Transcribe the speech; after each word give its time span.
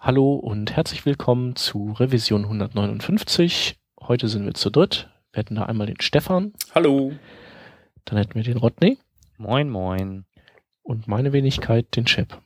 Hallo 0.00 0.34
und 0.34 0.76
herzlich 0.76 1.04
willkommen 1.06 1.56
zu 1.56 1.92
Revision 1.98 2.44
159. 2.44 3.80
Heute 4.00 4.28
sind 4.28 4.46
wir 4.46 4.54
zu 4.54 4.70
dritt. 4.70 5.10
Wir 5.32 5.40
hätten 5.40 5.56
da 5.56 5.64
einmal 5.64 5.88
den 5.88 6.00
Stefan. 6.00 6.52
Hallo. 6.72 7.12
Dann 8.04 8.16
hätten 8.16 8.36
wir 8.36 8.44
den 8.44 8.58
Rodney. 8.58 8.98
Moin, 9.38 9.68
moin. 9.68 10.24
Und 10.82 11.08
meine 11.08 11.32
Wenigkeit, 11.32 11.96
den 11.96 12.04
Chip. 12.04 12.40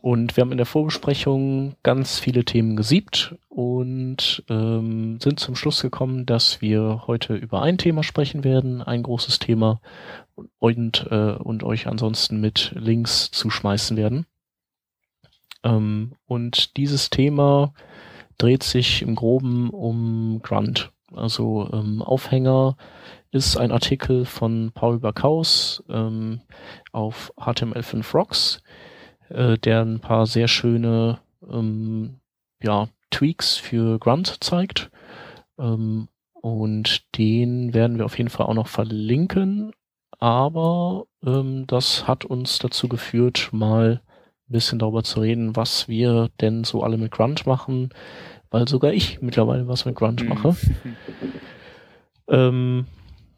Und 0.00 0.34
wir 0.34 0.40
haben 0.40 0.50
in 0.50 0.56
der 0.56 0.64
Vorbesprechung 0.64 1.74
ganz 1.82 2.18
viele 2.18 2.46
Themen 2.46 2.74
gesiebt 2.74 3.36
und 3.50 4.42
ähm, 4.48 5.20
sind 5.20 5.38
zum 5.38 5.56
Schluss 5.56 5.82
gekommen, 5.82 6.24
dass 6.24 6.62
wir 6.62 7.02
heute 7.06 7.34
über 7.34 7.60
ein 7.60 7.76
Thema 7.76 8.02
sprechen 8.02 8.44
werden, 8.44 8.80
ein 8.80 9.02
großes 9.02 9.40
Thema 9.40 9.82
und, 10.58 11.06
äh, 11.10 11.32
und 11.32 11.64
euch 11.64 11.86
ansonsten 11.86 12.40
mit 12.40 12.72
Links 12.74 13.30
zuschmeißen 13.30 13.98
werden. 13.98 14.24
Ähm, 15.62 16.12
und 16.26 16.76
dieses 16.76 17.10
Thema 17.10 17.72
dreht 18.38 18.62
sich 18.62 19.02
im 19.02 19.14
Groben 19.14 19.70
um 19.70 20.40
Grunt. 20.42 20.92
Also 21.12 21.68
ähm, 21.72 22.02
Aufhänger 22.02 22.76
ist 23.32 23.56
ein 23.56 23.72
Artikel 23.72 24.24
von 24.24 24.72
Paul 24.72 25.00
Backhaus 25.00 25.82
ähm, 25.88 26.40
auf 26.92 27.32
HTML5 27.36 28.12
Rocks 28.14 28.62
äh, 29.30 29.58
der 29.58 29.82
ein 29.82 30.00
paar 30.00 30.26
sehr 30.26 30.48
schöne 30.48 31.20
ähm, 31.48 32.20
ja, 32.62 32.88
Tweaks 33.10 33.56
für 33.56 33.98
Grunt 33.98 34.42
zeigt. 34.42 34.90
Ähm, 35.58 36.08
und 36.32 37.16
den 37.16 37.74
werden 37.74 37.98
wir 37.98 38.04
auf 38.04 38.18
jeden 38.18 38.30
Fall 38.30 38.46
auch 38.46 38.54
noch 38.54 38.68
verlinken. 38.68 39.72
Aber 40.18 41.06
ähm, 41.24 41.66
das 41.66 42.06
hat 42.06 42.24
uns 42.24 42.58
dazu 42.58 42.88
geführt, 42.88 43.50
mal 43.52 44.02
ein 44.50 44.52
bisschen 44.52 44.78
darüber 44.78 45.02
zu 45.02 45.20
reden, 45.20 45.56
was 45.56 45.88
wir 45.88 46.28
denn 46.40 46.64
so 46.64 46.82
alle 46.82 46.98
mit 46.98 47.12
Grunt 47.12 47.46
machen, 47.46 47.90
weil 48.50 48.68
sogar 48.68 48.92
ich 48.92 49.22
mittlerweile 49.22 49.68
was 49.68 49.84
mit 49.84 49.94
Grunt 49.94 50.22
mhm. 50.22 50.28
mache. 50.28 50.56
ähm, 52.28 52.86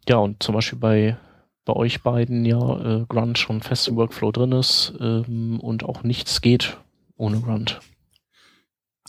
ja, 0.09 0.17
und 0.17 0.43
zum 0.43 0.55
Beispiel 0.55 0.79
bei 0.79 1.17
bei 1.65 1.75
euch 1.75 2.03
beiden 2.03 2.45
ja 2.45 2.59
äh, 2.59 3.05
Grunt 3.07 3.39
schon 3.39 3.61
fest 3.61 3.87
im 3.89 3.97
Workflow 3.97 4.33
drin 4.33 4.53
ist 4.53 4.95
ähm, 5.01 5.61
und 5.61 5.85
auch 5.85 6.03
nichts 6.03 6.41
geht 6.41 6.77
ohne 7.17 7.41
Grunt. 7.41 7.81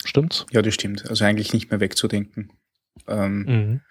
Stimmt's? 0.05 0.45
Ja, 0.51 0.61
das 0.61 0.73
stimmt. 0.73 1.09
Also 1.09 1.25
eigentlich 1.25 1.53
nicht 1.53 1.71
mehr 1.71 1.79
wegzudenken. 1.79 2.51
Ähm, 3.07 3.43
mhm. 3.43 3.81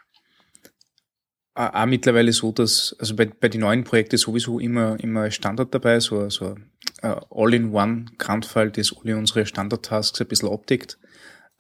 Auch 1.55 1.85
mittlerweile 1.85 2.33
so, 2.33 2.51
dass, 2.51 2.97
also 2.99 3.15
bei, 3.15 3.27
bei 3.27 3.49
den 3.49 3.61
neuen 3.61 3.85
Projekten 3.85 4.17
sowieso 4.17 4.59
immer, 4.59 4.99
immer 5.01 5.31
Standard 5.31 5.75
dabei, 5.75 6.01
so, 6.01 6.31
so 6.31 6.57
uh, 7.03 7.21
All-in-One 7.31 8.07
Grunt-File, 8.17 8.71
das 8.71 8.95
alle 8.97 9.19
unsere 9.19 9.45
Standard-Tasks 9.45 10.23
ein 10.23 10.29
bisschen 10.29 10.49
abdeckt. 10.49 10.99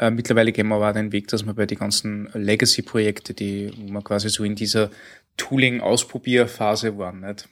Uh, 0.01 0.11
mittlerweile 0.11 0.51
gehen 0.53 0.69
wir 0.69 0.77
aber 0.77 0.89
auch 0.89 0.95
den 0.95 1.13
Weg, 1.13 1.29
dass 1.29 1.45
wir 1.45 1.53
bei 1.53 1.67
den 1.67 1.79
ganzen 1.79 2.31
Legacy-Projekte, 2.33 3.35
die, 3.35 3.71
wo 3.77 3.93
man 3.93 4.03
quasi 4.03 4.31
so 4.31 4.45
in 4.45 4.55
dieser 4.55 4.91
Tooling-Ausprobierphase 5.37 6.97
waren, 6.97 7.21
nicht? 7.21 7.49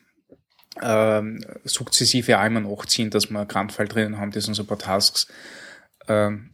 Ähm, 0.81 1.45
sukzessive 1.65 2.39
einmal 2.39 2.63
nachziehen, 2.63 3.11
dass 3.11 3.29
wir 3.29 3.45
Grandfall 3.45 3.87
drinnen 3.87 4.17
haben, 4.17 4.31
das 4.31 4.49
uns 4.49 4.61
ein 4.61 4.67
paar 4.67 4.79
Tasks 4.79 5.27
ähm, 6.09 6.53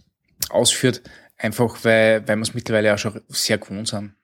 ausführt, 0.50 1.02
einfach 1.36 1.84
weil, 1.84 2.26
weil 2.26 2.36
wir 2.36 2.42
es 2.42 2.54
mittlerweile 2.54 2.92
auch 2.92 2.98
schon 2.98 3.20
sehr 3.28 3.58
gewohnt 3.58 3.86
sind. 3.86 4.15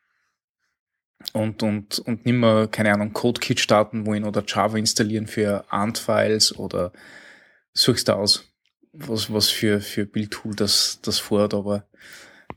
Und, 1.33 1.63
und, 1.63 1.99
und 2.01 2.27
nicht 2.27 2.35
mehr, 2.35 2.69
keine 2.71 2.93
Ahnung, 2.93 3.13
CodeKit 3.13 3.61
starten 3.61 4.07
wollen 4.07 4.25
oder 4.25 4.45
Java 4.47 4.77
installieren 4.77 5.27
für 5.27 5.65
Ant-Files 5.71 6.59
oder 6.59 6.93
suchst 7.73 8.09
du 8.09 8.17
aus, 8.17 8.53
was, 8.93 9.33
was 9.33 9.49
für, 9.49 9.81
für 9.81 10.05
Bildtool 10.05 10.55
das, 10.55 10.99
das 11.03 11.19
fordert, 11.19 11.55
aber 11.55 11.89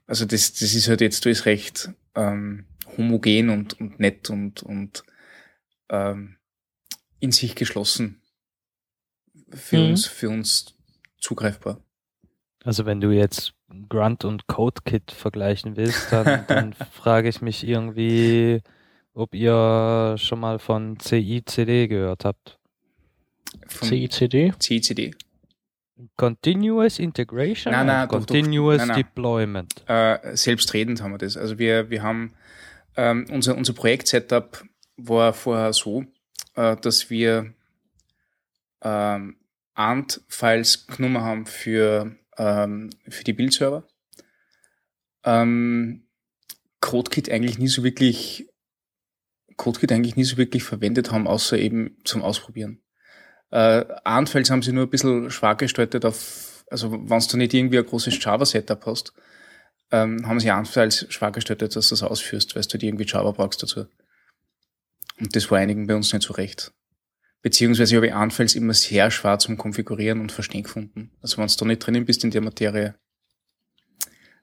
also 0.08 0.26
das, 0.26 0.54
das 0.54 0.74
ist 0.74 0.88
halt 0.88 1.02
jetzt 1.02 1.26
alles 1.26 1.46
recht 1.46 1.90
ähm, 2.16 2.66
homogen 2.98 3.50
und, 3.50 3.80
und 3.80 4.00
nett 4.00 4.30
und, 4.30 4.62
und 4.64 5.04
ähm, 5.90 6.38
in 7.20 7.32
sich 7.32 7.56
geschlossen 7.56 8.22
für 9.54 9.78
mhm. 9.78 9.90
uns, 9.92 10.06
für 10.06 10.30
uns 10.30 10.76
zugreifbar. 11.18 11.85
Also 12.66 12.88
wenn 12.88 13.00
du 13.00 13.12
jetzt 13.12 13.54
Grunt 13.90 14.26
und 14.26 14.48
CodeKit 14.48 15.12
vergleichen 15.12 15.78
willst, 15.78 16.12
dann, 16.12 16.46
dann 16.48 16.74
frage 16.74 17.30
ich 17.30 17.42
mich 17.42 17.66
irgendwie, 17.66 18.62
ob 19.14 19.36
ihr 19.36 20.16
schon 20.18 20.40
mal 20.40 20.58
von 20.58 21.00
CICD 21.00 21.88
gehört 21.88 22.26
habt. 22.26 22.58
Von 23.68 23.88
CICD? 23.88 24.54
CICD. 24.60 25.14
Continuous 26.18 26.98
Integration? 26.98 27.72
Nein, 27.72 27.86
nein, 27.86 28.08
Continuous 28.08 28.80
doch, 28.80 28.88
nein, 28.88 28.96
nein. 28.96 28.98
Deployment. 28.98 29.74
Äh, 29.88 30.36
selbstredend 30.36 31.02
haben 31.02 31.12
wir 31.12 31.20
das. 31.20 31.38
Also 31.38 31.60
wir, 31.60 31.92
wir 31.92 32.02
haben 32.02 32.34
ähm, 32.98 33.28
unser, 33.32 33.56
unser 33.56 33.74
Projekt-Setup 33.74 34.66
war 34.98 35.34
vorher 35.34 35.72
so, 35.72 36.04
äh, 36.56 36.76
dass 36.78 37.12
wir 37.12 37.54
ähm, 38.82 39.38
Ant-Files 39.76 40.88
genommen 40.88 41.22
haben 41.22 41.46
für, 41.46 42.16
ähm, 42.38 42.90
für 43.08 43.24
die 43.24 43.34
Bildserver. 43.34 43.88
Ähm, 45.24 46.08
CodeKit 46.82 47.30
eigentlich 47.30 47.58
nie 47.58 47.68
so 47.68 47.84
wirklich 47.84 48.48
CodeKit 49.58 49.92
eigentlich 49.92 50.16
nie 50.16 50.24
so 50.24 50.38
wirklich 50.38 50.64
verwendet 50.64 51.12
haben, 51.12 51.28
außer 51.28 51.58
eben 51.58 51.98
zum 52.04 52.22
Ausprobieren. 52.22 52.82
Äh, 53.52 53.86
Ant-Files 54.04 54.50
haben 54.50 54.62
sie 54.62 54.74
nur 54.74 54.86
ein 54.86 54.90
bisschen 54.90 55.32
schwach 55.32 55.58
gestaltet 55.58 56.06
auf, 56.06 56.66
also 56.70 56.92
wenn 56.92 57.20
du 57.20 57.38
nicht 57.38 57.54
irgendwie 57.54 57.78
ein 57.78 57.86
großes 57.86 58.22
Java-Setup 58.24 58.86
hast, 58.86 59.14
ähm, 59.92 60.28
haben 60.28 60.40
sie 60.40 60.52
anfangs 60.52 61.06
schwach 61.10 61.32
gestellt, 61.32 61.62
dass 61.62 61.74
du 61.74 61.80
das 61.80 62.04
ausführst, 62.04 62.56
weil 62.56 62.64
du 62.64 62.78
die 62.78 62.88
irgendwie 62.88 63.06
Java 63.06 63.32
brauchst 63.32 63.62
dazu. 63.64 63.86
Und 65.20 65.36
das 65.36 65.50
war 65.50 65.60
einigen 65.60 65.88
bei 65.88 65.96
uns 65.96 66.12
nicht 66.12 66.24
so 66.24 66.34
recht. 66.34 66.74
Beziehungsweise 67.46 67.96
habe 67.98 68.08
ich 68.08 68.14
anfangs 68.16 68.56
immer 68.56 68.74
sehr 68.74 69.12
schwer 69.12 69.38
zum 69.38 69.56
Konfigurieren 69.56 70.20
und 70.20 70.32
Verstehen 70.32 70.64
gefunden. 70.64 71.12
Also 71.22 71.38
wenn 71.38 71.46
du 71.46 71.54
da 71.56 71.66
nicht 71.66 71.86
drinnen 71.86 72.04
bist 72.04 72.24
in 72.24 72.32
der 72.32 72.42
Materie, 72.42 72.96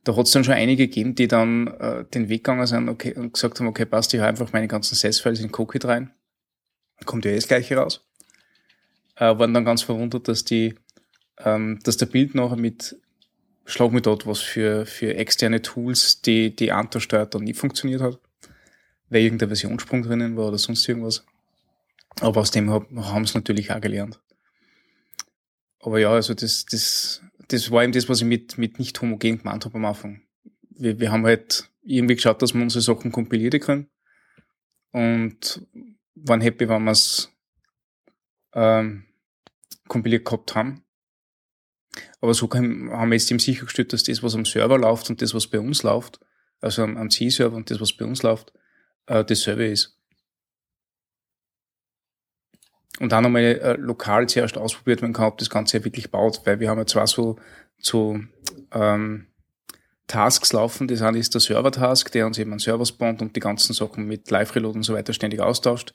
da 0.05 0.15
hat 0.15 0.27
es 0.27 0.31
dann 0.31 0.45
schon 0.45 0.55
einige 0.55 0.87
gegeben, 0.87 1.17
die 1.17 1.27
dann 1.27 1.67
äh, 1.67 2.05
den 2.05 2.29
Weg 2.29 2.45
gegangen 2.45 2.65
sind 2.65 2.89
okay, 2.89 3.13
und 3.15 3.33
gesagt 3.33 3.59
haben, 3.59 3.67
okay, 3.67 3.87
passt, 3.87 4.15
ich 4.15 4.21
habe 4.21 4.29
einfach 4.29 4.53
meine 4.53 4.69
ganzen 4.69 4.95
SES-Files 4.95 5.41
in 5.41 5.51
Cookit 5.53 5.85
rein. 5.85 6.13
Kommt 7.05 7.25
ja 7.25 7.33
eh 7.33 7.35
das 7.35 7.49
gleiche 7.49 7.75
raus. 7.75 8.07
Äh, 9.17 9.37
waren 9.37 9.53
dann 9.53 9.65
ganz 9.65 9.83
verwundert, 9.83 10.29
dass 10.29 10.45
die, 10.45 10.77
ähm, 11.39 11.81
dass 11.83 11.97
der 11.97 12.07
Bild 12.07 12.37
nachher 12.37 12.55
mit 12.55 12.95
schlag 13.65 13.91
mir 13.91 14.01
dort 14.01 14.29
was 14.29 14.39
für, 14.39 14.87
für 14.87 15.17
externe 15.17 15.61
Tools, 15.61 16.23
die 16.23 16.55
die 16.55 16.71
Antersteuert 16.71 17.35
dann 17.35 17.43
nie 17.43 17.55
funktioniert 17.55 18.01
hat, 18.01 18.21
weil 19.09 19.23
irgendein 19.23 19.49
Versionssprung 19.49 20.03
drinnen 20.03 20.37
war 20.37 20.47
oder 20.47 20.59
sonst 20.59 20.89
irgendwas. 20.89 21.25
Aber 22.21 22.41
aus 22.41 22.51
dem 22.51 22.71
haben 22.71 23.27
sie 23.27 23.35
natürlich 23.35 23.71
auch 23.73 23.81
gelernt. 23.81 24.21
Aber 25.81 25.99
ja, 25.99 26.11
also 26.13 26.35
das, 26.35 26.65
das, 26.67 27.23
das 27.49 27.71
war 27.71 27.83
eben 27.83 27.93
das, 27.93 28.09
was 28.09 28.21
ich 28.21 28.27
mit, 28.27 28.59
mit 28.59 28.79
nicht 28.79 29.01
homogen 29.01 29.39
gemeint 29.39 29.65
habe 29.65 29.77
am 29.77 29.85
Anfang. 29.85 30.23
Wir, 30.71 31.01
wir 31.01 31.11
haben 31.11 31.25
halt 31.25 31.71
irgendwie 31.83 32.15
geschaut, 32.15 32.41
dass 32.41 32.55
wir 32.55 32.63
unsere 32.63 32.83
Sachen 32.83 33.11
kompilieren 33.11 33.61
können. 33.61 33.91
Und 34.93 35.67
waren 36.15 36.41
happy, 36.41 36.69
wenn 36.69 36.85
wir 36.85 36.93
es 36.93 37.33
ähm, 38.55 39.05
kompiliert 39.89 40.25
gehabt 40.25 40.55
haben. 40.55 40.85
Aber 42.21 42.35
so 42.35 42.49
haben 42.51 43.11
wir 43.11 43.17
jetzt 43.17 43.31
eben 43.31 43.41
sichergestellt, 43.41 43.93
dass 43.93 44.05
das, 44.05 44.23
was 44.23 44.35
am 44.35 44.45
Server 44.45 44.79
läuft 44.79 45.11
und 45.11 45.21
das, 45.21 45.35
was 45.35 45.47
bei 45.47 45.59
uns 45.61 45.83
läuft, 45.83 46.21
also 46.61 46.83
am, 46.83 46.97
am 46.97 47.11
C-Server 47.11 47.57
und 47.57 47.71
das, 47.71 47.81
was 47.81 47.93
bei 47.93 48.05
uns 48.05 48.23
läuft, 48.23 48.53
äh, 49.07 49.25
dasselbe 49.25 49.67
ist. 49.67 49.99
Und 53.01 53.13
dann 53.13 53.25
nochmal 53.25 53.43
äh, 53.43 53.77
lokal 53.79 54.29
zuerst 54.29 54.59
ausprobiert 54.59 55.03
werden 55.03 55.15
kann, 55.15 55.27
ob 55.27 55.39
das 55.39 55.51
Ganze 55.51 55.79
ja 55.79 55.85
wirklich 55.85 56.11
baut, 56.11 56.43
weil 56.45 56.61
wir 56.61 56.69
haben 56.69 56.79
ja 56.79 56.87
zwar 56.87 57.07
so, 57.07 57.37
so 57.79 58.19
ähm, 58.73 59.29
Tasks 60.07 60.53
laufen. 60.53 60.89
Das 60.89 61.03
eine 61.03 61.19
ist 61.19 61.33
der 61.35 61.41
Server-Task, 61.41 62.13
der 62.13 62.27
uns 62.27 62.39
eben 62.39 62.51
einen 62.51 62.59
Server 62.59 62.85
spawnt 62.85 63.23
und 63.23 63.35
die 63.35 63.41
ganzen 63.41 63.73
Sachen 63.73 64.07
mit 64.07 64.31
Live-Reload 64.31 64.77
und 64.77 64.83
so 64.83 64.95
weiter 64.95 65.13
ständig 65.15 65.41
austauscht. 65.41 65.95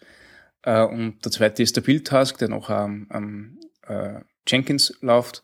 Äh, 0.63 0.83
und 0.83 1.23
der 1.23 1.31
zweite 1.31 1.61
ist 1.61 1.75
der 1.75 1.81
Build-Task, 1.81 2.37
der 2.39 2.49
noch 2.49 2.69
am 2.69 3.07
ähm, 3.13 3.59
äh, 3.87 4.21
Jenkins 4.47 4.97
läuft 5.01 5.43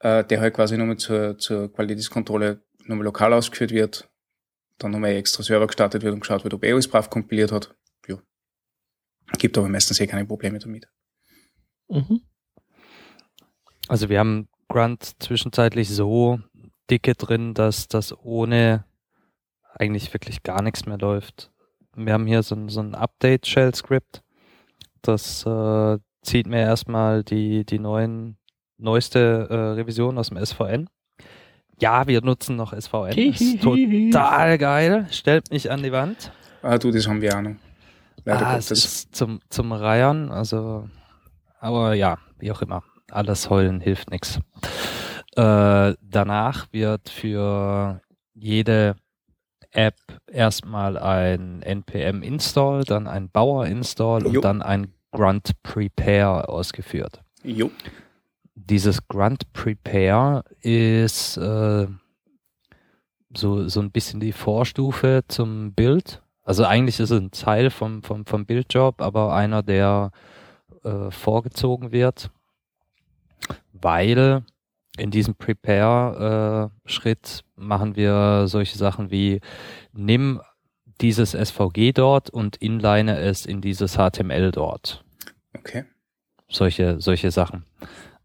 äh, 0.00 0.24
der 0.24 0.40
halt 0.40 0.54
quasi 0.54 0.76
nochmal 0.76 0.96
zur, 0.96 1.38
zur 1.38 1.72
Qualitätskontrolle 1.72 2.62
nochmal 2.84 3.04
lokal 3.04 3.32
ausgeführt 3.32 3.72
wird, 3.72 4.08
dann 4.78 4.92
nochmal 4.92 5.12
extra 5.12 5.42
Server 5.42 5.66
gestartet 5.66 6.02
wird 6.02 6.14
und 6.14 6.20
geschaut 6.20 6.44
wird, 6.44 6.54
ob 6.54 6.64
alles 6.64 6.88
brav 6.88 7.10
kompiliert 7.10 7.52
hat. 7.52 7.74
Gibt 9.36 9.58
aber 9.58 9.68
meistens 9.68 10.00
eh 10.00 10.06
keine 10.06 10.24
Probleme 10.24 10.58
damit. 10.58 10.88
Mhm. 11.88 12.22
Also 13.88 14.08
wir 14.08 14.18
haben 14.18 14.48
Grunt 14.68 15.22
zwischenzeitlich 15.22 15.88
so 15.88 16.40
dicke 16.90 17.14
drin, 17.14 17.54
dass 17.54 17.88
das 17.88 18.16
ohne 18.18 18.84
eigentlich 19.74 20.12
wirklich 20.12 20.42
gar 20.42 20.62
nichts 20.62 20.86
mehr 20.86 20.98
läuft. 20.98 21.50
Wir 21.94 22.12
haben 22.12 22.26
hier 22.26 22.42
so 22.42 22.54
ein, 22.54 22.68
so 22.68 22.80
ein 22.80 22.94
Update-Shell-Script. 22.94 24.22
Das 25.02 25.44
äh, 25.46 25.98
zieht 26.22 26.46
mir 26.46 26.60
erstmal 26.60 27.24
die, 27.24 27.64
die 27.64 27.78
neuen 27.78 28.36
neueste 28.78 29.48
äh, 29.50 29.54
Revision 29.54 30.18
aus 30.18 30.28
dem 30.28 30.44
SVN. 30.44 30.88
Ja, 31.80 32.06
wir 32.06 32.22
nutzen 32.22 32.56
noch 32.56 32.72
SVN. 32.72 33.16
Ist 33.16 33.62
total 33.62 34.58
geil. 34.58 35.06
Stellt 35.10 35.50
mich 35.50 35.70
an 35.70 35.82
die 35.82 35.92
Wand. 35.92 36.32
Ah, 36.62 36.76
du, 36.76 36.90
das 36.90 37.06
haben 37.06 37.20
wir 37.20 37.36
auch 37.36 37.42
noch. 37.42 37.56
Leider 38.28 38.46
ah, 38.46 38.56
es 38.58 38.70
ist 38.70 39.16
zum, 39.16 39.40
zum 39.48 39.72
Reiern, 39.72 40.30
also, 40.30 40.86
aber 41.60 41.94
ja, 41.94 42.18
wie 42.38 42.52
auch 42.52 42.60
immer. 42.60 42.82
Alles 43.10 43.48
heulen 43.48 43.80
hilft 43.80 44.10
nichts. 44.10 44.38
Äh, 45.34 45.94
danach 46.02 46.70
wird 46.70 47.08
für 47.08 48.02
jede 48.34 48.96
App 49.70 49.96
erstmal 50.30 50.98
ein 50.98 51.62
npm 51.62 52.22
Install, 52.22 52.84
dann 52.84 53.06
ein 53.06 53.30
Bauer 53.30 53.64
Install 53.64 54.26
und 54.26 54.44
dann 54.44 54.60
ein 54.60 54.92
Grunt 55.10 55.52
Prepare 55.62 56.50
ausgeführt. 56.50 57.22
Jo. 57.42 57.70
Dieses 58.54 59.08
Grunt 59.08 59.50
Prepare 59.54 60.44
ist 60.60 61.38
äh, 61.38 61.86
so, 63.34 63.68
so 63.68 63.80
ein 63.80 63.90
bisschen 63.90 64.20
die 64.20 64.32
Vorstufe 64.32 65.22
zum 65.28 65.72
Bild. 65.72 66.20
Also 66.48 66.64
eigentlich 66.64 66.98
ist 66.98 67.10
es 67.10 67.20
ein 67.20 67.30
Teil 67.30 67.68
vom, 67.68 68.02
vom, 68.02 68.24
vom 68.24 68.46
Bildjob, 68.46 69.02
aber 69.02 69.34
einer, 69.34 69.62
der 69.62 70.12
äh, 70.82 71.10
vorgezogen 71.10 71.92
wird, 71.92 72.30
weil 73.74 74.42
in 74.96 75.10
diesem 75.10 75.34
Prepare-Schritt 75.34 77.44
äh, 77.44 77.60
machen 77.60 77.96
wir 77.96 78.44
solche 78.46 78.78
Sachen 78.78 79.10
wie 79.10 79.42
nimm 79.92 80.40
dieses 81.02 81.32
SVG 81.32 81.92
dort 81.92 82.30
und 82.30 82.56
inline 82.56 83.18
es 83.18 83.44
in 83.44 83.60
dieses 83.60 83.98
HTML 83.98 84.50
dort. 84.50 85.04
Okay. 85.54 85.84
Solche, 86.48 86.98
solche 86.98 87.30
Sachen. 87.30 87.66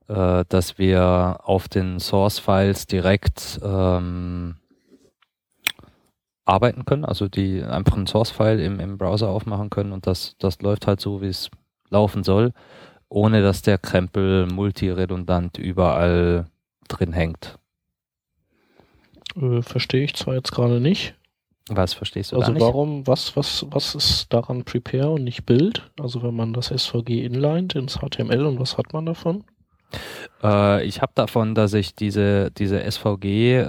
Äh, 0.08 0.46
dass 0.48 0.78
wir 0.78 1.42
auf 1.44 1.68
den 1.68 2.00
Source-Files 2.00 2.88
direkt 2.88 3.60
ähm, 3.62 4.56
arbeiten 6.46 6.86
können, 6.86 7.06
also 7.06 7.28
die 7.28 7.64
einfach 7.64 7.96
einen 7.96 8.08
Source-File 8.08 8.60
im, 8.60 8.80
im 8.80 8.98
Browser 8.98 9.30
aufmachen 9.30 9.70
können 9.70 9.92
und 9.92 10.08
das, 10.08 10.36
das 10.40 10.62
läuft 10.62 10.88
halt 10.88 11.00
so, 11.00 11.22
wie 11.22 11.28
es 11.28 11.50
laufen 11.90 12.24
soll, 12.24 12.52
ohne 13.10 13.42
dass 13.42 13.62
der 13.62 13.78
Krempel 13.78 14.48
multiredundant 14.48 15.58
überall 15.58 16.48
drin 16.88 17.14
hängt. 17.14 17.60
Äh, 19.36 19.62
verstehe 19.62 20.04
ich 20.04 20.16
zwar 20.16 20.36
jetzt 20.36 20.52
gerade 20.52 20.80
nicht. 20.80 21.16
Was 21.70 21.94
verstehst 21.94 22.34
du 22.34 22.38
Also 22.38 22.52
nicht? 22.52 22.62
warum, 22.62 23.08
was, 23.08 23.38
was, 23.38 23.66
was 23.70 23.96
ist 23.96 24.34
daran 24.34 24.66
Prepare 24.66 25.12
und 25.12 25.24
nicht 25.24 25.46
Build? 25.46 25.90
Also 25.98 26.22
wenn 26.22 26.36
man 26.36 26.54
das 26.54 26.68
SVG 26.68 27.24
inlined 27.24 27.76
ins 27.76 28.00
HTML 28.00 28.46
und 28.46 28.60
was 28.60 28.78
hat 28.78 28.92
man 28.92 29.06
davon? 29.06 29.46
Äh, 30.44 30.84
ich 30.86 31.02
habe 31.02 31.14
davon, 31.16 31.56
dass 31.56 31.74
ich 31.74 31.96
diese, 31.96 32.52
diese 32.52 32.80
SVG, 32.90 33.60
äh, 33.60 33.66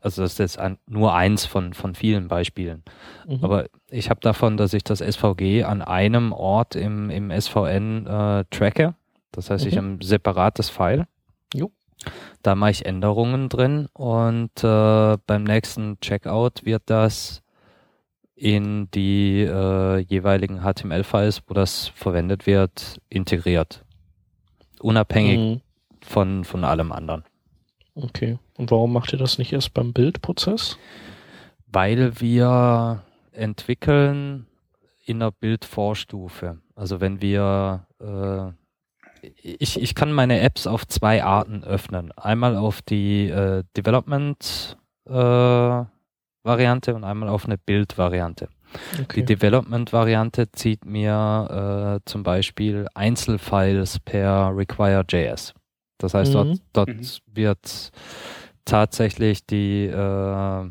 also 0.00 0.22
das 0.22 0.32
ist 0.32 0.38
jetzt 0.38 0.58
ein, 0.58 0.78
nur 0.86 1.14
eins 1.14 1.46
von, 1.46 1.72
von 1.72 1.94
vielen 1.94 2.28
Beispielen, 2.28 2.82
mhm. 3.26 3.38
aber 3.42 3.66
ich 3.90 4.10
habe 4.10 4.20
davon, 4.20 4.56
dass 4.56 4.74
ich 4.74 4.84
das 4.84 4.98
SVG 4.98 5.64
an 5.64 5.80
einem 5.80 6.32
Ort 6.32 6.76
im, 6.76 7.10
im 7.10 7.30
SVN 7.30 8.06
äh, 8.06 8.44
tracke. 8.50 8.94
Das 9.32 9.50
heißt, 9.50 9.64
mhm. 9.64 9.68
ich 9.70 9.76
habe 9.78 9.86
ein 9.88 10.00
separates 10.00 10.68
File. 10.68 11.06
Jo. 11.54 11.70
Da 12.42 12.54
mache 12.54 12.70
ich 12.70 12.86
Änderungen 12.86 13.48
drin 13.48 13.88
und 13.92 14.62
äh, 14.62 15.16
beim 15.26 15.42
nächsten 15.42 15.98
Checkout 16.00 16.64
wird 16.64 16.82
das 16.86 17.42
in 18.36 18.88
die 18.92 19.40
äh, 19.42 19.98
jeweiligen 19.98 20.60
HTML-Files, 20.60 21.42
wo 21.48 21.54
das 21.54 21.88
verwendet 21.88 22.46
wird, 22.46 23.00
integriert. 23.08 23.84
Unabhängig 24.80 25.38
mhm. 25.38 25.60
Von, 26.08 26.44
von 26.44 26.64
allem 26.64 26.92
anderen. 26.92 27.24
Okay. 27.94 28.38
Und 28.56 28.70
warum 28.70 28.92
macht 28.92 29.12
ihr 29.12 29.18
das 29.18 29.38
nicht 29.38 29.52
erst 29.52 29.74
beim 29.74 29.92
Bildprozess? 29.92 30.78
Weil 31.66 32.20
wir 32.20 33.02
entwickeln 33.32 34.46
in 35.04 35.20
der 35.20 35.30
Bildvorstufe. 35.30 36.58
Also 36.74 37.00
wenn 37.00 37.20
wir 37.20 37.86
äh, 38.00 38.52
ich, 39.42 39.80
ich 39.80 39.94
kann 39.94 40.12
meine 40.12 40.40
Apps 40.40 40.66
auf 40.66 40.86
zwei 40.86 41.24
Arten 41.24 41.64
öffnen. 41.64 42.12
Einmal 42.12 42.56
auf 42.56 42.82
die 42.82 43.28
äh, 43.28 43.64
Development 43.76 44.76
äh, 45.06 45.84
Variante 46.42 46.94
und 46.94 47.04
einmal 47.04 47.28
auf 47.28 47.46
eine 47.46 47.58
Build-Variante. 47.58 48.48
Okay. 49.00 49.20
Die 49.20 49.24
Development-Variante 49.24 50.52
zieht 50.52 50.84
mir 50.84 51.98
äh, 52.00 52.08
zum 52.08 52.22
Beispiel 52.22 52.86
Einzelfiles 52.94 53.98
per 54.00 54.56
Require.js. 54.56 55.54
Das 55.98 56.14
heißt, 56.14 56.30
mhm. 56.30 56.34
dort, 56.34 56.58
dort 56.72 56.88
mhm. 56.88 57.06
wird 57.34 57.92
tatsächlich 58.64 59.46
die 59.46 59.86
äh, 59.86 60.70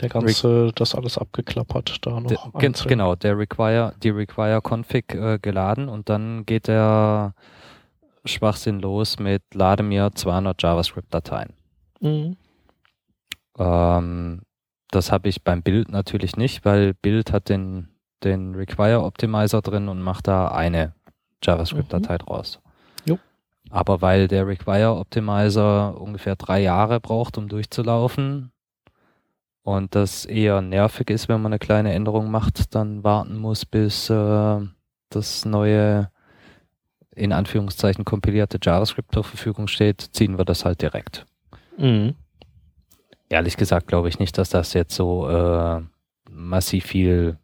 der 0.00 0.08
ganze, 0.08 0.72
das 0.74 0.94
alles 0.94 1.18
abgeklappert 1.18 2.06
da 2.06 2.20
noch. 2.20 2.28
De, 2.28 2.38
genau, 2.86 3.16
der 3.16 3.36
Require, 3.36 3.94
die 4.02 4.10
Require 4.10 4.60
Config 4.62 5.12
äh, 5.14 5.38
geladen 5.40 5.88
und 5.88 6.08
dann 6.08 6.46
geht 6.46 6.68
der 6.68 7.34
Schwachsinn 8.24 8.78
los 8.78 9.18
mit 9.18 9.42
lade 9.54 9.82
mir 9.82 10.12
200 10.14 10.62
JavaScript-Dateien. 10.62 11.52
Mhm. 12.00 12.36
Ähm, 13.58 14.42
das 14.90 15.10
habe 15.10 15.28
ich 15.28 15.42
beim 15.42 15.62
Bild 15.62 15.90
natürlich 15.90 16.36
nicht, 16.36 16.64
weil 16.64 16.94
Bild 16.94 17.32
hat 17.32 17.48
den, 17.48 17.88
den 18.22 18.54
Require 18.54 19.02
Optimizer 19.02 19.62
drin 19.62 19.88
und 19.88 20.00
macht 20.00 20.28
da 20.28 20.48
eine 20.48 20.94
JavaScript-Datei 21.42 22.14
mhm. 22.14 22.18
draus. 22.18 22.60
Aber 23.70 24.00
weil 24.00 24.28
der 24.28 24.46
Require 24.46 24.96
Optimizer 24.96 26.00
ungefähr 26.00 26.36
drei 26.36 26.60
Jahre 26.60 27.00
braucht, 27.00 27.36
um 27.38 27.48
durchzulaufen, 27.48 28.52
und 29.68 29.94
das 29.94 30.24
eher 30.24 30.62
nervig 30.62 31.10
ist, 31.10 31.28
wenn 31.28 31.42
man 31.42 31.52
eine 31.52 31.58
kleine 31.58 31.92
Änderung 31.92 32.30
macht, 32.30 32.74
dann 32.74 33.04
warten 33.04 33.36
muss, 33.36 33.66
bis 33.66 34.08
äh, 34.08 34.60
das 35.10 35.44
neue 35.44 36.10
in 37.14 37.34
Anführungszeichen 37.34 38.06
kompilierte 38.06 38.58
JavaScript 38.62 39.12
zur 39.12 39.24
Verfügung 39.24 39.68
steht, 39.68 40.00
ziehen 40.00 40.38
wir 40.38 40.46
das 40.46 40.64
halt 40.64 40.80
direkt. 40.80 41.26
Mhm. 41.76 42.14
Ehrlich 43.28 43.58
gesagt 43.58 43.88
glaube 43.88 44.08
ich 44.08 44.18
nicht, 44.18 44.38
dass 44.38 44.48
das 44.48 44.72
jetzt 44.72 44.94
so 44.94 45.28
äh, 45.28 45.82
massiv 46.30 46.86
viel 46.86 47.36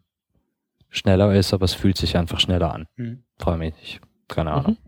schneller 0.88 1.34
ist, 1.34 1.52
aber 1.52 1.66
es 1.66 1.74
fühlt 1.74 1.98
sich 1.98 2.16
einfach 2.16 2.40
schneller 2.40 2.72
an. 2.72 2.86
Mhm. 2.96 3.24
Freue 3.36 3.58
mich 3.58 3.74
nicht. 3.76 4.00
Keine 4.28 4.52
mhm. 4.52 4.56
Ahnung. 4.56 4.72
Mhm. 4.72 4.83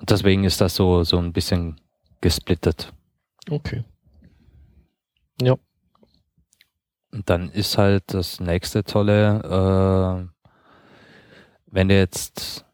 Und 0.00 0.10
deswegen 0.10 0.44
ist 0.44 0.60
das 0.60 0.74
so, 0.74 1.04
so 1.04 1.18
ein 1.18 1.32
bisschen 1.32 1.80
gesplittet. 2.20 2.92
Okay. 3.48 3.84
Ja. 5.40 5.54
Und 7.12 7.30
dann 7.30 7.50
ist 7.50 7.78
halt 7.78 8.04
das 8.08 8.40
nächste 8.40 8.82
Tolle, 8.84 10.28
äh, 10.28 10.50
wenn 11.66 11.88
du 11.88 11.96
jetzt 11.96 12.64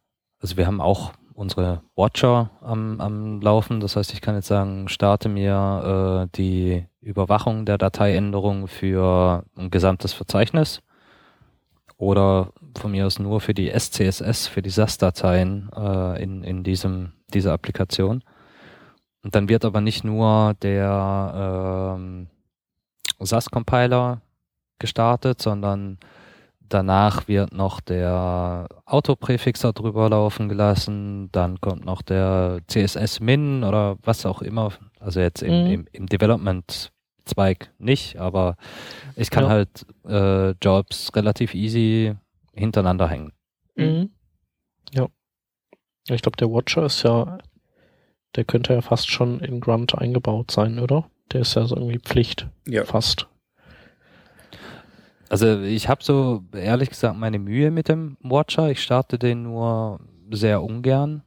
also 0.46 0.56
wir 0.56 0.66
haben 0.68 0.80
auch 0.80 1.12
unsere 1.34 1.82
Watcher 1.96 2.50
am, 2.60 3.00
am 3.00 3.40
Laufen. 3.40 3.80
Das 3.80 3.96
heißt, 3.96 4.12
ich 4.12 4.20
kann 4.20 4.36
jetzt 4.36 4.46
sagen, 4.46 4.88
starte 4.88 5.28
mir 5.28 6.28
äh, 6.30 6.36
die 6.36 6.86
Überwachung 7.00 7.66
der 7.66 7.78
Dateiänderung 7.78 8.68
für 8.68 9.44
ein 9.56 9.70
gesamtes 9.70 10.12
Verzeichnis 10.12 10.82
oder 11.98 12.52
von 12.78 12.92
mir 12.92 13.06
aus 13.06 13.18
nur 13.18 13.40
für 13.40 13.54
die 13.54 13.70
SCSS, 13.70 14.46
für 14.46 14.62
die 14.62 14.70
SAS-Dateien 14.70 15.70
äh, 15.76 16.22
in, 16.22 16.44
in 16.44 16.62
diesem, 16.62 17.12
dieser 17.32 17.52
Applikation. 17.52 18.22
Und 19.22 19.34
dann 19.34 19.48
wird 19.48 19.64
aber 19.64 19.80
nicht 19.80 20.04
nur 20.04 20.54
der 20.62 21.96
ähm, 21.96 22.28
SAS-Compiler 23.18 24.20
gestartet, 24.78 25.42
sondern 25.42 25.98
Danach 26.68 27.28
wird 27.28 27.52
noch 27.52 27.80
der 27.80 28.66
Autopräfixer 28.86 29.72
drüber 29.72 30.10
laufen 30.10 30.48
gelassen. 30.48 31.30
Dann 31.32 31.60
kommt 31.60 31.84
noch 31.84 32.02
der 32.02 32.60
CSS-Min 32.66 33.62
oder 33.62 33.96
was 34.02 34.26
auch 34.26 34.42
immer. 34.42 34.72
Also 34.98 35.20
jetzt 35.20 35.42
im, 35.42 35.64
mhm. 35.64 35.70
im, 35.70 35.86
im 35.92 36.06
Development-Zweig 36.06 37.70
nicht, 37.78 38.18
aber 38.18 38.56
ich 39.14 39.30
kann 39.30 39.44
ja. 39.44 39.50
halt 39.50 39.86
äh, 40.08 40.50
Jobs 40.62 41.14
relativ 41.14 41.54
easy 41.54 42.14
hintereinander 42.52 43.08
hängen. 43.08 43.32
Mhm. 43.76 44.10
Ich 46.08 46.22
glaube, 46.22 46.36
der 46.36 46.50
Watcher 46.50 46.86
ist 46.86 47.02
ja, 47.02 47.38
der 48.36 48.44
könnte 48.44 48.72
ja 48.72 48.80
fast 48.80 49.10
schon 49.10 49.40
in 49.40 49.60
Grunt 49.60 49.96
eingebaut 49.96 50.50
sein, 50.50 50.78
oder? 50.78 51.10
Der 51.32 51.40
ist 51.40 51.54
ja 51.54 51.66
so 51.66 51.76
irgendwie 51.76 51.98
Pflicht. 51.98 52.48
Ja. 52.66 52.84
Fast. 52.84 53.26
Also 55.28 55.60
ich 55.60 55.88
habe 55.88 56.04
so 56.04 56.44
ehrlich 56.52 56.90
gesagt 56.90 57.16
meine 57.16 57.38
Mühe 57.38 57.70
mit 57.70 57.88
dem 57.88 58.16
Watcher. 58.20 58.70
Ich 58.70 58.82
starte 58.82 59.18
den 59.18 59.42
nur 59.42 60.00
sehr 60.30 60.62
ungern, 60.62 61.22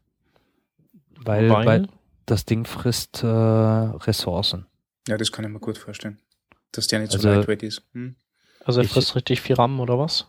weil, 1.17 1.50
weil? 1.50 1.65
weil 1.65 1.88
das 2.25 2.45
Ding 2.45 2.65
frisst 2.65 3.24
äh, 3.24 3.27
Ressourcen. 3.27 4.67
Ja, 5.07 5.17
das 5.17 5.31
kann 5.31 5.43
ich 5.43 5.51
mir 5.51 5.59
gut 5.59 5.77
vorstellen. 5.77 6.19
Dass 6.71 6.88
der 6.88 7.00
nicht 7.00 7.12
so 7.12 7.17
also, 7.17 7.29
lightweight 7.29 7.63
ist. 7.63 7.81
Hm. 7.93 8.15
Also 8.63 8.81
er 8.81 8.88
frisst 8.88 9.15
richtig 9.15 9.41
viel 9.41 9.55
RAM 9.55 9.79
oder 9.79 9.98
was? 9.98 10.27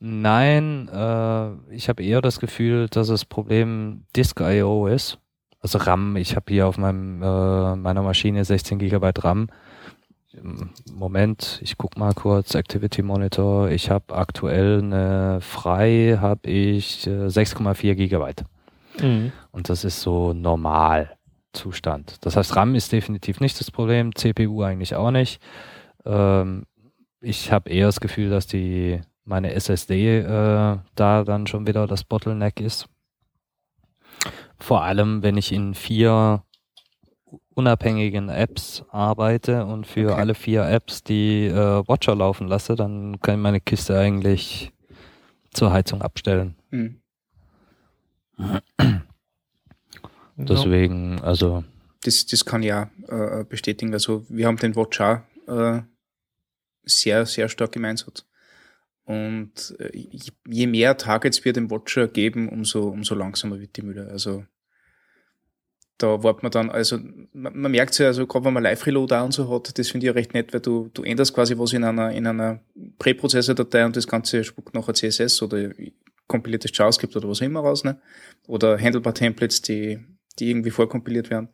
Nein, 0.00 0.88
äh, 0.88 1.74
ich 1.74 1.90
habe 1.90 2.02
eher 2.02 2.22
das 2.22 2.40
Gefühl, 2.40 2.88
dass 2.88 3.08
das 3.08 3.26
Problem 3.26 4.04
Disk.io 4.16 4.86
ist. 4.86 5.18
Also 5.60 5.76
RAM, 5.76 6.16
ich 6.16 6.36
habe 6.36 6.46
hier 6.48 6.66
auf 6.66 6.78
meinem, 6.78 7.22
äh, 7.22 7.76
meiner 7.76 8.02
Maschine 8.02 8.44
16 8.44 8.78
GB 8.78 9.10
RAM. 9.18 9.48
Moment, 10.90 11.60
ich 11.62 11.76
guck 11.76 11.98
mal 11.98 12.14
kurz, 12.14 12.54
Activity 12.54 13.02
Monitor. 13.02 13.68
Ich 13.68 13.90
habe 13.90 14.14
aktuell 14.14 14.78
eine 14.78 15.40
frei, 15.42 16.16
habe 16.18 16.48
ich 16.48 17.06
äh, 17.06 17.26
6,4 17.26 17.94
Gigabyte. 17.94 18.44
Mhm. 19.00 19.32
Und 19.50 19.68
das 19.68 19.84
ist 19.84 20.00
so 20.00 20.32
normal 20.32 21.10
Zustand. 21.52 22.24
Das 22.24 22.36
heißt, 22.36 22.56
RAM 22.56 22.74
ist 22.74 22.92
definitiv 22.92 23.40
nicht 23.40 23.60
das 23.60 23.70
Problem, 23.70 24.14
CPU 24.14 24.62
eigentlich 24.62 24.94
auch 24.94 25.10
nicht. 25.10 25.42
Ähm, 26.06 26.64
ich 27.20 27.52
habe 27.52 27.68
eher 27.68 27.86
das 27.86 28.00
Gefühl, 28.00 28.30
dass 28.30 28.46
die 28.46 29.00
meine 29.30 29.54
SSD 29.54 30.18
äh, 30.18 30.78
da 30.94 31.24
dann 31.24 31.46
schon 31.46 31.66
wieder 31.66 31.86
das 31.86 32.04
Bottleneck 32.04 32.60
ist. 32.60 32.86
Vor 34.58 34.82
allem, 34.82 35.22
wenn 35.22 35.38
ich 35.38 35.52
in 35.52 35.74
vier 35.74 36.42
unabhängigen 37.54 38.28
Apps 38.28 38.84
arbeite 38.90 39.64
und 39.64 39.86
für 39.86 40.10
okay. 40.10 40.20
alle 40.20 40.34
vier 40.34 40.64
Apps 40.64 41.02
die 41.02 41.46
äh, 41.46 41.54
Watcher 41.88 42.14
laufen 42.14 42.48
lasse, 42.48 42.74
dann 42.74 43.20
kann 43.20 43.36
ich 43.36 43.40
meine 43.40 43.60
Kiste 43.60 43.98
eigentlich 43.98 44.72
zur 45.52 45.72
Heizung 45.72 46.02
abstellen. 46.02 46.56
Mhm. 46.70 47.00
Deswegen, 50.36 51.20
also. 51.20 51.64
Das, 52.02 52.26
das 52.26 52.44
kann 52.44 52.62
auch 52.64 52.86
äh, 53.08 53.44
bestätigen. 53.48 53.92
Also 53.92 54.24
wir 54.28 54.46
haben 54.46 54.56
den 54.56 54.74
Watcher 54.74 55.24
äh, 55.46 55.82
sehr, 56.84 57.26
sehr 57.26 57.48
stark 57.48 57.76
im 57.76 57.84
Einsatz. 57.84 58.24
Und 59.04 59.74
äh, 59.78 59.90
je 60.46 60.66
mehr 60.66 60.96
Targets 60.96 61.44
wir 61.44 61.52
dem 61.52 61.70
Watcher 61.70 62.08
geben, 62.08 62.48
umso, 62.48 62.88
umso 62.88 63.14
langsamer 63.14 63.60
wird 63.60 63.76
die 63.76 63.82
Mühle. 63.82 64.08
Also 64.08 64.44
da 65.98 66.22
wartet 66.22 66.42
man 66.42 66.52
dann, 66.52 66.70
also 66.70 66.98
man, 67.32 67.58
man 67.58 67.70
merkt 67.70 67.98
ja, 67.98 68.06
also 68.06 68.26
gerade 68.26 68.46
wenn 68.46 68.54
man 68.54 68.62
Live-Reload 68.62 69.14
und 69.16 69.32
so 69.32 69.50
hat, 69.50 69.78
das 69.78 69.90
finde 69.90 70.06
ich 70.06 70.08
ja 70.08 70.12
recht 70.12 70.32
nett, 70.32 70.52
weil 70.52 70.60
du, 70.60 70.90
du 70.94 71.02
änderst 71.02 71.34
quasi 71.34 71.58
was 71.58 71.72
in 71.72 71.84
einer, 71.84 72.10
in 72.12 72.26
einer 72.26 72.60
Präprozessor-Datei 72.98 73.84
und 73.84 73.96
das 73.96 74.06
Ganze 74.06 74.44
spuckt 74.44 74.74
nachher 74.74 74.94
CSS 74.94 75.42
oder 75.42 75.70
kompiliertes 76.26 76.70
JavaScript 76.74 77.16
oder 77.16 77.28
was 77.28 77.40
immer 77.40 77.60
raus, 77.60 77.84
ne? 77.84 78.00
Oder 78.46 78.78
Handlebar-Templates, 78.78 79.62
die, 79.62 79.98
die 80.38 80.50
irgendwie 80.50 80.70
vorkompiliert 80.70 81.28
werden. 81.28 81.48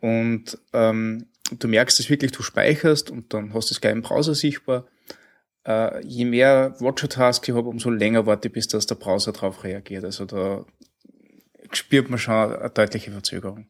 Und 0.00 0.58
ähm, 0.72 1.26
du 1.58 1.68
merkst 1.68 2.00
es 2.00 2.10
wirklich, 2.10 2.32
du 2.32 2.42
speicherst 2.42 3.10
und 3.10 3.32
dann 3.32 3.54
hast 3.54 3.70
du 3.70 3.74
es 3.74 3.80
gleich 3.80 3.92
im 3.92 4.02
Browser 4.02 4.34
sichtbar. 4.34 4.86
Äh, 5.66 6.04
je 6.06 6.24
mehr 6.24 6.74
Watcher-Tasks 6.80 7.48
ich 7.48 7.54
habe, 7.54 7.68
umso 7.68 7.90
länger 7.90 8.26
warte 8.26 8.48
ich, 8.48 8.54
bis 8.54 8.68
das 8.68 8.86
der 8.86 8.94
Browser 8.94 9.32
darauf 9.32 9.64
reagiert. 9.64 10.04
Also 10.04 10.24
da 10.24 10.64
spürt 11.72 12.08
man 12.10 12.18
schon 12.18 12.34
eine 12.34 12.70
deutliche 12.70 13.10
Verzögerung. 13.10 13.66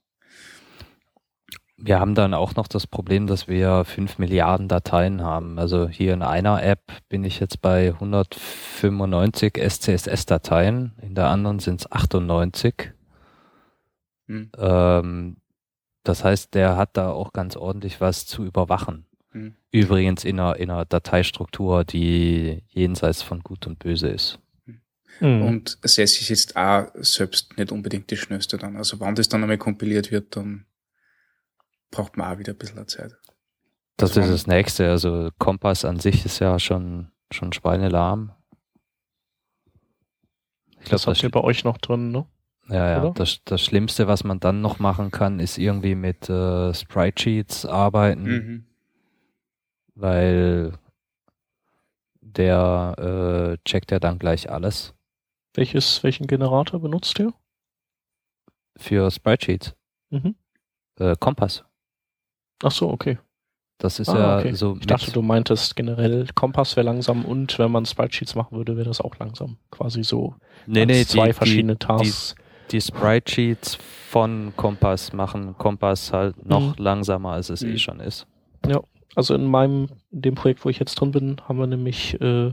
Wir 1.83 1.99
haben 1.99 2.15
dann 2.15 2.35
auch 2.35 2.57
noch 2.57 2.69
das 2.69 2.87
Problem, 2.87 3.27
dass 3.27 3.49
wir 3.49 3.85
5 3.87 4.19
Milliarden 4.19 4.69
Dateien 4.69 5.23
haben. 5.23 5.59
Also 5.59 5.89
hier 5.89 6.13
in 6.13 6.23
einer 6.23 6.63
App 6.63 6.93
bin 7.09 7.25
ich 7.25 7.41
jetzt 7.41 7.63
bei 7.63 7.95
195 7.95 9.57
SCSS-Dateien, 9.57 10.93
in 11.01 11.15
der 11.15 11.29
anderen 11.29 11.59
sind 11.59 11.81
es 11.81 11.91
98. 11.91 12.93
Hm. 14.27 14.53
Ähm, 14.59 15.37
das 16.05 16.23
heißt, 16.23 16.55
der 16.55 16.77
hat 16.77 16.99
da 16.99 17.11
auch 17.11 17.33
ganz 17.33 17.57
ordentlich 17.57 18.01
was 18.01 18.27
zu 18.27 18.45
überwachen. 18.45 19.07
Übrigens 19.73 20.25
in 20.25 20.41
einer, 20.41 20.57
in 20.57 20.71
einer 20.71 20.85
Dateistruktur, 20.85 21.85
die 21.85 22.65
jenseits 22.69 23.23
von 23.23 23.41
Gut 23.41 23.67
und 23.67 23.79
Böse 23.79 24.09
ist. 24.09 24.41
Mhm. 25.21 25.43
Und 25.43 25.79
SES 25.83 26.21
ist 26.21 26.29
jetzt 26.29 26.57
auch 26.57 26.89
selbst 26.95 27.57
nicht 27.57 27.71
unbedingt 27.71 28.11
die 28.11 28.17
schnellste 28.17 28.57
dann. 28.57 28.77
Also 28.77 28.99
wenn 29.01 29.15
das 29.15 29.29
dann 29.29 29.43
einmal 29.43 29.59
kompiliert 29.59 30.11
wird, 30.11 30.37
dann 30.37 30.67
braucht 31.91 32.17
man 32.17 32.33
auch 32.35 32.39
wieder 32.39 32.53
ein 32.53 32.59
bisschen 32.59 32.87
Zeit. 32.89 33.17
Das 33.97 34.17
also 34.17 34.23
ist 34.23 34.31
das 34.31 34.47
nächste. 34.47 34.89
Also 34.89 35.31
Kompass 35.39 35.85
an 35.85 36.01
sich 36.01 36.25
ist 36.25 36.39
ja 36.39 36.59
schon, 36.59 37.11
schon 37.31 37.53
schweinelahm. 37.53 38.33
Ich 40.81 40.87
glaube, 40.87 41.03
das 41.03 41.07
habt 41.07 41.23
ihr 41.23 41.31
bei 41.31 41.43
euch 41.43 41.65
noch 41.65 41.79
drin, 41.79 42.11
ne? 42.11 42.27
Ja, 42.69 42.89
ja. 42.89 43.11
Das, 43.11 43.41
das 43.45 43.61
Schlimmste, 43.61 44.07
was 44.07 44.25
man 44.25 44.41
dann 44.41 44.63
noch 44.63 44.79
machen 44.79 45.11
kann, 45.11 45.41
ist 45.41 45.59
irgendwie 45.59 45.95
mit 45.95 46.29
äh, 46.31 46.73
Sprite 46.73 47.21
Sheets 47.21 47.67
arbeiten. 47.67 48.23
Mhm. 48.23 48.67
Weil 50.01 50.73
der 52.21 53.59
äh, 53.59 53.69
checkt 53.69 53.91
ja 53.91 53.99
dann 53.99 54.19
gleich 54.19 54.51
alles. 54.51 54.95
Welches, 55.55 56.03
welchen 56.03 56.27
Generator 56.27 56.81
benutzt 56.81 57.19
ihr? 57.19 57.35
Für 58.77 59.11
Sprite 59.11 59.45
Sheets. 59.45 59.75
Mhm. 60.11 60.37
Äh, 60.99 61.17
Kompass. 61.19 61.65
Ach 62.63 62.71
so, 62.71 62.89
okay. 62.89 63.19
Das 63.79 63.99
ist 63.99 64.09
ah, 64.11 64.19
ja 64.19 64.39
okay. 64.39 64.53
so. 64.55 64.77
Ich 64.79 64.87
dachte, 64.87 65.11
du 65.11 65.23
meintest 65.23 65.75
generell, 65.77 66.27
Kompass 66.35 66.77
wäre 66.77 66.85
langsam 66.85 67.25
und 67.25 67.59
wenn 67.59 67.71
man 67.73 67.87
Sprite 67.87 68.13
Sheets 68.13 68.35
machen 68.35 68.57
würde, 68.57 68.77
wäre 68.77 68.89
das 68.89 69.01
auch 69.01 69.17
langsam. 69.19 69.57
Quasi 69.71 70.05
so 70.05 70.35
nee, 70.67 70.87
nee, 70.87 71.05
zwei 71.05 71.29
die, 71.29 71.33
verschiedene 71.33 71.79
Tasks. 71.79 72.35
Die, 72.69 72.77
die 72.77 72.81
Sprite 72.81 73.31
Sheets 73.31 73.77
von 74.09 74.53
Kompass 74.57 75.13
machen 75.13 75.57
Kompass 75.57 76.13
halt 76.13 76.47
noch 76.47 76.79
mhm. 76.79 76.83
langsamer, 76.85 77.33
als 77.33 77.49
es 77.49 77.63
eh 77.63 77.67
mhm. 77.67 77.75
eh 77.75 77.79
schon 77.79 78.01
ist. 78.01 78.27
Ja, 78.67 78.81
also 79.15 79.35
in 79.35 79.45
meinem, 79.45 79.89
in 80.11 80.23
dem 80.23 80.35
Projekt, 80.35 80.65
wo 80.65 80.69
ich 80.69 80.79
jetzt 80.79 80.95
drin 80.95 81.11
bin, 81.11 81.37
haben 81.49 81.59
wir 81.59 81.67
nämlich, 81.67 82.21
äh, 82.21 82.53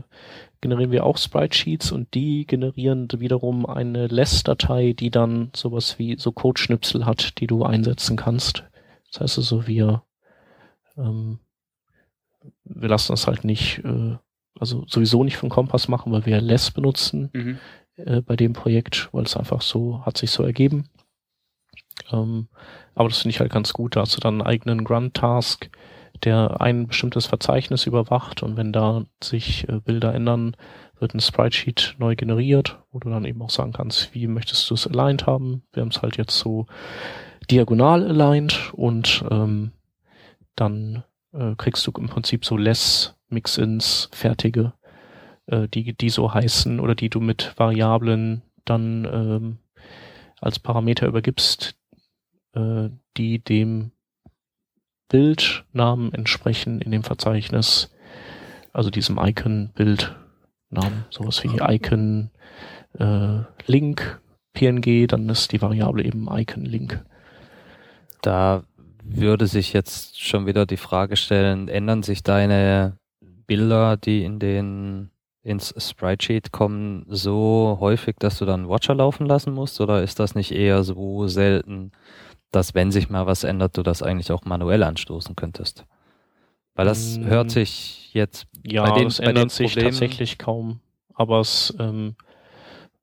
generieren 0.60 0.90
wir 0.90 1.04
auch 1.04 1.16
Sprite 1.16 1.56
Sheets 1.56 1.92
und 1.92 2.12
die 2.14 2.46
generieren 2.46 3.08
wiederum 3.16 3.64
eine 3.64 4.08
Less-Datei, 4.08 4.92
die 4.92 5.10
dann 5.10 5.50
sowas 5.54 5.98
wie 5.98 6.18
so 6.18 6.32
Codeschnipsel 6.32 7.06
hat, 7.06 7.38
die 7.38 7.46
du 7.46 7.64
einsetzen 7.64 8.16
kannst. 8.16 8.64
Das 9.12 9.20
heißt 9.20 9.38
also, 9.38 9.66
wir, 9.66 10.02
ähm, 10.96 11.38
wir 12.64 12.88
lassen 12.88 13.12
das 13.12 13.26
halt 13.28 13.44
nicht, 13.44 13.84
äh, 13.84 14.16
also 14.58 14.84
sowieso 14.88 15.22
nicht 15.22 15.36
von 15.36 15.50
Kompass 15.50 15.86
machen, 15.86 16.10
weil 16.12 16.26
wir 16.26 16.40
Less 16.40 16.72
benutzen 16.72 17.30
mhm. 17.32 17.58
äh, 17.96 18.20
bei 18.20 18.34
dem 18.34 18.52
Projekt, 18.52 19.08
weil 19.12 19.24
es 19.24 19.36
einfach 19.36 19.62
so, 19.62 20.04
hat 20.04 20.18
sich 20.18 20.32
so 20.32 20.42
ergeben. 20.42 20.88
Ähm, 22.10 22.48
aber 22.96 23.08
das 23.08 23.18
finde 23.18 23.30
ich 23.30 23.40
halt 23.40 23.52
ganz 23.52 23.72
gut. 23.72 23.94
Da 23.94 24.00
hast 24.00 24.16
du 24.16 24.20
dann 24.20 24.40
einen 24.40 24.42
eigenen 24.42 24.84
Grunt-Task, 24.84 25.70
der 26.24 26.60
ein 26.60 26.86
bestimmtes 26.86 27.26
Verzeichnis 27.26 27.86
überwacht 27.86 28.42
und 28.42 28.56
wenn 28.56 28.72
da 28.72 29.04
sich 29.22 29.68
äh, 29.68 29.80
Bilder 29.80 30.14
ändern, 30.14 30.56
wird 30.98 31.14
ein 31.14 31.20
Sprite 31.20 31.56
Sheet 31.56 31.94
neu 31.98 32.16
generiert, 32.16 32.78
wo 32.90 32.98
du 32.98 33.08
dann 33.10 33.24
eben 33.24 33.40
auch 33.42 33.50
sagen 33.50 33.72
kannst, 33.72 34.14
wie 34.14 34.26
möchtest 34.26 34.68
du 34.68 34.74
es 34.74 34.86
aligned 34.86 35.26
haben. 35.26 35.62
Wir 35.72 35.82
haben 35.82 35.90
es 35.90 36.02
halt 36.02 36.16
jetzt 36.16 36.38
so 36.38 36.66
diagonal 37.50 38.04
aligned 38.04 38.72
und 38.74 39.24
ähm, 39.30 39.72
dann 40.56 41.04
äh, 41.32 41.54
kriegst 41.56 41.86
du 41.86 41.92
im 41.92 42.08
Prinzip 42.08 42.44
so 42.44 42.56
less 42.56 43.14
Mix-ins 43.28 44.08
fertige, 44.12 44.72
äh, 45.46 45.68
die, 45.68 45.96
die 45.96 46.10
so 46.10 46.32
heißen 46.32 46.80
oder 46.80 46.94
die 46.94 47.10
du 47.10 47.20
mit 47.20 47.54
Variablen 47.56 48.42
dann 48.64 49.04
ähm, 49.04 49.58
als 50.40 50.58
Parameter 50.58 51.06
übergibst, 51.06 51.76
äh, 52.54 52.90
die 53.16 53.38
dem 53.38 53.92
Bildnamen 55.08 56.12
entsprechen 56.12 56.80
in 56.80 56.90
dem 56.90 57.02
Verzeichnis, 57.02 57.90
also 58.72 58.90
diesem 58.90 59.18
Icon-Bildnamen, 59.18 61.04
sowas 61.10 61.42
wie 61.44 61.58
Icon 61.60 62.30
äh, 62.98 63.40
Link 63.66 64.20
PNG, 64.52 65.06
dann 65.06 65.28
ist 65.28 65.52
die 65.52 65.62
Variable 65.62 66.04
eben 66.04 66.28
Icon 66.30 66.64
Link. 66.64 67.04
Da 68.22 68.64
würde 69.02 69.46
sich 69.46 69.72
jetzt 69.72 70.20
schon 70.20 70.46
wieder 70.46 70.66
die 70.66 70.76
Frage 70.76 71.16
stellen, 71.16 71.68
ändern 71.68 72.02
sich 72.02 72.22
deine 72.22 72.98
Bilder, 73.46 73.96
die 73.96 74.24
in 74.24 74.38
den 74.38 75.10
ins 75.42 75.72
Sprite 75.78 76.24
Sheet 76.24 76.52
kommen, 76.52 77.06
so 77.08 77.78
häufig, 77.80 78.16
dass 78.18 78.38
du 78.38 78.44
dann 78.44 78.68
Watcher 78.68 78.94
laufen 78.94 79.26
lassen 79.26 79.54
musst? 79.54 79.80
Oder 79.80 80.02
ist 80.02 80.20
das 80.20 80.34
nicht 80.34 80.52
eher 80.52 80.84
so 80.84 81.26
selten, 81.26 81.92
dass 82.50 82.74
wenn 82.74 82.90
sich 82.90 83.10
mal 83.10 83.26
was 83.26 83.44
ändert, 83.44 83.76
du 83.76 83.82
das 83.82 84.02
eigentlich 84.02 84.32
auch 84.32 84.44
manuell 84.44 84.82
anstoßen 84.82 85.36
könntest. 85.36 85.84
Weil 86.74 86.86
das 86.86 87.18
mm. 87.18 87.24
hört 87.24 87.50
sich 87.50 88.14
jetzt 88.14 88.46
ja, 88.62 88.84
bei 88.84 88.98
den, 88.98 89.04
das 89.08 89.18
ändert 89.18 89.50
sich 89.50 89.74
tatsächlich 89.74 90.38
kaum. 90.38 90.80
Aber 91.14 91.40
es, 91.40 91.74
ähm, 91.78 92.14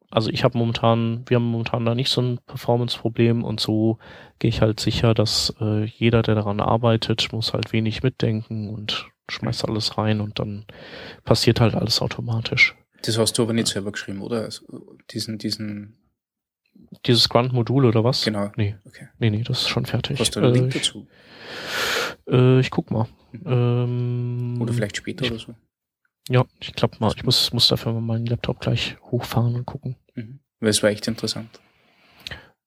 also 0.10 0.30
ich 0.30 0.44
habe 0.44 0.58
momentan, 0.58 1.26
wir 1.28 1.36
haben 1.36 1.52
momentan 1.52 1.86
da 1.86 1.94
nicht 1.94 2.10
so 2.10 2.22
ein 2.22 2.40
Performance-Problem 2.48 3.44
und 3.44 3.60
so 3.60 3.98
gehe 4.40 4.50
ich 4.50 4.62
halt 4.62 4.80
sicher, 4.80 5.14
dass 5.14 5.54
äh, 5.60 5.84
jeder, 5.84 6.22
der 6.22 6.36
daran 6.36 6.62
arbeitet, 6.62 7.34
muss 7.34 7.54
halt 7.54 7.74
wenig 7.74 8.02
mitdenken 8.02 8.70
und 8.70 9.08
schmeißt 9.30 9.68
alles 9.68 9.98
rein 9.98 10.22
und 10.22 10.40
dann 10.40 10.66
passiert 11.24 11.60
halt 11.60 11.76
alles 11.76 12.02
automatisch. 12.02 12.76
Das 13.02 13.18
hast 13.18 13.38
du 13.38 13.44
aber 13.44 13.54
nicht 13.54 13.68
selber 13.68 13.92
geschrieben, 13.92 14.22
oder? 14.22 14.44
Also 14.44 14.66
diesen, 15.12 15.38
diesen 15.38 15.98
dieses 17.06 17.30
Grunt-Modul 17.30 17.86
oder 17.86 18.04
was? 18.04 18.24
Genau. 18.24 18.52
Nee. 18.56 18.76
Okay. 18.86 19.08
nee, 19.20 19.30
nee, 19.30 19.44
das 19.44 19.62
ist 19.62 19.70
schon 19.70 19.86
fertig. 19.86 20.20
Hast 20.20 20.36
du 20.36 20.40
einen 20.40 20.56
äh, 20.56 20.58
Link 20.58 20.74
dazu? 20.74 21.08
Äh, 22.28 22.60
ich 22.60 22.72
guck 22.72 22.92
mal. 22.92 23.08
Mhm. 23.32 23.42
Ähm, 23.46 24.62
oder 24.62 24.74
vielleicht 24.74 24.98
später 24.98 25.26
ich, 25.26 25.32
oder 25.32 25.40
so. 25.40 25.56
Ja, 26.30 26.46
ich 26.60 26.74
glaube 26.74 26.98
mal, 27.00 27.14
ich 27.16 27.24
muss, 27.24 27.54
muss 27.54 27.68
dafür 27.68 27.94
mal 27.94 28.02
meinen 28.02 28.26
Laptop 28.26 28.60
gleich 28.60 28.98
hochfahren 29.12 29.56
und 29.56 29.66
gucken. 29.66 29.96
Mhm. 30.16 30.40
Es 30.60 30.82
war 30.82 30.90
echt 30.90 31.08
interessant. 31.08 31.60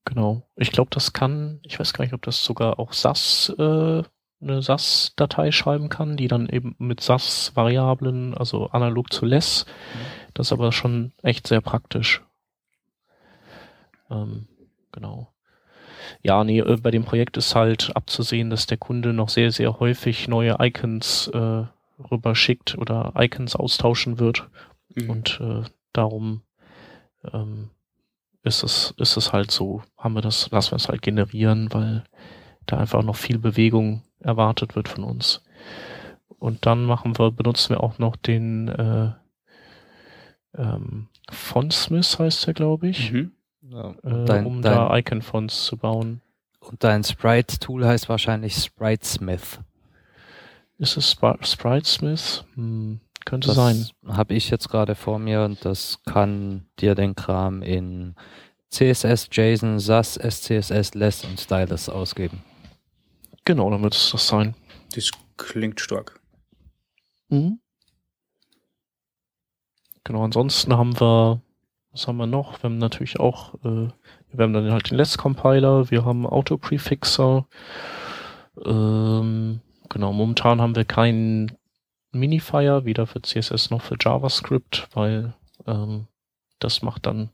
Genau. 0.05 0.49
Ich 0.57 0.73
glaube, 0.73 0.91
das 0.91 1.13
kann, 1.13 1.61
ich 1.63 1.79
weiß 1.79 1.93
gar 1.93 2.05
nicht, 2.05 2.15
ob 2.15 2.23
das 2.23 2.43
sogar 2.43 2.79
auch 2.79 2.93
SAS, 2.93 3.55
äh, 3.59 4.03
eine 4.41 4.63
SAS-Datei 4.63 5.51
schreiben 5.51 5.89
kann, 5.89 6.17
die 6.17 6.29
dann 6.29 6.49
eben 6.49 6.77
mit 6.79 7.01
SAS-Variablen, 7.01 8.35
also 8.35 8.69
analog 8.69 9.13
zu 9.13 9.27
less. 9.27 9.67
Mhm. 9.67 9.99
Das 10.35 10.47
ist 10.49 10.53
aber 10.53 10.71
schon 10.71 11.13
echt 11.23 11.47
sehr 11.47 11.61
praktisch. 11.61 12.23
Ähm, 14.11 14.49
genau. 14.93 15.33
Ja, 16.23 16.45
nee, 16.45 16.61
äh, 16.61 16.77
bei 16.77 16.91
dem 16.91 17.05
Projekt 17.05 17.37
ist 17.37 17.55
halt 17.55 17.95
abzusehen, 17.95 18.51
dass 18.51 18.67
der 18.67 18.79
Kunde 18.79 19.13
noch 19.13 19.29
sehr, 19.29 19.51
sehr 19.51 19.79
häufig 19.81 20.29
neue 20.29 20.57
Icons 20.61 21.29
äh, 21.29 21.65
rüberschickt 22.11 22.79
oder 22.79 23.13
Icons 23.17 23.57
austauschen 23.57 24.19
wird. 24.19 24.49
Mhm. 24.95 25.11
Und 25.11 25.41
äh, 25.41 25.63
darum 25.93 26.43
ähm, 27.33 27.71
ist 28.43 28.63
es, 28.63 28.95
ist 28.99 29.17
es 29.17 29.33
halt 29.33 29.51
so, 29.51 29.83
haben 29.97 30.15
wir 30.15 30.23
das, 30.23 30.51
lassen 30.51 30.73
wir 30.73 30.77
es 30.77 30.89
halt 30.89 31.03
generieren, 31.03 31.73
weil 31.73 32.05
da 32.67 32.79
einfach 32.79 33.03
noch 33.03 33.17
viel 33.17 33.39
Bewegung 33.39 34.03
erwartet 34.21 34.77
wird 34.77 34.89
von 34.89 35.05
uns. 35.05 35.43
Und 36.39 36.67
dann 36.67 36.85
machen 36.85 37.19
wir, 37.19 37.33
benutzen 37.33 37.71
wir 37.71 37.83
auch 37.83 37.99
noch 37.99 38.17
den 38.17 38.69
äh, 38.69 39.11
ähm, 40.57 41.09
Fontsmith 41.31 42.19
heißt 42.19 42.47
der, 42.47 42.55
glaube 42.55 42.89
ich, 42.89 43.13
mhm. 43.13 43.33
Ja. 43.71 43.91
äh, 44.03 44.25
dein, 44.25 44.47
um 44.47 44.63
dein, 44.63 44.75
da 44.75 44.97
Icon-Fonts 44.97 45.65
zu 45.65 45.77
bauen. 45.77 46.21
Und 46.61 46.85
dein 46.85 47.05
Sprite-Tool 47.05 47.87
heißt 47.87 48.09
wahrscheinlich 48.09 48.55
Spritesmith. 48.57 49.61
Ist 50.79 50.97
es 50.97 51.11
Sp 51.11 51.39
Spritesmith? 51.43 52.45
Hm, 52.55 53.01
könnte 53.25 53.49
das 53.49 53.57
sein. 53.57 53.87
Habe 54.07 54.35
ich 54.35 54.51
jetzt 54.51 54.69
gerade 54.69 54.95
vor 54.95 55.19
mir 55.19 55.43
und 55.43 55.65
das 55.65 56.01
kann 56.05 56.67
dir 56.79 56.95
den 56.95 57.15
Kram 57.15 57.63
in 57.63 58.15
CSS, 58.71 59.29
JSON, 59.33 59.79
SAS, 59.79 60.15
SCSS, 60.17 60.95
Less 60.95 61.25
und 61.25 61.41
Stylus 61.41 61.89
ausgeben. 61.89 62.43
Genau, 63.45 63.71
dann 63.71 63.83
wird 63.83 63.95
es 63.95 64.11
das 64.11 64.29
sein. 64.29 64.55
Das 64.95 65.11
klingt 65.37 65.81
stark. 65.81 66.21
Mhm. 67.29 67.61
Genau, 70.05 70.25
ansonsten 70.25 70.77
haben 70.77 70.99
wir, 71.01 71.41
was 71.93 72.07
haben 72.07 72.17
wir 72.19 72.27
noch? 72.27 72.63
Wir 72.63 72.71
haben 72.71 72.79
natürlich 72.79 73.19
auch, 73.19 73.55
äh, 73.65 73.89
wir 74.33 74.45
haben 74.45 74.53
dann 74.53 74.71
halt 74.71 74.91
den 74.91 74.97
Less-Compiler, 74.97 75.91
wir 75.91 76.05
haben 76.05 76.27
Auto-Prefixer. 76.27 77.47
Ähm, 78.65 79.61
genau, 79.89 80.13
momentan 80.13 80.61
haben 80.61 80.77
wir 80.77 80.85
keinen 80.85 81.53
Minifier, 82.13 82.85
weder 82.85 83.07
für 83.07 83.23
CSS 83.23 83.71
noch 83.71 83.83
für 83.83 83.97
JavaScript, 84.01 84.89
weil 84.95 85.35
ähm, 85.67 86.07
das 86.59 86.83
macht 86.83 87.07
dann, 87.07 87.31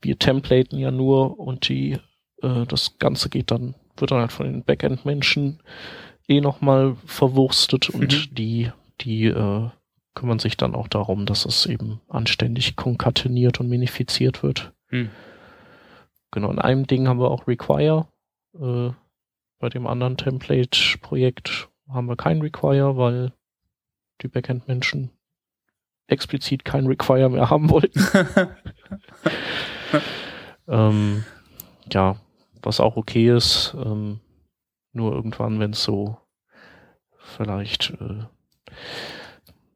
wir 0.00 0.18
templaten 0.18 0.78
ja 0.78 0.90
nur 0.90 1.38
und 1.38 1.68
die, 1.68 1.98
äh, 2.42 2.66
das 2.66 2.98
Ganze 2.98 3.28
geht 3.28 3.50
dann, 3.50 3.74
wird 3.96 4.10
dann 4.10 4.20
halt 4.20 4.32
von 4.32 4.46
den 4.46 4.64
Backend-Menschen 4.64 5.62
eh 6.28 6.40
nochmal 6.40 6.96
verwurstet 7.06 7.90
und 7.90 8.30
mhm. 8.30 8.34
die, 8.34 8.70
die 9.00 9.26
äh, 9.26 9.68
kümmern 10.14 10.38
sich 10.38 10.56
dann 10.56 10.74
auch 10.74 10.88
darum, 10.88 11.26
dass 11.26 11.44
es 11.44 11.66
eben 11.66 12.00
anständig 12.08 12.76
konkateniert 12.76 13.60
und 13.60 13.68
minifiziert 13.68 14.42
wird. 14.42 14.72
Mhm. 14.90 15.10
Genau, 16.30 16.50
in 16.50 16.58
einem 16.58 16.86
Ding 16.86 17.08
haben 17.08 17.20
wir 17.20 17.30
auch 17.30 17.46
Require. 17.46 18.08
Äh, 18.58 18.90
bei 19.58 19.68
dem 19.68 19.86
anderen 19.86 20.16
Template-Projekt 20.16 21.68
haben 21.88 22.08
wir 22.08 22.16
kein 22.16 22.40
Require, 22.40 22.96
weil 22.96 23.32
die 24.22 24.28
Backend-Menschen 24.28 25.10
explizit 26.08 26.64
kein 26.64 26.86
Require 26.86 27.28
mehr 27.28 27.50
haben 27.50 27.70
wollten. 27.70 28.00
ähm, 30.68 31.24
ja, 31.90 32.16
was 32.62 32.80
auch 32.80 32.96
okay 32.96 33.34
ist. 33.34 33.74
Ähm, 33.74 34.20
nur 34.92 35.12
irgendwann, 35.12 35.58
wenn 35.58 35.72
es 35.72 35.82
so 35.82 36.18
vielleicht 37.18 37.90
äh, 38.00 38.24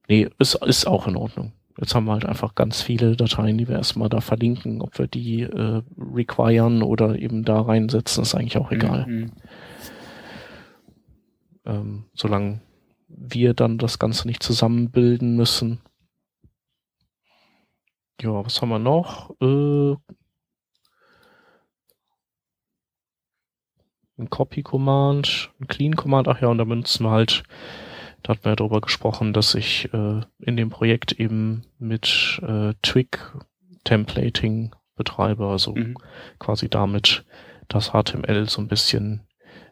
nee, 0.08 0.28
ist, 0.38 0.54
ist 0.64 0.86
auch 0.86 1.06
in 1.06 1.16
Ordnung. 1.16 1.52
Jetzt 1.78 1.94
haben 1.94 2.06
wir 2.06 2.12
halt 2.12 2.24
einfach 2.24 2.54
ganz 2.54 2.80
viele 2.80 3.16
Dateien, 3.16 3.58
die 3.58 3.68
wir 3.68 3.76
erstmal 3.76 4.08
da 4.08 4.20
verlinken. 4.20 4.80
Ob 4.80 4.98
wir 4.98 5.06
die 5.06 5.42
äh, 5.42 5.82
requiren 5.98 6.82
oder 6.82 7.18
eben 7.18 7.44
da 7.44 7.60
reinsetzen, 7.60 8.22
ist 8.22 8.34
eigentlich 8.34 8.56
auch 8.56 8.70
egal. 8.72 9.06
Mhm. 9.06 9.32
Ähm, 11.66 12.04
solange 12.14 12.60
wir 13.08 13.52
dann 13.52 13.76
das 13.76 13.98
Ganze 13.98 14.26
nicht 14.26 14.42
zusammenbilden 14.42 15.36
müssen. 15.36 15.80
Ja, 18.22 18.44
was 18.44 18.62
haben 18.62 18.70
wir 18.70 18.78
noch? 18.78 19.30
Äh, 19.42 19.96
ein 24.18 24.30
Copy-Command, 24.30 25.50
ein 25.60 25.66
Clean-Command, 25.68 26.28
ach 26.28 26.40
ja, 26.40 26.48
und 26.48 26.58
da 26.58 26.64
benutzen 26.64 27.04
wir 27.04 27.10
halt, 27.10 27.42
da 28.26 28.32
hatten 28.32 28.44
wir 28.44 28.52
ja 28.52 28.56
darüber 28.56 28.80
gesprochen, 28.80 29.32
dass 29.32 29.54
ich 29.54 29.92
äh, 29.94 30.20
in 30.40 30.56
dem 30.56 30.70
Projekt 30.70 31.12
eben 31.12 31.62
mit 31.78 32.40
äh, 32.42 32.74
Twig 32.82 33.20
Templating 33.84 34.74
betreibe, 34.96 35.46
also 35.46 35.76
mhm. 35.76 35.96
quasi 36.40 36.68
damit 36.68 37.24
das 37.68 37.90
HTML 37.90 38.48
so 38.48 38.60
ein 38.60 38.68
bisschen 38.68 39.26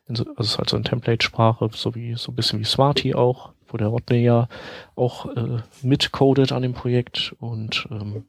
also 0.06 0.24
es 0.36 0.48
ist 0.48 0.58
halt 0.58 0.68
so 0.68 0.76
eine 0.76 0.84
Template-Sprache, 0.84 1.68
so 1.72 1.94
wie 1.94 2.14
so 2.14 2.30
ein 2.30 2.34
bisschen 2.34 2.60
wie 2.60 2.64
Smarty 2.64 3.14
auch, 3.14 3.52
wo 3.68 3.76
der 3.76 3.88
Rodney 3.88 4.22
ja 4.22 4.48
auch 4.94 5.34
äh, 5.34 5.62
mitcodet 5.82 6.52
an 6.52 6.62
dem 6.62 6.74
Projekt 6.74 7.34
und 7.38 7.88
ähm, 7.90 8.26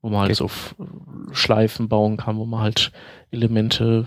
wo 0.00 0.10
man 0.10 0.20
halt 0.20 0.40
okay. 0.40 0.50
so 0.50 1.34
Schleifen 1.34 1.88
bauen 1.88 2.16
kann, 2.16 2.38
wo 2.38 2.44
man 2.44 2.60
halt 2.60 2.92
Elemente 3.32 4.06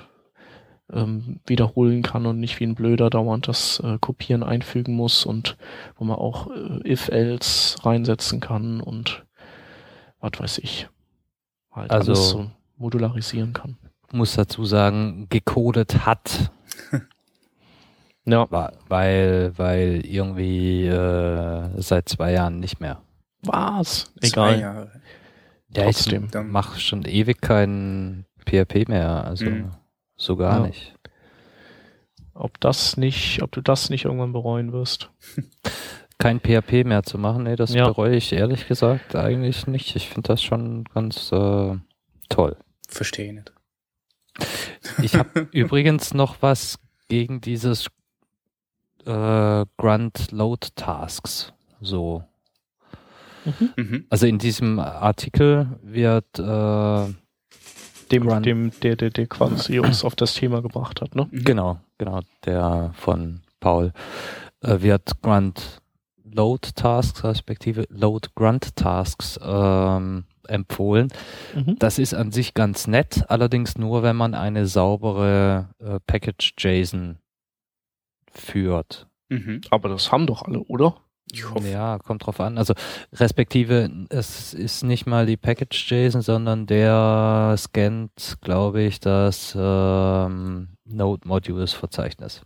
ähm, 0.94 1.40
wiederholen 1.46 2.02
kann 2.02 2.26
und 2.26 2.40
nicht 2.40 2.60
wie 2.60 2.66
ein 2.66 2.76
Blöder 2.76 3.10
dauernd 3.10 3.48
das 3.48 3.80
äh, 3.80 3.98
Kopieren 4.00 4.44
einfügen 4.44 4.96
muss 4.96 5.26
und 5.26 5.58
wo 5.98 6.06
man 6.06 6.18
auch 6.18 6.48
äh, 6.52 6.92
if-else 6.92 7.84
reinsetzen 7.86 8.40
kann 8.40 8.82
und 8.82 9.26
was 10.20 10.32
weiß 10.38 10.58
ich. 10.60 10.88
Halt 11.72 11.92
also 11.92 12.12
alles 12.12 12.30
so 12.30 12.52
modularisieren 12.78 13.54
kann. 13.54 13.78
Muss 14.12 14.36
dazu 14.36 14.66
sagen, 14.66 15.28
gecodet 15.30 16.06
hat 16.06 16.52
ja. 18.26 18.48
Weil, 18.88 19.54
weil 19.58 20.06
irgendwie 20.06 20.86
äh, 20.86 21.70
seit 21.82 22.10
zwei 22.10 22.34
Jahren 22.34 22.60
nicht 22.60 22.80
mehr. 22.80 23.02
Was? 23.44 24.12
Egal. 24.22 24.30
Zwei 24.30 24.62
Jahre. 24.62 24.92
Ja, 25.76 25.84
Trotzdem. 25.86 26.26
ich 26.26 26.42
mache 26.44 26.80
schon 26.80 27.04
ewig 27.04 27.42
kein 27.42 28.26
PHP 28.46 28.90
mehr, 28.90 29.24
also 29.24 29.46
mhm. 29.46 29.72
So 30.22 30.36
gar 30.36 30.60
ja. 30.60 30.68
nicht. 30.68 30.94
Ob 32.34 32.60
das 32.60 32.96
nicht, 32.96 33.42
ob 33.42 33.52
du 33.52 33.62
das 33.62 33.90
nicht 33.90 34.06
irgendwann 34.06 34.34
bereuen 34.34 34.72
wirst. 34.72 35.10
Kein 36.18 36.40
PHP 36.40 36.86
mehr 36.86 37.02
zu 37.02 37.18
machen, 37.18 37.44
nee, 37.44 37.56
das 37.56 37.74
ja. 37.74 37.88
bereue 37.88 38.16
ich 38.16 38.32
ehrlich 38.32 38.68
gesagt 38.68 39.16
eigentlich 39.16 39.66
nicht. 39.66 39.96
Ich 39.96 40.10
finde 40.10 40.28
das 40.28 40.44
schon 40.44 40.84
ganz 40.86 41.32
äh, 41.32 41.76
toll. 42.30 42.56
Verstehe 42.88 43.34
nicht. 43.34 43.52
Ich 45.02 45.16
habe 45.16 45.48
übrigens 45.52 46.14
noch 46.14 46.38
was 46.42 46.78
gegen 47.08 47.42
dieses 47.42 47.88
äh, 49.06 49.66
Grunt 49.78 50.32
Load 50.32 50.68
Tasks. 50.76 51.52
So. 51.82 52.24
Mhm. 53.46 53.74
mhm. 53.76 54.06
Also 54.12 54.28
in 54.28 54.38
diesem 54.38 54.78
Artikel 54.80 55.80
wird 55.82 56.38
äh, 56.38 57.14
dem, 58.12 58.28
Grunt, 58.28 58.46
dem 58.46 58.72
der, 58.82 58.96
der, 58.96 59.10
der 59.10 59.28
quasi 59.28 59.80
uns 59.80 60.04
auf 60.04 60.16
das 60.16 60.34
Thema 60.34 60.62
gebracht 60.62 61.02
hat, 61.02 61.16
ne? 61.16 61.28
Mhm. 61.32 61.44
Genau, 61.44 61.80
genau, 61.98 62.20
der 62.46 62.92
von 62.96 63.42
Paul 63.60 63.94
äh, 64.62 64.82
wird 64.82 65.22
Grunt 65.22 65.82
Load 66.24 66.70
Tasks 66.76 67.24
respektive 67.24 67.86
Load 67.90 68.30
Grunt 68.36 68.76
Tasks 68.76 69.40
ähm, 69.44 70.26
empfohlen. 70.48 71.10
Mhm. 71.56 71.76
Das 71.80 72.00
ist 72.00 72.14
an 72.14 72.32
sich 72.32 72.54
ganz 72.54 72.88
nett, 72.88 73.26
allerdings 73.30 73.78
nur, 73.78 74.04
wenn 74.04 74.16
man 74.16 74.34
eine 74.34 74.68
saubere 74.68 75.70
äh, 75.80 76.00
Package 76.06 76.54
JSON 76.58 77.18
führt. 78.32 79.08
Mhm. 79.30 79.62
Aber 79.70 79.90
das 79.90 80.12
haben 80.12 80.28
doch 80.28 80.44
alle, 80.44 80.60
oder? 80.60 80.96
Ja, 81.64 82.00
kommt 82.00 82.26
drauf 82.26 82.40
an. 82.40 82.58
Also 82.58 82.74
respektive, 83.14 83.90
es 84.10 84.54
ist 84.54 84.84
nicht 84.84 85.06
mal 85.06 85.26
die 85.26 85.38
Package 85.38 85.92
JSON, 85.92 86.22
sondern 86.22 86.68
der 86.68 87.56
scannt, 87.58 88.38
glaube 88.42 88.82
ich, 88.82 89.00
das 89.00 89.56
ähm, 89.58 90.70
Node 90.86 91.28
Modules 91.28 91.74
Verzeichnis. 91.74 92.42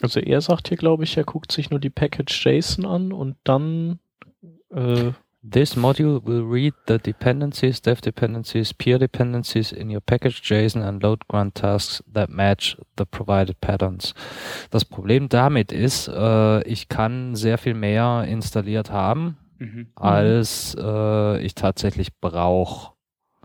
Also 0.00 0.20
er 0.20 0.40
sagt 0.40 0.68
hier, 0.68 0.76
glaube 0.76 1.04
ich, 1.04 1.16
er 1.16 1.24
guckt 1.24 1.52
sich 1.52 1.70
nur 1.70 1.80
die 1.80 1.90
Package 1.90 2.44
JSON 2.44 2.84
an 2.84 3.12
und 3.12 3.36
dann 3.44 4.00
äh, 4.70 5.12
This 5.46 5.76
module 5.76 6.24
will 6.24 6.42
read 6.42 6.72
the 6.86 6.98
dependencies, 6.98 7.78
dev 7.78 8.00
dependencies, 8.00 8.72
peer 8.72 8.98
dependencies 8.98 9.72
in 9.72 9.90
your 9.90 10.00
package 10.00 10.40
JSON 10.40 10.82
and 10.82 11.02
load 11.02 11.28
grunt 11.28 11.54
tasks 11.54 12.02
that 12.10 12.30
match 12.30 12.78
the 12.96 13.04
provided 13.04 13.60
patterns. 13.60 14.14
Das 14.70 14.86
Problem 14.86 15.28
damit 15.28 15.70
ist, 15.70 16.08
äh, 16.08 16.62
ich 16.62 16.88
kann 16.88 17.36
sehr 17.36 17.58
viel 17.58 17.74
mehr 17.74 18.24
installiert 18.26 18.90
haben, 18.90 19.36
mhm. 19.58 19.88
als 19.96 20.74
äh, 20.80 21.38
ich 21.42 21.54
tatsächlich 21.54 22.18
brauche. 22.20 22.94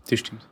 Das 0.10 0.20
stimmt. 0.20 0.48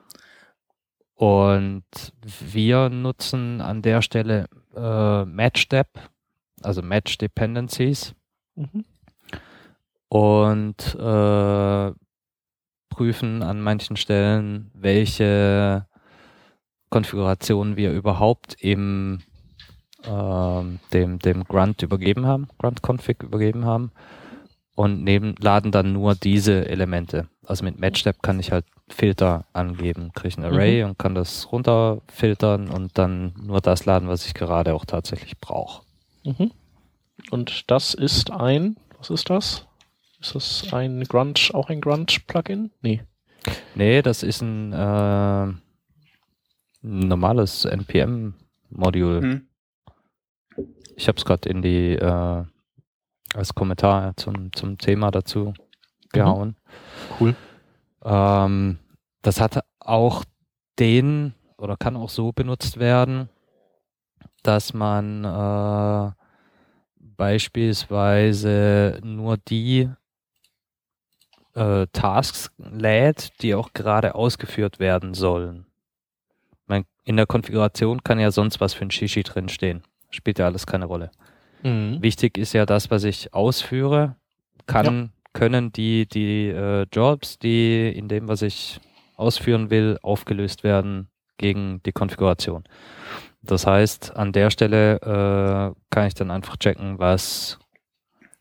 Und 1.15 1.86
wir 2.21 2.89
nutzen 2.89 3.62
an 3.62 3.81
der 3.81 4.01
Stelle 4.01 4.49
äh, 4.75 5.23
MatchDep, 5.23 5.88
also 6.62 6.81
Match 6.81 7.17
Dependencies. 7.17 8.13
Mhm. 8.55 8.83
Und 10.09 10.95
äh, 10.95 11.91
prüfen 12.89 13.43
an 13.43 13.61
manchen 13.61 13.97
Stellen, 13.97 14.71
welche 14.73 15.85
Konfigurationen 16.89 17.75
wir 17.75 17.91
überhaupt 17.91 18.55
im 18.59 19.19
ähm, 20.05 20.79
dem, 20.93 21.19
dem 21.19 21.43
Grunt 21.43 21.81
übergeben 21.81 22.25
haben, 22.25 22.47
Grunt-Config 22.59 23.23
übergeben 23.23 23.65
haben 23.65 23.91
und 24.75 25.03
neben, 25.03 25.35
laden 25.39 25.71
dann 25.71 25.93
nur 25.93 26.15
diese 26.15 26.67
Elemente. 26.69 27.27
Also 27.45 27.63
mit 27.65 27.79
Matchstep 27.79 28.21
kann 28.21 28.39
ich 28.39 28.51
halt 28.51 28.65
Filter 28.87 29.45
angeben, 29.53 30.11
kriege 30.13 30.37
ein 30.37 30.45
Array 30.45 30.83
mhm. 30.83 30.91
und 30.91 30.99
kann 30.99 31.15
das 31.15 31.51
runterfiltern 31.51 32.69
und 32.69 32.97
dann 32.97 33.33
nur 33.41 33.59
das 33.59 33.85
laden, 33.85 34.07
was 34.07 34.25
ich 34.25 34.33
gerade 34.33 34.73
auch 34.73 34.85
tatsächlich 34.85 35.37
brauche. 35.39 35.83
Mhm. 36.23 36.51
Und 37.31 37.69
das 37.69 37.93
ist 37.93 38.31
ein, 38.31 38.77
was 38.97 39.09
ist 39.09 39.29
das? 39.29 39.66
Ist 40.19 40.36
das 40.36 40.73
ein 40.73 41.03
Grunt, 41.03 41.51
auch 41.53 41.69
ein 41.69 41.82
Grunt-Plugin? 41.82 42.71
Nee. 42.82 43.03
Nee, 43.75 44.01
das 44.01 44.23
ist 44.23 44.41
ein 44.41 44.73
äh, 44.73 45.53
normales 46.82 47.65
NPM-Modul. 47.65 49.21
Mhm. 49.21 49.47
Ich 50.95 51.08
habe 51.08 51.17
es 51.17 51.25
gerade 51.25 51.47
in 51.49 51.62
die 51.62 51.93
äh, 51.93 52.43
als 53.34 53.53
Kommentar 53.53 54.15
zum, 54.17 54.51
zum 54.53 54.77
Thema 54.77 55.12
dazu 55.12 55.53
gehauen. 56.12 56.49
Mhm. 56.49 56.56
Cool. 57.19 57.36
Ähm, 58.03 58.80
das 59.21 59.39
hat 59.39 59.63
auch 59.80 60.23
den 60.80 61.34
oder 61.58 61.77
kann 61.77 61.95
auch 61.95 62.10
so 62.10 62.32
benutzt 62.32 62.77
werden, 62.77 63.30
dass 64.43 64.73
man 64.73 65.23
äh, 65.23 66.12
beispielsweise 66.99 68.99
nur 69.03 69.38
die 69.38 69.89
äh, 71.57 71.87
Tasks 71.91 72.51
lädt, 72.57 73.41
die 73.41 73.55
auch 73.55 73.73
gerade 73.73 74.15
ausgeführt 74.15 74.79
werden 74.79 75.13
sollen. 75.13 75.65
Man, 76.67 76.85
in 77.03 77.17
der 77.17 77.25
Konfiguration 77.25 78.03
kann 78.03 78.19
ja 78.19 78.31
sonst 78.31 78.59
was 78.61 78.73
für 78.73 78.85
ein 78.85 78.91
Shishi 78.91 79.23
drinstehen 79.23 79.83
spielt 80.09 80.39
ja 80.39 80.45
alles 80.45 80.65
keine 80.65 80.85
Rolle. 80.85 81.11
Mhm. 81.63 82.01
Wichtig 82.01 82.37
ist 82.37 82.53
ja 82.53 82.65
das, 82.65 82.91
was 82.91 83.03
ich 83.03 83.33
ausführe, 83.33 84.15
kann, 84.65 84.85
ja. 84.85 85.09
können 85.33 85.71
die, 85.71 86.07
die 86.07 86.49
äh, 86.49 86.85
Jobs, 86.91 87.39
die 87.39 87.89
in 87.89 88.07
dem, 88.07 88.27
was 88.27 88.41
ich 88.41 88.79
ausführen 89.15 89.69
will, 89.69 89.97
aufgelöst 90.01 90.63
werden 90.63 91.09
gegen 91.37 91.81
die 91.83 91.91
Konfiguration. 91.91 92.63
Das 93.41 93.65
heißt, 93.65 94.15
an 94.15 94.33
der 94.33 94.49
Stelle 94.49 94.95
äh, 94.95 95.79
kann 95.89 96.07
ich 96.07 96.13
dann 96.13 96.31
einfach 96.31 96.57
checken, 96.57 96.99
was, 96.99 97.59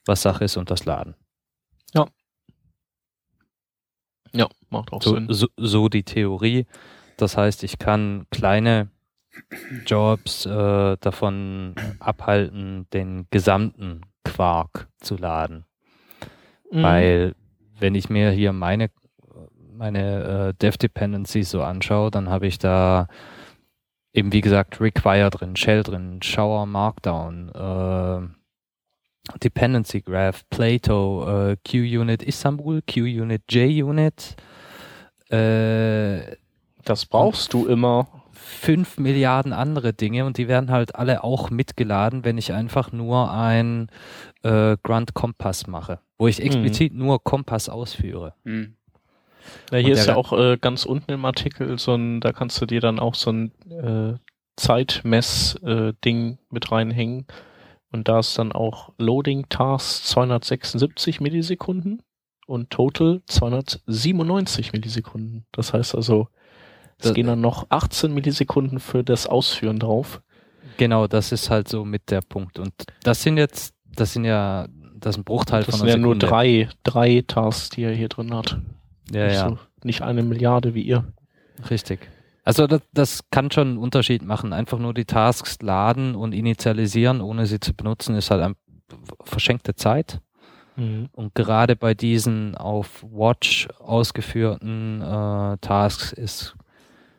was 0.04 0.22
Sache 0.22 0.44
ist 0.44 0.56
und 0.56 0.70
das 0.70 0.84
laden. 0.84 1.14
Ja. 1.94 2.06
Ja, 4.36 4.48
macht 4.70 4.92
auch 4.92 5.02
so, 5.02 5.14
Sinn. 5.14 5.26
So, 5.30 5.46
so 5.56 5.88
die 5.88 6.02
Theorie. 6.02 6.66
Das 7.16 7.36
heißt, 7.36 7.64
ich 7.64 7.78
kann 7.78 8.26
kleine 8.30 8.88
Jobs 9.86 10.46
äh, 10.46 10.96
davon 10.98 11.74
abhalten, 12.00 12.86
den 12.92 13.26
gesamten 13.30 14.02
Quark 14.24 14.88
zu 15.00 15.16
laden. 15.16 15.64
Mhm. 16.70 16.82
Weil 16.82 17.34
wenn 17.78 17.94
ich 17.94 18.08
mir 18.08 18.30
hier 18.30 18.52
meine, 18.52 18.90
meine 19.72 20.48
äh, 20.48 20.54
Dev-Dependencies 20.54 21.50
so 21.50 21.62
anschaue, 21.62 22.10
dann 22.10 22.28
habe 22.28 22.46
ich 22.46 22.58
da 22.58 23.08
eben 24.12 24.32
wie 24.32 24.40
gesagt 24.40 24.80
Require 24.80 25.30
drin, 25.30 25.56
Shell 25.56 25.82
drin, 25.82 26.20
Shower 26.22 26.66
Markdown, 26.66 27.50
äh, 27.50 28.35
Dependency 29.42 30.00
Graph, 30.00 30.44
Plato, 30.50 31.50
äh, 31.50 31.56
QUnit 31.64 32.22
Istanbul, 32.22 32.82
QUnit 32.82 33.42
JUnit. 33.50 34.36
Äh, 35.30 36.36
das 36.84 37.06
brauchst 37.06 37.52
du 37.52 37.66
immer 37.66 38.06
fünf 38.32 38.98
Milliarden 38.98 39.52
andere 39.52 39.92
Dinge 39.92 40.24
und 40.24 40.38
die 40.38 40.46
werden 40.46 40.70
halt 40.70 40.94
alle 40.94 41.24
auch 41.24 41.50
mitgeladen, 41.50 42.24
wenn 42.24 42.38
ich 42.38 42.52
einfach 42.52 42.92
nur 42.92 43.32
ein 43.32 43.88
äh, 44.42 44.76
Grunt 44.82 45.14
Kompass 45.14 45.66
mache, 45.66 45.98
wo 46.18 46.28
ich 46.28 46.40
explizit 46.40 46.92
mhm. 46.92 46.98
nur 47.00 47.24
Kompass 47.24 47.68
ausführe. 47.68 48.34
Mhm. 48.44 48.76
Ja, 49.70 49.78
hier 49.78 49.94
ist 49.94 50.06
ja 50.06 50.16
auch 50.16 50.32
äh, 50.32 50.56
ganz 50.60 50.84
unten 50.84 51.12
im 51.12 51.24
Artikel 51.24 51.78
so 51.78 51.94
ein, 51.94 52.20
da 52.20 52.32
kannst 52.32 52.60
du 52.60 52.66
dir 52.66 52.80
dann 52.80 52.98
auch 52.98 53.14
so 53.14 53.30
ein 53.30 53.52
äh, 53.70 54.14
Zeitmess-Ding 54.56 56.32
äh, 56.32 56.36
mit 56.50 56.72
reinhängen. 56.72 57.26
Und 57.96 58.08
da 58.08 58.18
ist 58.18 58.38
dann 58.38 58.52
auch 58.52 58.92
Loading 58.98 59.48
Task 59.48 60.04
276 60.04 61.20
Millisekunden 61.20 62.02
und 62.46 62.68
Total 62.70 63.22
297 63.26 64.72
Millisekunden. 64.72 65.46
Das 65.50 65.72
heißt 65.72 65.94
also, 65.94 66.28
es 66.98 67.14
gehen 67.14 67.26
dann 67.26 67.40
noch 67.40 67.66
18 67.70 68.12
Millisekunden 68.12 68.80
für 68.80 69.02
das 69.02 69.26
Ausführen 69.26 69.78
drauf. 69.78 70.20
Genau, 70.76 71.06
das 71.06 71.32
ist 71.32 71.48
halt 71.48 71.68
so 71.68 71.84
mit 71.84 72.10
der 72.10 72.20
Punkt. 72.20 72.58
Und 72.58 72.72
das 73.02 73.22
sind 73.22 73.38
jetzt, 73.38 73.74
das 73.84 74.12
sind 74.12 74.26
ja, 74.26 74.66
das 74.94 75.14
ist 75.14 75.20
ein 75.20 75.24
Bruchteil 75.24 75.64
das 75.64 75.76
von 75.76 75.80
einer. 75.80 75.86
Das 75.86 75.92
sind 75.94 76.00
ja 76.00 76.06
nur 76.06 76.16
drei, 76.16 76.68
drei 76.82 77.24
Tasks, 77.26 77.70
die 77.70 77.82
er 77.82 77.92
hier 77.92 78.08
drin 78.08 78.34
hat. 78.34 78.58
Ja, 79.10 79.26
nicht 79.26 79.34
ja. 79.36 79.48
So, 79.48 79.58
nicht 79.84 80.02
eine 80.02 80.22
Milliarde 80.22 80.74
wie 80.74 80.82
ihr. 80.82 81.04
Richtig. 81.70 82.10
Also 82.46 82.68
das, 82.68 82.80
das 82.92 83.24
kann 83.32 83.50
schon 83.50 83.68
einen 83.70 83.78
Unterschied 83.78 84.22
machen. 84.22 84.52
Einfach 84.52 84.78
nur 84.78 84.94
die 84.94 85.04
Tasks 85.04 85.58
laden 85.62 86.14
und 86.14 86.32
initialisieren, 86.32 87.20
ohne 87.20 87.44
sie 87.44 87.58
zu 87.58 87.74
benutzen, 87.74 88.14
ist 88.14 88.30
halt 88.30 88.56
verschenkte 89.24 89.74
Zeit. 89.74 90.20
Mhm. 90.76 91.08
Und 91.10 91.34
gerade 91.34 91.74
bei 91.74 91.94
diesen 91.94 92.56
auf 92.56 93.02
Watch 93.02 93.66
ausgeführten 93.80 95.02
äh, 95.02 95.58
Tasks 95.58 96.12
ist 96.12 96.54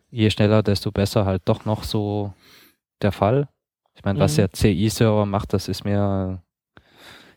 je 0.10 0.30
schneller, 0.30 0.64
desto 0.64 0.94
besser 0.94 1.26
halt 1.26 1.42
doch 1.44 1.66
noch 1.66 1.84
so 1.84 2.34
der 3.02 3.12
Fall. 3.12 3.50
Ich 3.96 4.06
meine, 4.06 4.20
mhm. 4.20 4.24
was 4.24 4.36
der 4.36 4.54
CI-Server 4.54 5.26
macht, 5.26 5.52
das 5.52 5.68
ist 5.68 5.84
mir, 5.84 6.42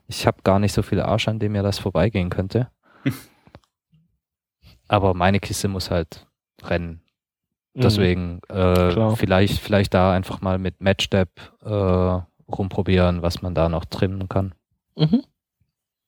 ich 0.07 0.29
habe 0.29 0.43
gar 0.45 0.61
nicht 0.61 0.75
so 0.75 0.83
viel 0.83 1.01
Arsch, 1.01 1.27
an 1.27 1.41
dem 1.41 1.51
mir 1.51 1.65
das 1.65 1.81
vorbeigehen 1.81 2.31
könnte. 2.31 2.71
Aber 4.87 5.13
meine 5.13 5.41
Kiste 5.41 5.67
muss 5.67 5.91
halt 5.91 6.29
rennen. 6.63 7.03
Mhm. 7.75 7.81
Deswegen 7.81 8.41
äh, 8.49 9.17
vielleicht, 9.17 9.59
vielleicht 9.59 9.95
da 9.95 10.13
einfach 10.13 10.41
mal 10.41 10.59
mit 10.59 10.81
Matchstep 10.81 11.31
äh, 11.63 12.21
rumprobieren, 12.51 13.23
was 13.23 13.43
man 13.43 13.55
da 13.55 13.69
noch 13.69 13.85
trimmen 13.85 14.29
kann. 14.29 14.55
Mhm. 14.97 15.23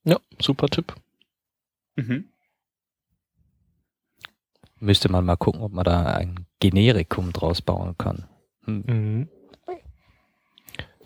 Ja, 0.04 0.18
super 0.40 0.68
Tipp. 0.68 0.94
Mhm. 1.96 2.24
Müsste 4.80 5.10
man 5.10 5.24
mal 5.24 5.36
gucken, 5.36 5.60
ob 5.62 5.72
man 5.72 5.84
da 5.84 6.02
ein 6.06 6.46
Generikum 6.58 7.32
draus 7.32 7.62
bauen 7.62 7.96
kann. 7.96 8.24
Hm. 8.64 8.84
Mhm. 8.86 9.28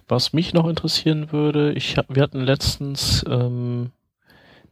Was 0.09 0.33
mich 0.33 0.55
noch 0.55 0.69
interessieren 0.69 1.33
würde, 1.33 1.73
ich 1.73 1.97
wir 2.09 2.23
hatten 2.23 2.41
letztens, 2.41 3.25
ähm, 3.29 3.91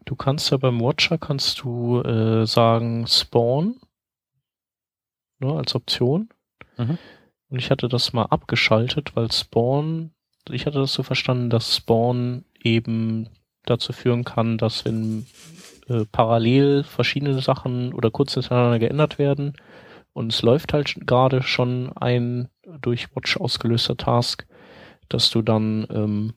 du 0.05 0.14
kannst 0.14 0.51
ja 0.51 0.57
beim 0.57 0.81
Watcher 0.81 1.18
kannst 1.18 1.61
du 1.61 2.01
äh, 2.03 2.47
sagen 2.47 3.07
Spawn 3.07 3.81
ne, 5.44 5.59
als 5.59 5.74
Option. 5.74 6.28
Mhm. 6.76 6.98
Und 7.50 7.59
ich 7.59 7.70
hatte 7.70 7.88
das 7.88 8.12
mal 8.12 8.26
abgeschaltet, 8.26 9.14
weil 9.14 9.30
Spawn, 9.30 10.12
ich 10.50 10.66
hatte 10.66 10.78
das 10.78 10.92
so 10.92 11.02
verstanden, 11.02 11.50
dass 11.50 11.76
Spawn 11.76 12.44
eben 12.62 13.28
dazu 13.64 13.92
führen 13.92 14.24
kann, 14.24 14.59
dass 14.59 14.85
wenn 14.85 15.26
äh, 15.88 16.04
parallel 16.11 16.85
verschiedene 16.85 17.40
Sachen 17.40 17.92
oder 17.92 18.11
kurz 18.11 18.35
hintereinander 18.35 18.78
geändert 18.78 19.18
werden. 19.18 19.54
Und 20.12 20.33
es 20.33 20.42
läuft 20.42 20.72
halt 20.72 20.94
gerade 21.07 21.42
schon 21.42 21.92
ein 21.96 22.48
durch 22.80 23.14
Watch 23.14 23.37
ausgelöster 23.37 23.96
Task, 23.96 24.46
dass 25.09 25.30
du 25.30 25.42
dann, 25.42 25.87
ähm, 25.90 26.35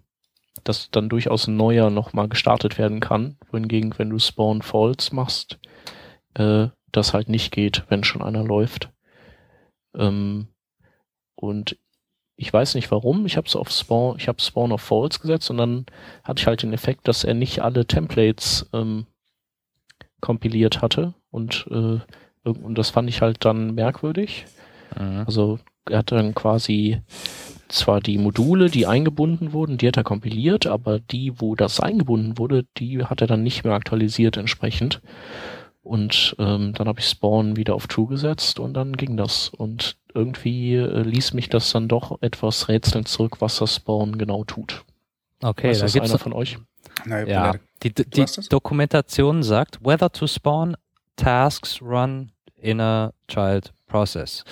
dass 0.63 0.89
dann 0.91 1.09
durchaus 1.09 1.47
ein 1.47 1.57
neuer 1.57 1.89
nochmal 1.89 2.27
gestartet 2.27 2.77
werden 2.77 2.99
kann. 2.99 3.37
Wohingegen, 3.51 3.97
wenn 3.97 4.09
du 4.09 4.19
Spawn 4.19 4.61
False 4.61 5.15
machst, 5.15 5.59
äh, 6.33 6.67
das 6.91 7.13
halt 7.13 7.29
nicht 7.29 7.51
geht, 7.51 7.83
wenn 7.89 8.03
schon 8.03 8.21
einer 8.21 8.43
läuft. 8.43 8.89
Ähm, 9.97 10.47
und 11.35 11.77
ich 12.35 12.53
weiß 12.53 12.75
nicht 12.75 12.91
warum, 12.91 13.25
ich 13.25 13.35
habe 13.35 13.47
es 13.47 13.55
auf 13.55 13.71
Spawn, 13.71 14.17
ich 14.17 14.27
habe 14.27 14.41
Spawn 14.41 14.71
auf 14.71 14.81
False 14.81 15.19
gesetzt 15.19 15.49
und 15.49 15.57
dann 15.57 15.85
hatte 16.23 16.41
ich 16.41 16.47
halt 16.47 16.61
den 16.61 16.73
Effekt, 16.73 17.07
dass 17.07 17.23
er 17.23 17.33
nicht 17.33 17.61
alle 17.61 17.85
Templates 17.85 18.69
ähm, 18.73 19.07
kompiliert 20.21 20.81
hatte 20.81 21.15
und, 21.31 21.67
äh, 21.71 21.99
und 22.43 22.77
das 22.77 22.91
fand 22.91 23.09
ich 23.09 23.21
halt 23.21 23.43
dann 23.43 23.73
merkwürdig. 23.73 24.45
Mhm. 24.97 25.23
Also 25.25 25.59
er 25.89 25.99
hat 25.99 26.11
dann 26.11 26.35
quasi 26.35 27.01
zwar 27.69 28.01
die 28.01 28.17
Module, 28.17 28.69
die 28.69 28.85
eingebunden 28.85 29.51
wurden, 29.51 29.77
die 29.77 29.87
hat 29.87 29.97
er 29.97 30.03
kompiliert, 30.03 30.67
aber 30.67 30.99
die, 30.99 31.39
wo 31.39 31.55
das 31.55 31.79
eingebunden 31.79 32.37
wurde, 32.37 32.65
die 32.77 33.03
hat 33.03 33.21
er 33.21 33.27
dann 33.27 33.43
nicht 33.43 33.63
mehr 33.63 33.73
aktualisiert 33.73 34.37
entsprechend. 34.37 35.01
Und 35.87 36.35
ähm, 36.39 36.73
dann 36.73 36.87
habe 36.87 36.99
ich 36.99 37.07
Spawn 37.07 37.55
wieder 37.55 37.75
auf 37.75 37.87
True 37.87 38.07
gesetzt 38.07 38.59
und 38.59 38.73
dann 38.73 38.97
ging 38.97 39.17
das. 39.17 39.49
Und 39.49 39.97
irgendwie 40.13 40.75
äh, 40.75 41.01
ließ 41.01 41.33
mich 41.33 41.49
das 41.49 41.71
dann 41.71 41.87
doch 41.87 42.21
etwas 42.21 42.67
rätselnd 42.67 43.07
zurück, 43.07 43.37
was 43.39 43.57
das 43.57 43.75
Spawn 43.75 44.17
genau 44.17 44.43
tut. 44.43 44.83
Okay, 45.41 45.69
Weiß 45.69 45.79
da 45.79 45.85
das 45.85 45.93
gibt's 45.93 46.09
einer 46.09 46.19
von 46.19 46.33
euch? 46.33 46.57
Nein, 47.05 47.27
ja, 47.27 47.53
die, 47.83 47.93
die? 47.93 48.25
Dokumentation 48.49 49.43
sagt, 49.43 49.79
whether 49.83 50.11
to 50.11 50.27
spawn 50.27 50.75
tasks 51.15 51.81
run 51.81 52.31
in 52.55 52.81
a 52.81 53.13
child 53.27 53.73
process. 53.85 54.43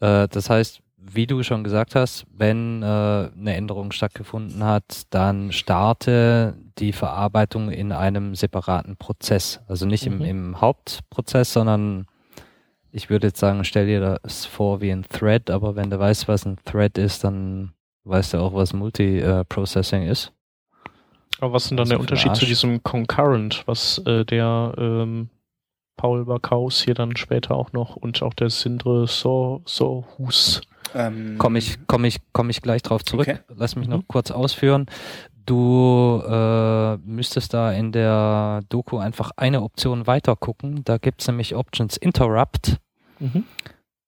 Äh, 0.00 0.28
das 0.28 0.50
heißt, 0.50 0.80
wie 1.12 1.26
du 1.26 1.42
schon 1.42 1.64
gesagt 1.64 1.94
hast, 1.94 2.26
wenn 2.36 2.82
äh, 2.82 2.86
eine 2.86 3.54
Änderung 3.54 3.92
stattgefunden 3.92 4.64
hat, 4.64 5.02
dann 5.10 5.52
starte 5.52 6.56
die 6.78 6.92
Verarbeitung 6.92 7.70
in 7.70 7.92
einem 7.92 8.34
separaten 8.34 8.96
Prozess. 8.96 9.60
Also 9.68 9.86
nicht 9.86 10.06
im, 10.06 10.18
Mhm. 10.18 10.24
im 10.24 10.60
Hauptprozess, 10.60 11.52
sondern 11.52 12.06
ich 12.92 13.10
würde 13.10 13.28
jetzt 13.28 13.40
sagen, 13.40 13.64
stell 13.64 13.86
dir 13.86 14.18
das 14.22 14.46
vor 14.46 14.80
wie 14.80 14.90
ein 14.90 15.04
Thread, 15.08 15.50
aber 15.50 15.76
wenn 15.76 15.90
du 15.90 15.98
weißt, 15.98 16.28
was 16.28 16.44
ein 16.46 16.56
Thread 16.64 16.98
ist, 16.98 17.24
dann 17.24 17.72
weißt 18.04 18.34
du 18.34 18.38
auch, 18.38 18.54
was 18.54 18.72
Multiprocessing 18.72 20.02
ist. 20.06 20.32
Aber 21.40 21.52
was 21.52 21.64
ist 21.64 21.70
denn 21.70 21.76
dann 21.76 21.84
Also 21.84 21.90
der 21.94 22.00
Unterschied 22.00 22.36
zu 22.36 22.46
diesem 22.46 22.82
Concurrent, 22.82 23.62
was 23.66 23.98
äh, 24.06 24.24
der 24.24 24.72
ähm, 24.78 25.28
Paul 25.96 26.24
Backhaus 26.24 26.82
hier 26.82 26.94
dann 26.94 27.16
später 27.16 27.54
auch 27.54 27.72
noch 27.72 27.96
und 27.96 28.22
auch 28.22 28.34
der 28.34 28.50
Sindre 28.50 29.06
So 29.06 29.62
Sohus 29.66 30.62
Ähm, 30.94 31.36
Komme 31.38 31.58
ich, 31.58 31.86
komme 31.86 32.06
ich, 32.08 32.18
komme 32.32 32.50
ich 32.50 32.62
gleich 32.62 32.82
drauf 32.82 33.04
zurück. 33.04 33.28
Okay. 33.28 33.38
Lass 33.54 33.76
mich 33.76 33.86
Mhm. 33.88 33.94
noch 33.94 34.02
kurz 34.08 34.30
ausführen. 34.30 34.86
Du 35.44 36.22
äh, 36.26 36.96
müsstest 36.98 37.54
da 37.54 37.72
in 37.72 37.92
der 37.92 38.62
Doku 38.68 38.98
einfach 38.98 39.30
eine 39.36 39.62
Option 39.62 40.06
weiter 40.06 40.34
gucken. 40.36 40.82
Da 40.84 40.98
gibt's 40.98 41.26
nämlich 41.28 41.54
Options 41.54 41.96
Interrupt 41.96 42.78
Mhm. 43.20 43.44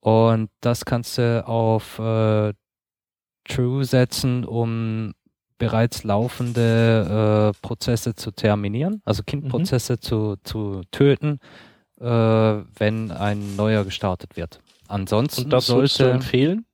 und 0.00 0.50
das 0.60 0.84
kannst 0.84 1.18
du 1.18 1.46
auf 1.46 1.98
äh, 1.98 2.52
True 3.44 3.84
setzen, 3.84 4.44
um 4.44 5.14
bereits 5.58 6.04
laufende 6.04 7.52
äh, 7.54 7.58
Prozesse 7.66 8.14
zu 8.14 8.30
terminieren, 8.30 9.00
also 9.04 9.22
Kindprozesse 9.24 9.98
zu, 9.98 10.36
zu 10.44 10.82
töten, 10.90 11.40
äh, 12.00 12.04
wenn 12.04 13.10
ein 13.10 13.56
neuer 13.56 13.84
gestartet 13.84 14.36
wird. 14.36 14.60
Ansonsten 14.86 15.44
Und 15.44 15.50
das 15.52 15.66
sollst 15.66 15.98
du 15.98 16.04
sollte 16.04 16.14
empfehlen? 16.14 16.64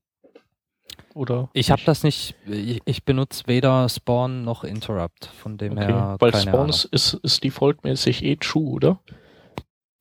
Oder? 1.15 1.49
ich 1.53 1.71
habe 1.71 1.83
das 1.87 2.03
nicht, 2.03 2.35
ich, 2.47 2.83
ich 2.85 3.05
benutze 3.05 3.45
weder 3.47 3.89
Spawn 3.89 4.43
noch 4.45 4.65
Interrupt, 4.65 5.27
von 5.27 5.57
dem 5.57 5.73
Okay. 5.79 5.87
her 5.87 6.17
Weil 6.19 6.33
keine 6.33 6.43
Spawn 6.43 6.55
Ahnung. 6.61 6.71
ist, 6.71 6.85
ist, 6.87 7.15
ist 7.15 7.45
defaultmäßig 7.45 8.23
eh 8.25 8.37
true, 8.37 8.69
oder? 8.71 9.01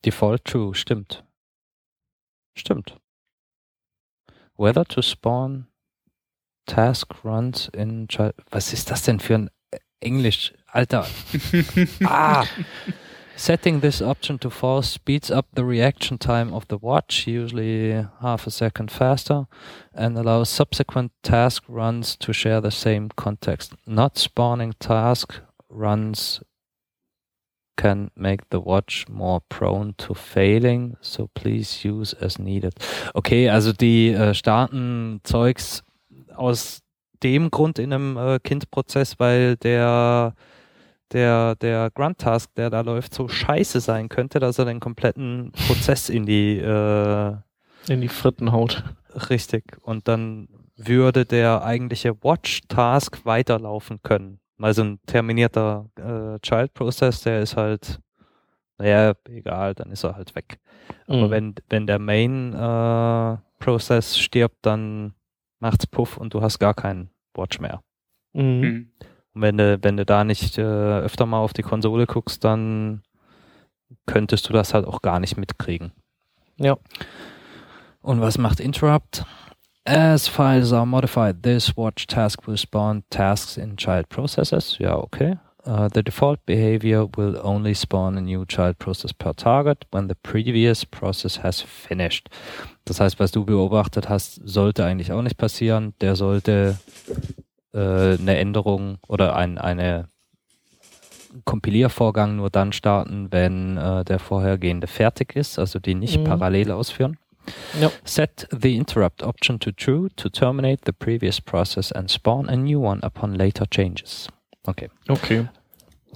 Default 0.06 0.44
True, 0.46 0.74
stimmt. 0.76 1.24
Stimmt. 2.58 2.98
Whether 4.58 4.86
to 4.86 5.02
spawn 5.02 5.68
task 6.66 7.24
runs 7.24 7.70
in 7.70 8.08
child. 8.08 8.34
Was 8.52 8.74
ist 8.74 8.92
das 8.92 9.04
denn 9.04 9.20
für 9.20 9.36
ein 9.36 9.50
Englisch? 10.02 10.54
Alter. 10.68 11.08
ah! 12.06 12.46
Setting 13.36 13.80
this 13.80 14.02
option 14.02 14.38
to 14.40 14.50
false 14.50 14.90
speeds 14.90 15.32
up 15.32 15.48
the 15.54 15.66
reaction 15.66 16.18
time 16.18 16.54
of 16.54 16.68
the 16.68 16.78
watch, 16.78 17.26
usually 17.28 18.06
half 18.22 18.46
a 18.48 18.52
second 18.52 18.92
faster, 18.92 19.48
and 19.94 20.18
allows 20.18 20.50
subsequent 20.50 21.12
task 21.24 21.64
runs 21.68 22.16
to 22.18 22.32
share 22.32 22.62
the 22.62 22.72
same 22.72 23.10
context. 23.16 23.74
Not 23.88 24.18
spawning 24.18 24.74
task 24.80 25.40
runs 25.70 26.42
can 27.76 28.12
make 28.16 28.50
the 28.50 28.60
watch 28.60 29.08
more 29.10 29.42
prone 29.50 29.96
to 29.98 30.14
failing, 30.14 30.96
so 31.02 31.30
please 31.34 31.84
use 31.84 32.14
as 32.14 32.38
needed. 32.38 32.76
Okay, 33.16 33.50
also 33.50 33.74
die 33.74 34.10
äh, 34.10 34.34
starten 34.34 35.22
Zeugs 35.24 35.84
aus 36.36 36.82
dem 37.24 37.50
Grund 37.50 37.80
in 37.80 37.94
einem 37.94 38.18
äh, 38.18 38.40
Kindprozess, 38.40 39.20
weil 39.20 39.56
der 39.58 40.36
der 41.14 41.56
der 41.56 41.90
Grunt 41.92 42.18
Task, 42.20 42.54
der 42.56 42.70
da 42.70 42.82
läuft, 42.82 43.14
so 43.14 43.28
scheiße 43.28 43.80
sein 43.80 44.10
könnte, 44.10 44.40
dass 44.40 44.60
er 44.60 44.66
den 44.66 44.80
kompletten 44.80 45.52
Prozess 45.68 46.10
in 46.10 46.26
die 46.26 46.58
äh, 46.58 47.36
In 47.90 48.02
die 48.02 48.08
Fritten 48.10 48.52
haut. 48.52 48.84
Richtig. 49.30 49.78
Und 49.82 50.08
dann 50.08 50.48
würde 50.76 51.26
der 51.26 51.64
eigentliche 51.64 52.16
Watch-Task 52.24 53.26
weiterlaufen 53.26 54.02
können. 54.02 54.40
Also 54.60 54.84
ein 54.84 55.00
terminierter 55.06 55.88
äh, 55.98 56.40
Child-Process, 56.40 57.22
der 57.22 57.42
ist 57.42 57.56
halt, 57.58 58.00
naja, 58.80 59.14
egal, 59.30 59.76
dann 59.76 59.92
ist 59.92 60.04
er 60.04 60.16
halt 60.16 60.34
weg. 60.36 60.58
Aber 61.08 61.28
Mhm. 61.28 61.32
wenn, 61.32 61.56
wenn 61.70 61.88
der 61.88 62.00
Main-Process 62.00 64.18
stirbt, 64.18 64.58
dann 64.66 65.14
macht's 65.60 65.86
Puff 65.88 66.18
und 66.18 66.34
du 66.34 66.42
hast 66.42 66.60
gar 66.60 66.74
keinen 66.74 67.10
Watch 67.34 67.60
mehr. 67.60 67.82
Mhm. 68.34 68.92
Und 69.34 69.42
wenn 69.42 69.58
du, 69.58 69.80
wenn 69.82 69.98
du 69.98 70.06
da 70.06 70.24
nicht 70.24 70.58
äh, 70.58 70.62
öfter 70.62 71.26
mal 71.26 71.40
auf 71.40 71.54
die 71.54 71.64
Konsole 71.64 72.06
guckst, 72.06 72.44
dann 72.44 73.02
könntest 74.06 74.50
du 74.50 74.54
das 74.54 74.74
halt 74.74 74.86
auch 74.86 75.02
gar 75.02 75.20
nicht 75.20 75.38
mitkriegen. 75.38 75.92
Ja. 76.58 76.78
Und 78.02 78.22
was 78.22 78.38
macht 78.38 78.60
Interrupt? 78.60 79.26
As 79.86 80.28
files 80.28 80.72
are 80.72 80.86
modified, 80.86 81.44
this 81.44 81.76
watch 81.76 82.08
task 82.08 82.48
will 82.48 82.58
spawn 82.58 83.04
tasks 83.10 83.58
in 83.58 83.76
child 83.76 84.08
processes. 84.10 84.78
Ja, 84.80 84.96
okay. 84.96 85.38
Uh, 85.66 85.88
the 85.94 86.04
default 86.04 86.46
behavior 86.46 87.08
will 87.16 87.40
only 87.42 87.74
spawn 87.74 88.18
a 88.18 88.22
new 88.22 88.46
child 88.46 88.78
process 88.80 89.14
per 89.14 89.34
target 89.34 89.86
when 89.92 90.10
the 90.10 90.16
previous 90.16 90.84
process 90.84 91.42
has 91.42 91.62
finished. 91.62 92.30
Das 92.86 93.00
heißt, 93.00 93.20
was 93.20 93.32
du 93.32 93.46
beobachtet 93.46 94.10
hast, 94.10 94.42
sollte 94.44 94.84
eigentlich 94.84 95.14
auch 95.14 95.22
nicht 95.22 95.38
passieren. 95.38 95.94
Der 96.02 96.18
sollte 96.18 96.78
äh, 97.74 98.18
eine 98.18 98.38
Änderung 98.38 98.98
oder 99.08 99.36
ein 99.36 99.58
eine 99.58 100.08
Kompiliervorgang 101.46 102.36
nur 102.36 102.50
dann 102.50 102.74
starten, 102.74 103.32
wenn 103.32 103.78
äh, 103.78 104.06
der 104.06 104.20
vorhergehende 104.20 104.88
fertig 104.88 105.36
ist, 105.36 105.58
also 105.58 105.80
die 105.80 105.96
nicht 105.96 106.20
Mhm. 106.20 106.26
parallel 106.26 106.72
ausführen. 106.72 107.18
Ja. 107.82 107.92
Set 108.06 108.48
the 108.52 108.76
interrupt 108.76 109.24
option 109.24 109.60
to 109.60 109.72
true 109.72 110.10
to 110.16 110.30
terminate 110.30 110.84
the 110.86 110.92
previous 110.92 111.42
process 111.42 111.92
and 111.92 112.10
spawn 112.10 112.48
a 112.50 112.56
new 112.56 112.82
one 112.86 113.02
upon 113.04 113.34
later 113.34 113.66
changes. 113.70 114.28
Okay. 114.66 114.90
Okay. 115.10 115.48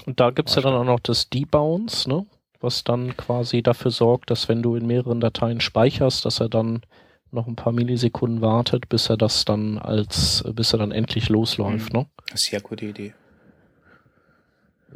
Und 0.06 0.20
da 0.20 0.30
gibt's 0.30 0.56
ja 0.56 0.62
dann 0.62 0.74
auch 0.74 0.86
noch 0.86 1.00
das 1.02 1.30
Debounce, 1.30 2.08
ne? 2.08 2.26
Was 2.62 2.84
dann 2.84 3.17
quasi 3.17 3.62
dafür 3.62 3.91
sorgt, 3.91 4.32
dass 4.32 4.48
wenn 4.48 4.62
du 4.63 4.76
in 4.76 4.88
mehreren 4.88 5.20
Dateien 5.20 5.60
speicherst, 5.60 6.26
dass 6.26 6.39
er 6.39 6.50
dann 6.50 6.82
noch 7.31 7.47
ein 7.47 7.55
paar 7.55 7.73
Millisekunden 7.73 8.41
wartet, 8.41 8.89
bis 8.89 9.09
er 9.09 9.17
das 9.17 9.45
dann 9.45 9.77
als, 9.77 10.43
bis 10.53 10.73
er 10.73 10.79
dann 10.79 10.91
endlich 10.91 11.29
losläuft, 11.29 11.93
ne? 11.93 12.07
Sehr 12.33 12.61
gute 12.61 12.85
Idee. 12.85 13.13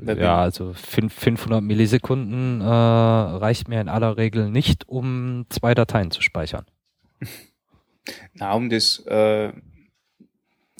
Ja, 0.04 0.42
also 0.42 0.74
fünf- 0.74 1.14
500 1.14 1.62
Millisekunden 1.62 2.62
äh, 2.62 2.66
reicht 2.66 3.68
mir 3.68 3.82
in 3.82 3.90
aller 3.90 4.18
Regel 4.18 4.50
nicht, 4.50 4.88
um 4.88 5.46
zwei 5.50 5.74
Dateien 5.74 6.12
zu 6.12 6.22
speichern. 6.22 6.66
Na, 8.34 8.54
um 8.54 8.70
das, 8.70 9.04
äh, 9.08 9.52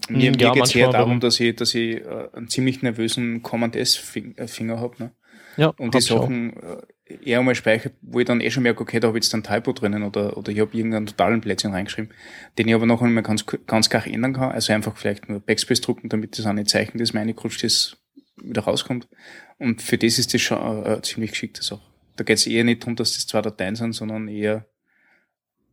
mir, 0.10 0.32
Hm, 0.32 0.32
mir 0.32 0.38
ja, 0.38 0.52
geht's 0.54 0.74
eher 0.76 0.90
darum, 0.90 1.20
dass 1.20 1.40
ich, 1.40 1.56
dass 1.56 1.76
ich 1.76 1.98
äh, 2.02 2.30
einen 2.34 2.48
ziemlich 2.48 2.82
nervösen 2.82 3.42
Command-S-Finger 3.44 4.80
habe, 4.80 4.96
ne? 5.04 5.12
Ja, 5.58 5.68
Und 5.78 5.94
hab 5.94 6.02
die. 6.08 6.22
Sachen 6.22 6.54
äh, 6.58 6.82
eher 7.24 7.40
einmal 7.40 7.56
speichere, 7.56 7.94
wo 8.02 8.20
ich 8.20 8.26
dann 8.26 8.42
eh 8.42 8.52
schon 8.52 8.64
merke, 8.64 8.82
okay, 8.82 9.00
da 9.00 9.08
habe 9.08 9.18
ich 9.18 9.26
jetzt 9.26 9.34
einen 9.34 9.44
Typo 9.44 9.74
drinnen 9.74 10.04
oder, 10.04 10.38
oder 10.38 10.52
ich 10.52 10.60
habe 10.60 10.76
irgendeinen 10.76 11.06
totalen 11.06 11.42
Plätzchen 11.42 11.74
reingeschrieben, 11.74 12.12
den 12.58 12.68
ich 12.68 12.74
aber 12.76 12.86
noch 12.86 13.02
einmal 13.02 13.24
ganz, 13.24 13.46
ganz 13.68 13.90
klar 13.90 14.06
ändern 14.08 14.34
kann. 14.34 14.52
Also 14.52 14.74
einfach 14.74 14.98
vielleicht 14.98 15.30
nur 15.30 15.40
Backspace 15.40 15.82
drucken, 15.82 16.10
damit 16.10 16.38
das 16.38 16.46
eine 16.46 16.66
Zeichen, 16.66 16.98
das 16.98 17.14
mir 17.14 17.22
reingerutscht 17.22 17.64
ist, 17.64 17.98
wieder 18.42 18.64
rauskommt. 18.64 19.08
Und 19.58 19.82
für 19.82 19.98
das 19.98 20.18
ist 20.20 20.34
das 20.34 20.42
schon 20.42 20.58
eine, 20.58 21.02
ziemlich 21.02 21.32
geschickte 21.32 21.62
Sache. 21.64 21.82
Da 22.16 22.24
geht 22.24 22.38
es 22.38 22.48
eher 22.48 22.64
nicht 22.64 22.82
darum, 22.84 22.96
dass 22.96 23.14
das 23.14 23.28
zwei 23.28 23.42
Dateien 23.42 23.76
sind, 23.76 23.94
sondern 23.94 24.28
eher 24.28 24.66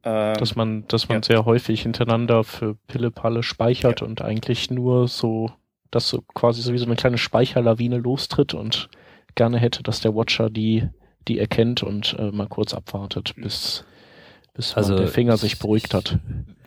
äh, 0.03 0.35
dass 0.35 0.55
man, 0.55 0.87
dass 0.88 1.09
man 1.09 1.18
Ja. 1.18 1.22
sehr 1.22 1.44
häufig 1.44 1.83
hintereinander 1.83 2.44
für 2.44 2.77
Pille-Palle 2.87 3.42
speichert 3.42 4.03
und 4.03 4.22
eigentlich 4.22 4.70
nur 4.70 5.09
so, 5.09 5.51
dass 5.90 6.09
so 6.09 6.22
quasi 6.35 6.62
so 6.62 6.72
wie 6.72 6.79
so 6.79 6.87
eine 6.87 6.96
kleine 6.96 7.18
Speicherlawine 7.18 7.98
lostritt 7.98 8.55
und 8.55 8.88
gerne 9.35 9.59
hätte, 9.59 9.83
dass 9.83 10.01
der 10.01 10.14
Watcher 10.14 10.51
die, 10.51 10.88
die 11.28 11.38
erkennt 11.38 11.82
und 11.82 12.16
äh, 12.18 12.30
mal 12.30 12.48
kurz 12.48 12.74
abwartet, 12.74 13.34
bis, 13.36 13.84
bis 14.54 14.74
Also 14.74 14.96
der 14.96 15.08
Finger 15.08 15.36
sich 15.36 15.54
ich- 15.54 15.58
beruhigt 15.58 15.94
hat. 15.94 16.18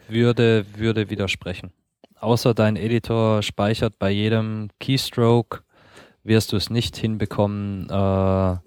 Würde, 0.08 0.65
würde 0.76 1.10
widersprechen. 1.10 1.71
Außer 2.19 2.54
dein 2.54 2.76
Editor 2.76 3.41
speichert 3.41 3.97
bei 3.97 4.12
jedem 4.12 4.69
Keystroke, 4.80 5.62
wirst 6.24 6.52
du 6.52 6.58
es 6.58 6.69
nicht 6.69 6.95
hinbekommen, 6.97 7.89
äh, 7.89 8.58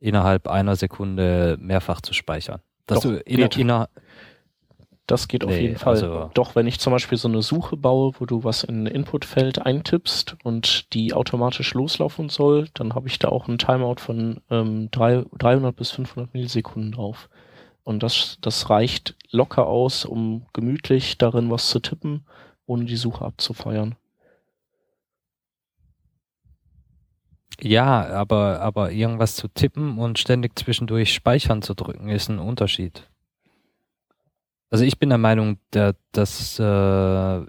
innerhalb 0.00 0.48
einer 0.48 0.76
Sekunde 0.76 1.56
mehrfach 1.60 2.00
zu 2.00 2.12
speichern. 2.12 2.60
Dass 2.86 3.00
Doch, 3.00 3.10
du 3.10 3.16
inner, 3.20 3.48
geht. 3.48 3.56
inner, 3.58 3.88
Das 5.10 5.26
geht 5.26 5.42
auf 5.44 5.50
Nee, 5.50 5.62
jeden 5.62 5.76
Fall. 5.76 5.94
also- 5.94 6.30
Doch, 6.34 6.54
wenn 6.54 6.68
ich 6.68 6.78
zum 6.78 6.92
Beispiel 6.92 7.18
so 7.18 7.26
eine 7.26 7.42
Suche 7.42 7.76
baue, 7.76 8.12
wo 8.20 8.26
du 8.26 8.44
was 8.44 8.62
in 8.62 8.84
ein 8.84 8.86
Inputfeld 8.86 9.58
eintippst 9.60 10.36
und 10.44 10.92
die 10.94 11.14
automatisch 11.14 11.74
loslaufen 11.74 12.28
soll, 12.28 12.68
dann 12.74 12.94
habe 12.94 13.08
ich 13.08 13.18
da 13.18 13.28
auch 13.28 13.48
einen 13.48 13.58
Timeout 13.58 13.96
von 13.98 14.40
ähm, 14.50 14.88
drei, 14.92 15.24
300 15.36 15.74
bis 15.74 15.90
500 15.90 16.32
Millisekunden 16.32 16.92
drauf. 16.92 17.28
Und 17.82 18.04
das, 18.04 18.38
das 18.40 18.70
reicht 18.70 19.16
locker 19.32 19.66
aus, 19.66 20.04
um 20.04 20.46
gemütlich 20.52 21.18
darin 21.18 21.50
was 21.50 21.70
zu 21.70 21.80
tippen, 21.80 22.24
ohne 22.66 22.84
die 22.84 22.94
Suche 22.96 23.24
abzufeuern. 23.24 23.96
Ja, 27.60 28.06
aber, 28.06 28.60
aber 28.60 28.92
irgendwas 28.92 29.34
zu 29.34 29.48
tippen 29.48 29.98
und 29.98 30.20
ständig 30.20 30.56
zwischendurch 30.56 31.12
speichern 31.12 31.62
zu 31.62 31.74
drücken, 31.74 32.08
ist 32.08 32.28
ein 32.28 32.38
Unterschied. 32.38 33.08
Also 34.70 34.84
ich 34.84 34.98
bin 34.98 35.08
der 35.08 35.18
Meinung, 35.18 35.58
dass 35.72 36.58
äh, 36.58 37.40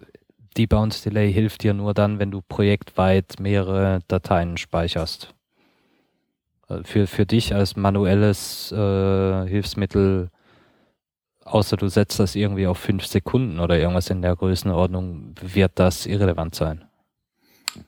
Debounce 0.57 1.03
Delay 1.03 1.31
hilft 1.31 1.63
dir 1.63 1.73
nur 1.73 1.93
dann, 1.93 2.19
wenn 2.19 2.31
du 2.31 2.41
projektweit 2.41 3.39
mehrere 3.39 3.99
Dateien 4.07 4.57
speicherst. 4.57 5.33
Äh, 6.67 6.83
Für, 6.83 7.05
für 7.07 7.25
dich 7.25 7.53
als 7.53 7.75
manuelles 7.75 8.71
äh, 8.71 9.47
Hilfsmittel, 9.47 10.31
außer 11.45 11.77
du 11.77 11.87
setzt 11.89 12.19
das 12.19 12.35
irgendwie 12.35 12.65
auf 12.65 12.79
fünf 12.79 13.05
Sekunden 13.05 13.59
oder 13.59 13.77
irgendwas 13.77 14.09
in 14.09 14.23
der 14.23 14.35
Größenordnung, 14.35 15.35
wird 15.41 15.73
das 15.75 16.07
irrelevant 16.07 16.55
sein. 16.55 16.85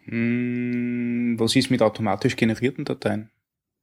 Hm, 0.06 1.36
was 1.40 1.56
ist 1.56 1.72
mit 1.72 1.82
automatisch 1.82 2.36
generierten 2.36 2.86
Dateien? 2.86 3.30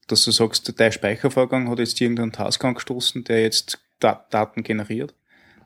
Dass 0.06 0.24
du 0.24 0.30
sagst, 0.30 0.78
der 0.78 0.90
Speichervorgang 0.92 1.68
hat 1.70 1.78
jetzt 1.78 2.00
irgendeinen 2.00 2.32
Task 2.32 2.64
angestoßen, 2.64 3.24
der 3.24 3.42
jetzt 3.42 3.80
Da- 4.00 4.24
Daten 4.30 4.62
generiert. 4.62 5.14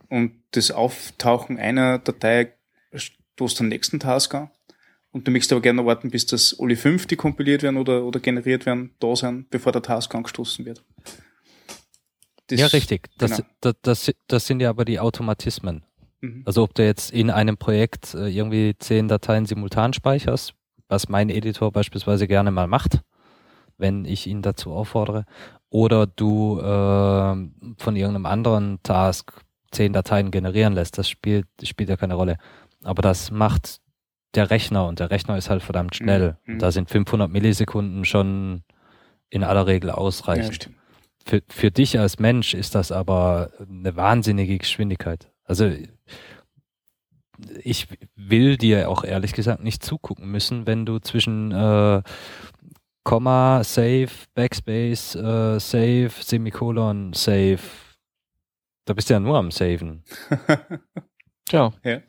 Und 0.08 0.32
das 0.52 0.70
Auftauchen 0.70 1.58
einer 1.58 1.98
Datei 1.98 2.52
stoßt 2.94 3.60
den 3.60 3.68
nächsten 3.68 4.00
Task 4.00 4.34
an. 4.34 4.50
Und 5.10 5.28
du 5.28 5.30
möchtest 5.30 5.52
aber 5.52 5.62
gerne 5.62 5.86
warten, 5.86 6.10
bis 6.10 6.26
das 6.26 6.56
alle 6.58 6.76
fünf, 6.76 7.06
die 7.06 7.14
kompiliert 7.16 7.62
werden 7.62 7.76
oder, 7.76 8.04
oder 8.04 8.18
generiert 8.18 8.66
werden, 8.66 8.94
da 8.98 9.14
sind, 9.14 9.48
bevor 9.50 9.70
der 9.70 9.82
Task 9.82 10.12
angestoßen 10.14 10.64
wird. 10.64 10.82
Das- 12.48 12.60
ja, 12.60 12.66
richtig. 12.66 13.08
Das, 13.18 13.36
genau. 13.36 13.48
das, 13.60 13.74
das, 13.82 14.12
das 14.26 14.46
sind 14.46 14.60
ja 14.60 14.70
aber 14.70 14.84
die 14.84 14.98
Automatismen. 14.98 15.84
Mhm. 16.20 16.42
Also 16.44 16.62
ob 16.64 16.74
du 16.74 16.84
jetzt 16.84 17.12
in 17.12 17.30
einem 17.30 17.56
Projekt 17.56 18.14
äh, 18.14 18.28
irgendwie 18.28 18.74
zehn 18.78 19.06
Dateien 19.08 19.46
simultan 19.46 19.92
speicherst, 19.92 20.54
was 20.88 21.08
mein 21.08 21.30
Editor 21.30 21.70
beispielsweise 21.70 22.26
gerne 22.26 22.50
mal 22.50 22.66
macht, 22.66 23.00
wenn 23.78 24.04
ich 24.04 24.26
ihn 24.26 24.42
dazu 24.42 24.72
auffordere, 24.72 25.26
oder 25.70 26.06
du 26.06 26.58
äh, 26.58 26.62
von 26.62 27.96
irgendeinem 27.96 28.26
anderen 28.26 28.82
Task 28.82 29.32
zehn 29.74 29.92
Dateien 29.92 30.30
generieren 30.30 30.72
lässt, 30.72 30.96
das 30.98 31.08
spielt, 31.08 31.46
spielt 31.62 31.88
ja 31.90 31.96
keine 31.96 32.14
Rolle. 32.14 32.37
Aber 32.82 33.02
das 33.02 33.30
macht 33.30 33.80
der 34.34 34.50
Rechner 34.50 34.87
und 34.87 34.98
der 35.00 35.10
Rechner 35.10 35.37
ist 35.37 35.50
halt 35.50 35.62
verdammt 35.62 35.94
schnell. 35.94 36.37
Mhm. 36.44 36.58
Da 36.58 36.72
sind 36.72 36.90
500 36.90 37.30
Millisekunden 37.30 38.04
schon 38.04 38.62
in 39.30 39.44
aller 39.44 39.66
Regel 39.66 39.88
Ja, 39.88 39.94
ausreichend. 39.94 40.54
stimmt. 40.54 40.76
Für, 41.26 41.42
für 41.48 41.70
dich 41.70 41.98
als 41.98 42.18
Mensch 42.18 42.52
ist 42.54 42.74
das 42.74 42.92
aber 42.92 43.50
eine 43.68 43.96
wahnsinnige 43.96 44.58
Geschwindigkeit. 44.58 45.30
Also 45.44 45.70
ich 47.62 47.88
will 48.14 48.56
dir 48.56 48.88
auch 48.88 49.04
ehrlich 49.04 49.32
gesagt 49.32 49.62
nicht 49.62 49.82
zugucken 49.82 50.30
müssen, 50.30 50.66
wenn 50.66 50.87
du 50.87 50.98
zwischen 50.98 51.50
äh, 51.52 52.02
Komma, 53.02 53.62
Save, 53.64 54.08
Backspace, 54.34 55.14
äh, 55.16 55.58
Save, 55.58 56.10
Semikolon, 56.20 57.12
Save. 57.12 57.58
Da 58.85 58.92
bist 58.94 59.09
du 59.09 59.14
ja 59.14 59.20
nur 59.20 59.37
am 59.38 59.51
Saven. 59.51 60.03
Ja. 61.51 61.75
Ja. 61.85 62.01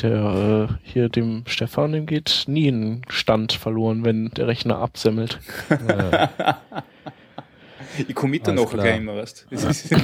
Der 0.00 0.68
äh, 0.70 0.74
hier 0.82 1.10
dem 1.10 1.44
Stefan, 1.46 1.92
dem 1.92 2.06
geht 2.06 2.44
nie 2.48 2.68
ein 2.68 3.02
Stand 3.08 3.52
verloren, 3.52 4.04
wenn 4.04 4.30
der 4.30 4.46
Rechner 4.48 4.78
absemmelt. 4.78 5.38
Äh, 5.68 6.26
ich 8.08 8.14
danach 8.42 8.70
klar. 8.70 8.84
gleich 8.84 8.96
immer, 8.96 9.16
weißt 9.16 9.46
du. 9.50 9.54
Das 9.54 9.64
ist- 9.84 9.94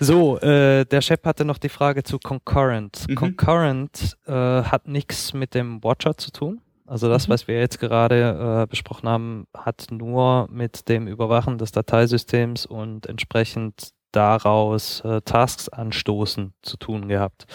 So, 0.00 0.38
äh, 0.40 0.86
der 0.86 1.02
Chef 1.02 1.20
hatte 1.24 1.44
noch 1.44 1.58
die 1.58 1.68
Frage 1.68 2.02
zu 2.02 2.18
Concurrent. 2.18 3.04
Mhm. 3.08 3.14
Concurrent 3.14 4.16
äh, 4.26 4.32
hat 4.32 4.88
nichts 4.88 5.34
mit 5.34 5.54
dem 5.54 5.84
Watcher 5.84 6.16
zu 6.16 6.30
tun. 6.32 6.62
Also 6.90 7.08
das, 7.08 7.28
Mhm. 7.28 7.32
was 7.32 7.46
wir 7.46 7.60
jetzt 7.60 7.78
gerade 7.78 8.62
äh, 8.62 8.66
besprochen 8.66 9.08
haben, 9.08 9.46
hat 9.56 9.86
nur 9.92 10.48
mit 10.50 10.88
dem 10.88 11.06
Überwachen 11.06 11.56
des 11.56 11.70
Dateisystems 11.70 12.66
und 12.66 13.06
entsprechend 13.06 13.90
daraus 14.10 15.00
äh, 15.02 15.20
Tasks 15.22 15.68
anstoßen 15.68 16.52
zu 16.62 16.76
tun 16.78 17.06
gehabt. 17.06 17.46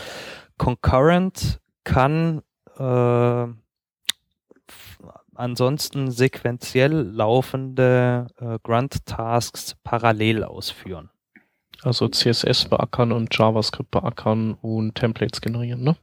Concurrent 0.57 1.59
kann 1.83 2.43
äh, 2.79 3.47
ansonsten 5.35 6.11
sequenziell 6.11 6.93
laufende 6.93 8.27
äh, 8.39 8.57
Grunt-Tasks 8.63 9.75
parallel 9.83 10.45
ausführen. 10.45 11.09
Also 11.83 12.07
CSS 12.07 12.69
beackern 12.69 13.11
und 13.11 13.37
JavaScript 13.37 13.91
beackern 13.91 14.53
und 14.53 14.95
Templates 14.95 15.41
generieren, 15.41 15.83
ne? 15.83 15.97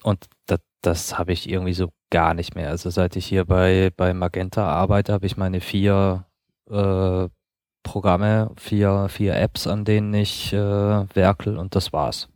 und 0.04 0.26
das, 0.46 0.60
das 0.82 1.18
habe 1.18 1.34
ich 1.34 1.50
irgendwie 1.50 1.74
so 1.74 1.90
gar 2.10 2.34
nicht 2.34 2.56
mehr. 2.56 2.70
Also 2.70 2.90
seit 2.90 3.16
ich 3.16 3.26
hier 3.26 3.46
bei, 3.46 3.92
bei 3.96 4.14
Magenta 4.14 4.68
arbeite, 4.68 5.14
habe 5.14 5.26
ich 5.26 5.38
meine 5.38 5.62
vier 5.62 6.26
äh, 6.70 7.28
Programme, 7.86 8.52
vier, 8.58 9.08
vier 9.10 9.36
Apps, 9.36 9.68
an 9.68 9.86
denen 9.86 10.14
ich 10.14 10.52
äh, 10.52 10.58
werkel 10.58 11.58
und 11.58 11.76
das 11.76 11.94
war's. 11.94 12.28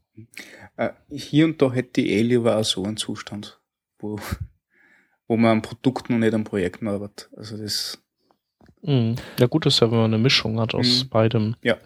Äh, 0.78 0.92
hier 1.12 1.46
und 1.46 1.62
da 1.62 1.72
hätte 1.72 2.00
ich 2.00 2.10
eh 2.12 2.22
lieber 2.22 2.56
auch 2.58 2.64
so 2.64 2.84
einen 2.84 2.96
Zustand, 2.96 3.60
wo, 4.00 4.18
wo 5.28 5.36
man 5.36 5.52
am 5.52 5.62
Produkt 5.62 6.10
noch 6.10 6.18
nicht 6.18 6.34
am 6.34 6.46
Projekt 6.46 6.82
arbeitet. 6.84 7.30
Also 7.36 7.58
das, 7.58 8.02
Mhm. 8.82 9.16
Ja, 9.38 9.48
gut 9.48 9.66
ist 9.66 9.80
ja, 9.80 9.92
wenn 9.92 9.98
man 9.98 10.14
eine 10.14 10.22
Mischung 10.22 10.60
hat 10.60 10.74
aus 10.74 11.04
mhm. 11.04 11.10
beidem. 11.10 11.56
Ja. 11.62 11.78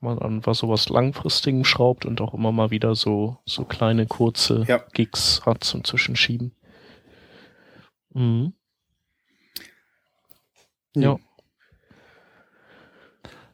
Man 0.00 0.18
an 0.18 0.46
was 0.46 0.58
sowas 0.58 0.88
Langfristigen 0.88 1.64
schraubt 1.64 2.06
und 2.06 2.20
auch 2.20 2.34
immer 2.34 2.52
mal 2.52 2.70
wieder 2.70 2.94
so, 2.94 3.38
so 3.44 3.64
kleine, 3.64 4.06
kurze 4.06 4.64
ja. 4.66 4.78
Gigs 4.92 5.42
hat 5.44 5.64
zum 5.64 5.84
Zwischenschieben. 5.84 6.54
Mhm. 8.14 8.52
Ja. 10.94 11.18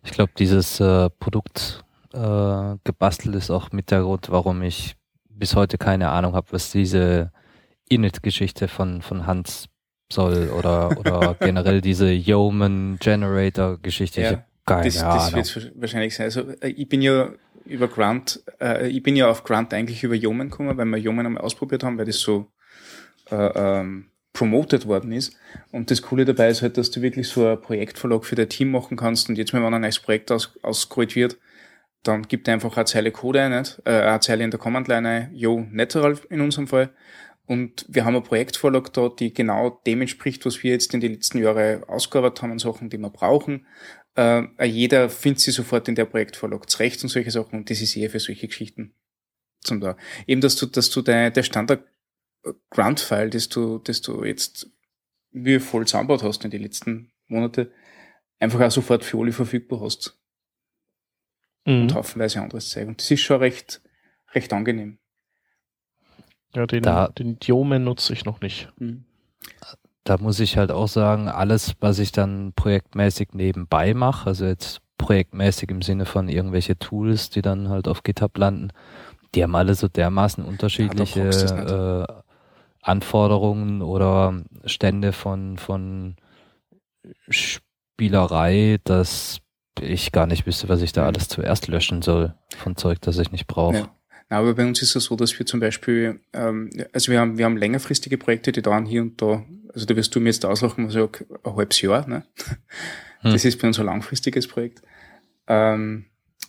Ich 0.05 0.13
glaube, 0.13 0.33
dieses 0.39 0.81
äh, 0.81 1.11
Produkt 1.11 1.85
äh, 2.13 2.77
gebastelt 2.85 3.35
ist 3.35 3.51
auch 3.51 3.73
mit 3.73 3.91
der 3.91 4.03
Grund, 4.03 4.31
warum 4.31 4.63
ich 4.63 4.97
bis 5.29 5.57
heute 5.57 5.79
keine 5.79 6.11
Ahnung 6.11 6.35
habe, 6.35 6.47
was 6.51 6.71
diese 6.71 7.33
Init-Geschichte 7.89 8.69
von, 8.69 9.03
von 9.03 9.27
Hans 9.27 9.69
soll 10.13 10.51
oder, 10.51 10.99
oder 10.99 11.35
generell 11.41 11.81
diese 11.81 12.11
Yeoman 12.11 12.99
Generator 13.01 13.79
Geschichte. 13.79 14.21
Ja, 14.21 14.45
keine 14.67 14.85
das, 14.85 15.33
das 15.33 15.55
wird 15.57 15.73
wahrscheinlich 15.77 16.15
sein. 16.15 16.25
Also 16.25 16.43
äh, 16.61 16.69
ich 16.69 16.89
bin 16.89 17.03
ja 17.03 17.31
über 17.65 17.89
Grunt, 17.89 18.43
äh, 18.61 18.89
ich 18.89 19.03
bin 19.03 19.17
ja 19.17 19.29
auf 19.29 19.45
Grunt 19.45 19.73
eigentlich 19.75 20.05
über 20.05 20.15
Yeoman 20.15 20.51
gekommen, 20.51 20.77
weil 20.77 20.87
wir 20.87 20.99
Yeoman 20.99 21.27
einmal 21.27 21.43
ausprobiert 21.43 21.83
haben, 21.83 21.99
weil 21.99 22.07
das 22.07 22.21
so 22.21 22.47
äh, 23.31 23.35
ähm, 23.37 24.11
promoted 24.35 24.87
worden 24.87 25.13
ist. 25.13 25.35
Und 25.73 25.91
das 25.91 26.03
Coole 26.03 26.27
dabei 26.27 26.51
ist 26.51 26.61
halt, 26.61 26.77
dass 26.77 26.91
du 26.91 27.01
wirklich 27.01 27.29
so 27.29 27.47
ein 27.47 27.61
Projektverlag 27.61 28.27
für 28.27 28.35
dein 28.35 28.51
Team 28.51 28.71
machen 28.71 28.99
kannst 28.99 29.31
und 29.31 29.39
jetzt, 29.39 29.55
wenn 29.55 29.65
ein 29.65 29.81
neues 29.81 30.01
Projekt 30.01 30.31
aus, 30.31 30.59
ausgerollt 30.63 31.17
wird, 31.17 31.39
dann 32.03 32.25
gibt 32.25 32.49
einfach 32.51 32.77
eine 32.77 32.85
Zeile 32.85 33.13
Code 33.13 33.41
ein? 33.41 33.53
Äh, 33.53 33.91
eine 33.91 34.21
Zeile 34.21 34.45
in 34.45 34.51
der 34.51 34.61
Command-Line 34.61 35.09
ein, 35.09 35.35
yo, 35.35 35.67
natural 35.71 36.19
in 36.29 36.43
unserem 36.43 36.67
Fall. 36.67 36.91
Und 37.47 37.87
wir 37.89 38.05
haben 38.05 38.17
eine 38.17 38.25
Projektvorlage 38.25 38.91
da, 38.91 39.09
die 39.09 39.33
genau 39.33 39.81
dem 39.87 40.01
entspricht, 40.01 40.45
was 40.45 40.63
wir 40.63 40.73
jetzt 40.73 40.93
in 40.93 41.01
den 41.01 41.13
letzten 41.13 41.39
Jahren 41.39 41.85
ausgearbeitet 41.85 42.43
haben, 42.43 42.53
an 42.53 42.59
Sachen, 42.59 42.91
die 42.91 42.99
wir 42.99 43.11
brauchen. 43.11 43.67
Äh, 44.17 44.65
jeder 44.65 45.09
findet 45.09 45.41
sie 45.41 45.51
sofort 45.53 45.89
in 45.89 45.95
der 45.95 46.07
Projektvorlage 46.07 46.67
zurecht 46.67 47.03
und 47.03 47.09
solche 47.09 47.31
Sachen. 47.31 47.61
Und 47.61 47.71
das 47.71 47.81
ist 47.81 47.97
eher 47.97 48.11
für 48.11 48.21
solche 48.21 48.49
Geschichten 48.49 48.95
zum 49.61 49.81
da. 49.81 49.97
Eben, 50.27 50.41
dass 50.41 50.57
du, 50.57 50.67
dass 50.67 50.91
du 50.91 51.03
deine, 51.03 51.31
der 51.31 51.43
Standard 51.43 51.85
Grunt-File, 52.71 53.31
das 53.31 53.49
du, 53.49 53.79
das 53.79 54.01
du 54.01 54.25
jetzt 54.25 54.71
wie 55.33 55.59
voll 55.59 55.87
zusammengebaut 55.87 56.23
hast 56.23 56.45
in 56.45 56.51
den 56.51 56.63
letzten 56.63 57.13
Monate, 57.27 57.73
einfach 58.39 58.61
auch 58.61 58.71
sofort 58.71 59.05
für 59.05 59.19
alle 59.19 59.33
verfügbar 59.33 59.81
hast. 59.81 60.19
Mhm. 61.65 61.83
Und 61.83 61.95
haufenweise 61.95 62.41
anderes 62.41 62.71
Zeug. 62.71 62.89
Und 62.89 63.01
das 63.01 63.11
ist 63.11 63.21
schon 63.21 63.39
recht, 63.39 63.83
recht 64.33 64.53
angenehm. 64.53 64.99
Ja, 66.55 66.67
den, 66.67 66.83
da, 66.83 67.09
den 67.09 67.39
Diomen 67.39 67.85
nutze 67.85 68.13
ich 68.13 68.25
noch 68.25 68.41
nicht. 68.41 68.71
Mhm. 68.79 69.05
Da 70.05 70.19
muss 70.19 70.39
ich 70.39 70.57
halt 70.57 70.71
auch 70.71 70.89
sagen, 70.89 71.29
alles, 71.29 71.73
was 71.81 71.99
ich 71.99 72.13
dann 72.13 72.53
projektmäßig 72.55 73.31
nebenbei 73.33 73.95
mache, 73.95 74.29
also 74.29 74.45
jetzt 74.45 74.83
projektmäßig 74.99 75.71
im 75.71 75.83
Sinne 75.83 76.05
von 76.05 76.29
irgendwelche 76.29 76.79
Tools, 76.79 77.31
die 77.31 77.43
dann 77.43 77.71
halt 77.71 77.89
auf 77.89 78.03
GitHub 78.03 78.37
landen, 78.37 78.71
die 79.35 79.43
haben 79.43 79.57
alle 79.57 79.75
so 79.75 79.89
dermaßen 79.89 80.45
unterschiedliche 80.45 81.31
ja, 81.31 82.03
äh, 82.03 82.23
Anforderungen 82.85 83.81
oder 83.81 84.45
Stände 84.67 85.13
von, 85.13 85.57
von 85.57 86.17
Spielerei, 87.29 88.79
dass 88.85 89.41
ich 89.81 90.13
gar 90.13 90.27
nicht 90.27 90.47
wüsste, 90.47 90.69
was 90.69 90.83
ich 90.83 90.93
da 90.93 91.07
alles 91.07 91.29
zuerst 91.29 91.67
löschen 91.69 92.03
soll 92.03 92.35
von 92.57 92.77
Zeug, 92.77 93.01
das 93.01 93.19
ich 93.19 93.33
nicht 93.33 93.47
brauche. 93.47 93.77
Ja. 93.77 93.97
Aber 94.29 94.55
bei 94.55 94.67
uns 94.67 94.83
ist 94.83 94.97
es 94.97 95.05
so, 95.05 95.17
dass 95.17 95.39
wir 95.39 95.47
zum 95.47 95.61
Beispiel, 95.61 96.21
ähm, 96.33 96.71
also 96.93 97.11
wir 97.11 97.21
haben, 97.21 97.39
wir 97.39 97.45
haben 97.45 97.57
längerfristige 97.57 98.19
Projekte, 98.19 98.53
die 98.53 98.63
dauern 98.63 98.87
hier 98.87 99.03
und 99.03 99.21
da, 99.21 99.45
also 99.73 99.87
da 99.87 99.97
wirst 99.97 100.15
du 100.15 100.21
mir 100.21 100.31
jetzt 100.31 100.45
auslachen, 100.45 100.87
was 100.87 100.95
ich 100.95 101.03
ein 101.45 101.57
halbes 101.57 101.81
Jahr, 101.81 102.07
ne? 102.09 102.25
Hm. 103.21 103.33
Das 103.33 103.45
ist 103.45 103.61
bei 103.61 103.69
uns 103.69 103.79
ein 103.79 103.87
langfristiges 103.87 104.47
Projekt. 104.49 104.83
Ähm, 105.47 106.07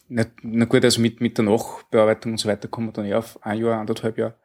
na, 0.08 0.26
na 0.42 0.66
gut, 0.66 0.84
also 0.84 1.02
mit, 1.02 1.22
mit 1.22 1.38
der 1.38 1.46
Nachbearbeitung 1.46 2.34
und 2.34 2.38
so 2.38 2.50
weiter 2.50 2.68
kommen 2.68 2.88
wir 2.88 2.94
dann 2.94 3.06
ja 3.06 3.20
auf 3.20 3.42
ein 3.46 3.60
Jahr, 3.60 3.80
anderthalb 3.80 4.18
Jahr. 4.18 4.36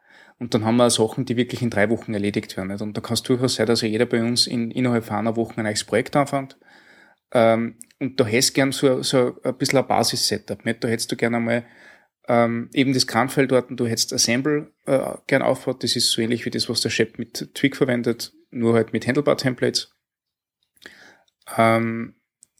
Und 0.41 0.55
dann 0.55 0.64
haben 0.64 0.76
wir 0.76 0.88
Sachen, 0.88 1.26
die 1.26 1.36
wirklich 1.36 1.61
in 1.61 1.68
drei 1.68 1.91
Wochen 1.91 2.14
erledigt 2.14 2.57
werden. 2.57 2.68
Nicht? 2.68 2.80
Und 2.80 2.97
da 2.97 3.03
kann 3.03 3.14
es 3.14 3.22
durchaus 3.22 3.57
sein, 3.57 3.66
dass 3.66 3.82
jeder 3.82 4.07
bei 4.07 4.22
uns 4.22 4.47
in, 4.47 4.70
innerhalb 4.70 5.05
von 5.05 5.16
einer 5.16 5.36
Woche 5.36 5.59
ein 5.59 5.64
neues 5.64 5.84
Projekt 5.84 6.16
anfängt. 6.16 6.57
Ähm, 7.32 7.76
und 8.01 8.18
da 8.18 8.24
hättest 8.24 8.51
du 8.51 8.55
gern 8.55 8.72
so, 8.72 9.03
so 9.03 9.38
ein 9.45 9.57
bisschen 9.59 9.78
ein 9.78 9.86
Basis-Setup. 9.86 10.62
Da 10.80 10.88
hättest 10.88 11.12
du 11.12 11.16
gerne 11.16 11.36
einmal 11.36 11.66
ähm, 12.26 12.70
eben 12.72 12.95
das 12.95 13.07
Kranfeld 13.07 13.53
dort 13.53 13.70
und 13.70 13.78
du 13.78 13.86
hättest 13.86 14.14
Assemble 14.14 14.72
äh, 14.86 15.12
gern 15.26 15.43
aufgebaut. 15.43 15.84
Das 15.84 15.95
ist 15.95 16.11
so 16.11 16.22
ähnlich 16.22 16.47
wie 16.47 16.51
das, 16.51 16.70
was 16.70 16.80
der 16.80 16.91
Shep 16.91 17.18
mit 17.18 17.55
Twig 17.55 17.76
verwendet, 17.76 18.32
nur 18.51 18.74
halt 18.74 18.95
mit 18.95 19.07
Handlebar-Templates. 19.07 19.95
Ähm, 21.57 22.14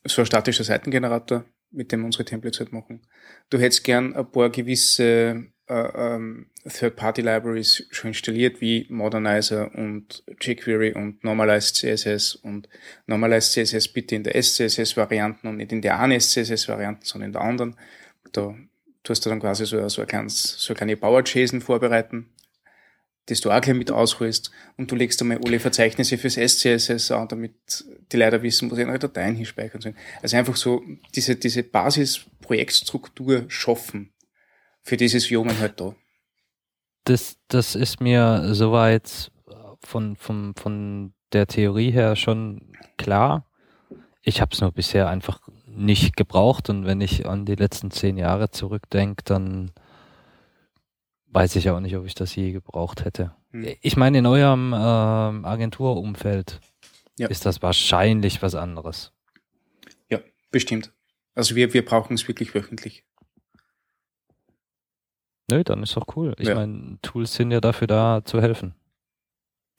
so 0.05 0.22
ein 0.22 0.26
statischer 0.26 0.64
Seitengenerator, 0.64 1.47
mit 1.70 1.93
dem 1.93 2.05
unsere 2.05 2.26
Templates 2.26 2.61
halt 2.61 2.72
machen. 2.72 3.07
Du 3.49 3.59
hättest 3.59 3.85
gern 3.85 4.14
ein 4.14 4.31
paar 4.31 4.51
gewisse 4.51 5.47
äh, 5.71 5.93
ähm, 5.95 6.47
Third-Party-Libraries 6.68 7.87
schon 7.91 8.09
installiert, 8.09 8.61
wie 8.61 8.87
Modernizer 8.91 9.73
und 9.73 10.25
jQuery 10.41 10.95
und 10.95 11.23
Normalized 11.23 11.77
CSS 11.77 12.35
und 12.35 12.68
Normalized 13.07 13.53
CSS 13.53 13.89
bitte 13.89 14.16
in 14.16 14.25
der 14.25 14.35
SCSS-Varianten 14.35 15.47
und 15.47 15.59
nicht 15.59 15.71
in 15.71 15.81
der 15.81 16.01
einen 16.01 16.21
SCSS-Varianten, 16.21 17.05
sondern 17.05 17.29
in 17.29 17.33
der 17.33 17.43
anderen. 17.43 17.77
Da 18.33 18.55
tust 19.05 19.25
du 19.25 19.31
dann 19.31 19.39
quasi 19.39 19.64
so, 19.64 19.89
so, 19.89 20.03
ein 20.03 20.09
kleines, 20.09 20.57
so 20.59 20.73
eine 20.73 20.77
kleine 20.77 20.97
Power-JSON 20.97 21.61
vorbereiten, 21.61 22.31
das 23.27 23.41
du 23.41 23.53
auch 23.53 23.61
gleich 23.61 23.77
mit 23.77 23.93
ausholst 23.93 24.51
und 24.77 24.91
du 24.91 24.97
legst 24.97 25.23
einmal 25.23 25.39
alle 25.45 25.61
Verzeichnisse 25.61 26.18
fürs 26.18 26.35
SCSS 26.35 27.12
an, 27.12 27.29
damit 27.29 27.85
die 28.11 28.16
Leute 28.16 28.43
wissen, 28.43 28.71
wo 28.71 28.75
sie 28.75 28.83
ihre 28.83 28.99
Dateien 28.99 29.37
hinspeichern 29.37 29.81
sollen. 29.81 29.97
Also 30.21 30.37
einfach 30.37 30.57
so 30.57 30.83
diese, 31.14 31.37
diese 31.37 31.62
Basis-Projektstruktur 31.62 33.45
schaffen 33.47 34.11
für 34.91 34.97
dieses 34.97 35.30
Jungen 35.30 35.57
halt 35.61 35.80
da. 35.80 35.95
Das, 37.05 37.36
das 37.47 37.76
ist 37.76 38.01
mir 38.01 38.55
soweit 38.55 39.30
von, 39.84 40.16
von, 40.16 40.53
von 40.57 41.14
der 41.32 41.47
Theorie 41.47 41.93
her 41.93 42.16
schon 42.16 42.72
klar. 42.99 43.47
Ich 44.22 44.41
habe 44.41 44.53
es 44.53 44.61
nur 44.61 44.72
bisher 44.72 45.09
einfach 45.09 45.49
nicht 45.64 46.16
gebraucht 46.16 46.70
und 46.70 46.86
wenn 46.86 47.01
ich 47.01 47.24
an 47.24 47.47
die 47.47 47.55
letzten 47.55 47.93
zehn 47.93 48.16
Jahre 48.18 48.51
zurückdenke, 48.51 49.22
dann 49.24 49.70
weiß 51.28 51.55
ich 51.55 51.70
auch 51.70 51.78
nicht, 51.78 51.97
ob 51.97 52.05
ich 52.05 52.16
das 52.16 52.34
je 52.34 52.51
gebraucht 52.51 53.05
hätte. 53.05 53.32
Hm. 53.53 53.76
Ich 53.82 53.97
meine, 53.97 54.18
in 54.18 54.26
eurem 54.26 54.74
ähm, 54.76 55.45
Agenturumfeld 55.45 56.61
ja. 57.16 57.28
ist 57.28 57.47
das 57.47 57.62
wahrscheinlich 57.62 58.43
was 58.43 58.57
anderes. 58.57 59.12
Ja, 60.11 60.18
bestimmt. 60.51 60.93
Also 61.36 61.55
wir, 61.55 61.72
wir 61.74 61.84
brauchen 61.84 62.14
es 62.14 62.26
wirklich 62.26 62.57
wöchentlich. 62.57 63.05
Nö, 65.51 65.65
dann 65.65 65.83
ist 65.83 65.97
doch 65.97 66.17
cool. 66.17 66.35
Ich 66.39 66.49
ja. 66.49 66.55
meine, 66.55 66.99
Tools 67.03 67.35
sind 67.35 67.51
ja 67.51 67.61
dafür 67.61 67.87
da 67.87 68.23
zu 68.25 68.41
helfen. 68.41 68.75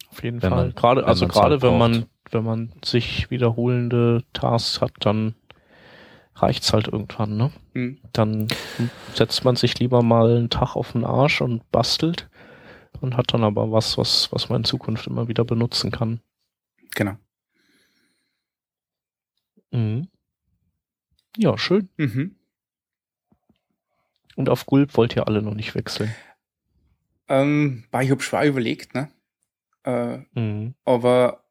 Auf 0.10 0.24
jeden 0.24 0.42
wenn 0.42 0.50
Fall. 0.50 0.66
Man, 0.66 0.76
gerade, 0.76 1.06
also 1.06 1.28
gerade 1.28 1.54
halt 1.54 1.62
wenn 1.62 1.78
man, 1.78 2.06
wenn 2.32 2.44
man 2.44 2.74
sich 2.84 3.32
wiederholende 3.32 4.24
Tasks 4.34 4.82
hat, 4.82 4.92
dann 5.00 5.36
reicht's 6.36 6.74
halt 6.74 6.88
irgendwann, 6.88 7.38
ne? 7.38 7.52
Mhm. 7.74 8.00
Dann 8.14 8.48
setzt 9.14 9.46
man 9.46 9.56
sich 9.56 9.80
lieber 9.80 10.02
mal 10.02 10.36
einen 10.36 10.50
Tag 10.50 10.76
auf 10.76 10.92
den 10.92 11.06
Arsch 11.06 11.42
und 11.42 11.70
bastelt 11.72 12.30
und 13.00 13.16
hat 13.16 13.34
dann 13.34 13.44
aber 13.44 13.72
was, 13.72 13.98
was, 13.98 14.32
was 14.32 14.50
man 14.50 14.62
in 14.62 14.66
Zukunft 14.66 15.08
immer 15.08 15.28
wieder 15.28 15.46
benutzen 15.46 15.92
kann. 15.92 16.20
Genau. 16.96 17.16
Mhm. 19.72 20.08
Ja, 21.38 21.58
schön. 21.58 21.90
Mhm. 21.98 22.36
Und 24.36 24.50
auf 24.50 24.66
Gulp 24.66 24.96
wollt 24.96 25.16
ihr 25.16 25.28
alle 25.28 25.42
noch 25.42 25.54
nicht 25.54 25.76
wechseln. 25.76 26.14
Ähm, 27.28 27.86
ich 28.02 28.12
habe 28.12 28.22
schwer 28.22 28.46
überlegt, 28.46 28.94
ne? 28.94 29.10
Äh, 29.84 30.20
mhm. 30.34 30.76
Aber 30.86 31.44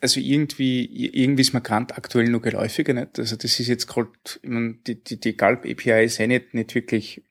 also 0.00 0.20
irgendwie, 0.20 0.84
irgendwie 1.12 1.42
ist 1.42 1.54
mir 1.54 1.60
Grant 1.60 1.96
aktuell 1.96 2.28
noch 2.28 2.40
geläufiger, 2.40 2.94
nicht? 2.94 3.18
Also 3.18 3.36
das 3.36 3.58
ist 3.58 3.68
jetzt 3.68 3.86
gerade, 3.86 4.10
die, 4.42 5.02
die, 5.02 5.20
die 5.20 5.36
Galb 5.36 5.64
API 5.64 6.04
ist 6.04 6.18
ja 6.18 6.26
nicht, 6.26 6.54
nicht 6.54 6.74
wirklich 6.74 7.24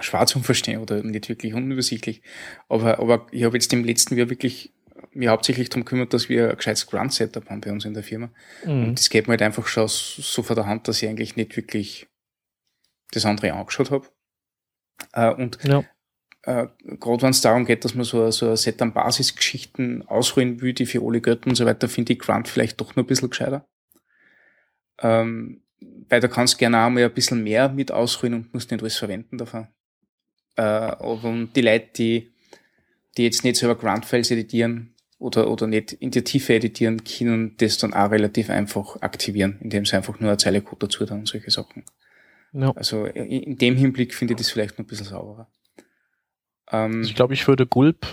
schwarz 0.00 0.30
zum 0.30 0.44
Verstehen 0.44 0.80
oder 0.80 1.02
nicht 1.02 1.28
wirklich 1.28 1.54
unübersichtlich. 1.54 2.22
Aber, 2.68 3.00
aber 3.00 3.26
ich 3.32 3.42
habe 3.44 3.56
jetzt 3.56 3.72
im 3.72 3.84
letzten 3.84 4.16
Jahr 4.16 4.30
wirklich 4.30 4.72
mir 5.12 5.30
hauptsächlich 5.30 5.68
darum 5.68 5.84
kümmert, 5.84 6.14
dass 6.14 6.28
wir 6.28 6.50
ein 6.50 6.56
gescheites 6.56 6.86
Grunt-Setup 6.86 7.48
haben 7.50 7.60
bei 7.60 7.72
uns 7.72 7.84
in 7.84 7.94
der 7.94 8.04
Firma. 8.04 8.30
Mhm. 8.64 8.84
Und 8.84 8.98
das 8.98 9.10
geht 9.10 9.26
mir 9.26 9.32
halt 9.32 9.42
einfach 9.42 9.66
schon 9.66 9.88
so 9.88 10.42
vor 10.42 10.54
der 10.54 10.66
Hand, 10.66 10.86
dass 10.86 11.02
ich 11.02 11.08
eigentlich 11.08 11.36
nicht 11.36 11.56
wirklich 11.56 12.06
das 13.12 13.24
andere 13.24 13.52
angeschaut 13.52 13.90
habe. 13.90 14.08
Äh, 15.12 15.32
und 15.34 15.58
ja. 15.64 15.84
äh, 16.42 16.66
gerade 16.98 17.22
wenn 17.22 17.30
es 17.30 17.40
darum 17.40 17.64
geht, 17.64 17.84
dass 17.84 17.94
man 17.94 18.04
so, 18.04 18.30
so 18.30 18.50
ein 18.50 18.56
Set 18.56 18.80
an 18.82 18.92
Basisgeschichten 18.92 20.06
ausrollen 20.06 20.60
will, 20.60 20.72
die 20.72 20.86
für 20.86 21.02
alle 21.02 21.20
Götter 21.20 21.48
und 21.48 21.56
so 21.56 21.66
weiter, 21.66 21.88
finde 21.88 22.12
ich 22.12 22.18
Grunt 22.18 22.48
vielleicht 22.48 22.80
doch 22.80 22.96
noch 22.96 23.04
ein 23.04 23.06
bisschen 23.06 23.30
gescheiter. 23.30 23.66
Ähm, 25.00 25.62
weil 26.08 26.20
da 26.20 26.28
kannst 26.28 26.54
du 26.54 26.58
gerne 26.58 26.84
auch 26.84 26.90
mal 26.90 27.04
ein 27.04 27.14
bisschen 27.14 27.42
mehr 27.42 27.68
mit 27.70 27.90
ausrollen 27.90 28.34
und 28.34 28.54
musst 28.54 28.70
nicht 28.70 28.82
alles 28.82 28.98
verwenden 28.98 29.38
davon. 29.38 29.68
Äh, 30.56 30.62
aber 30.62 31.48
die 31.54 31.62
Leute, 31.62 31.88
die, 31.96 32.32
die 33.16 33.24
jetzt 33.24 33.44
nicht 33.44 33.56
selber 33.56 33.76
Grunt-Files 33.76 34.30
editieren, 34.30 34.94
oder, 35.20 35.50
oder 35.50 35.66
nicht 35.66 35.92
in 35.92 36.10
der 36.10 36.24
Tiefe 36.24 36.54
editieren 36.54 37.04
können, 37.04 37.54
das 37.58 37.76
dann 37.76 37.92
auch 37.92 38.10
relativ 38.10 38.48
einfach 38.48 39.00
aktivieren, 39.02 39.58
indem 39.60 39.84
sie 39.84 39.94
einfach 39.94 40.18
nur 40.18 40.30
eine 40.30 40.38
Zeile 40.38 40.62
Code 40.62 40.86
dazu 40.86 41.04
tun 41.04 41.20
und 41.20 41.28
solche 41.28 41.50
Sachen. 41.50 41.84
Ja. 42.52 42.72
Also 42.72 43.06
in 43.06 43.56
dem 43.58 43.76
Hinblick 43.76 44.14
finde 44.14 44.34
ich 44.34 44.38
das 44.38 44.50
vielleicht 44.50 44.78
noch 44.78 44.84
ein 44.84 44.88
bisschen 44.88 45.06
sauberer. 45.06 45.48
Ähm, 46.70 46.98
also 46.98 47.10
ich 47.10 47.14
glaube, 47.14 47.34
ich 47.34 47.46
würde 47.46 47.66
Gulp 47.66 48.06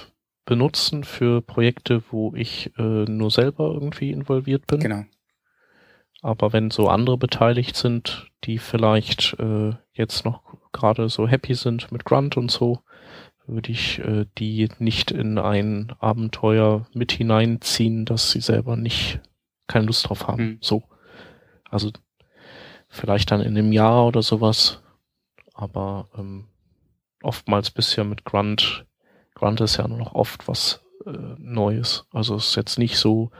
benutzen 0.45 1.03
für 1.03 1.41
Projekte, 1.41 2.03
wo 2.11 2.33
ich 2.35 2.71
äh, 2.77 2.81
nur 3.05 3.31
selber 3.31 3.71
irgendwie 3.73 4.11
involviert 4.11 4.67
bin. 4.67 4.79
Genau. 4.79 5.03
Aber 6.21 6.53
wenn 6.53 6.71
so 6.71 6.87
andere 6.87 7.17
beteiligt 7.17 7.75
sind, 7.75 8.31
die 8.43 8.57
vielleicht 8.57 9.35
äh, 9.39 9.73
jetzt 9.93 10.25
noch 10.25 10.41
gerade 10.71 11.09
so 11.09 11.27
happy 11.27 11.53
sind 11.53 11.91
mit 11.91 12.05
Grunt 12.05 12.37
und 12.37 12.49
so, 12.49 12.79
würde 13.45 13.71
ich 13.71 13.99
äh, 13.99 14.25
die 14.37 14.69
nicht 14.79 15.11
in 15.11 15.37
ein 15.37 15.93
Abenteuer 15.99 16.87
mit 16.93 17.11
hineinziehen, 17.11 18.05
dass 18.05 18.31
sie 18.31 18.41
selber 18.41 18.75
nicht 18.75 19.21
keine 19.67 19.85
Lust 19.85 20.07
drauf 20.07 20.27
haben. 20.27 20.43
Mhm. 20.43 20.57
So. 20.61 20.83
Also 21.69 21.91
vielleicht 22.97 23.31
dann 23.31 23.41
in 23.41 23.57
einem 23.57 23.71
Jahr 23.71 24.05
oder 24.07 24.21
sowas. 24.21 24.81
Aber 25.53 26.09
ähm, 26.17 26.45
oftmals 27.23 27.71
bisher 27.71 28.03
mit 28.03 28.25
Grunt. 28.25 28.85
Grunt 29.35 29.61
ist 29.61 29.77
ja 29.77 29.87
noch 29.87 30.13
oft 30.13 30.47
was 30.47 30.83
äh, 31.05 31.11
Neues. 31.37 32.05
Also 32.11 32.35
es 32.35 32.49
ist 32.49 32.55
jetzt 32.55 32.77
nicht 32.77 32.97
so, 32.97 33.31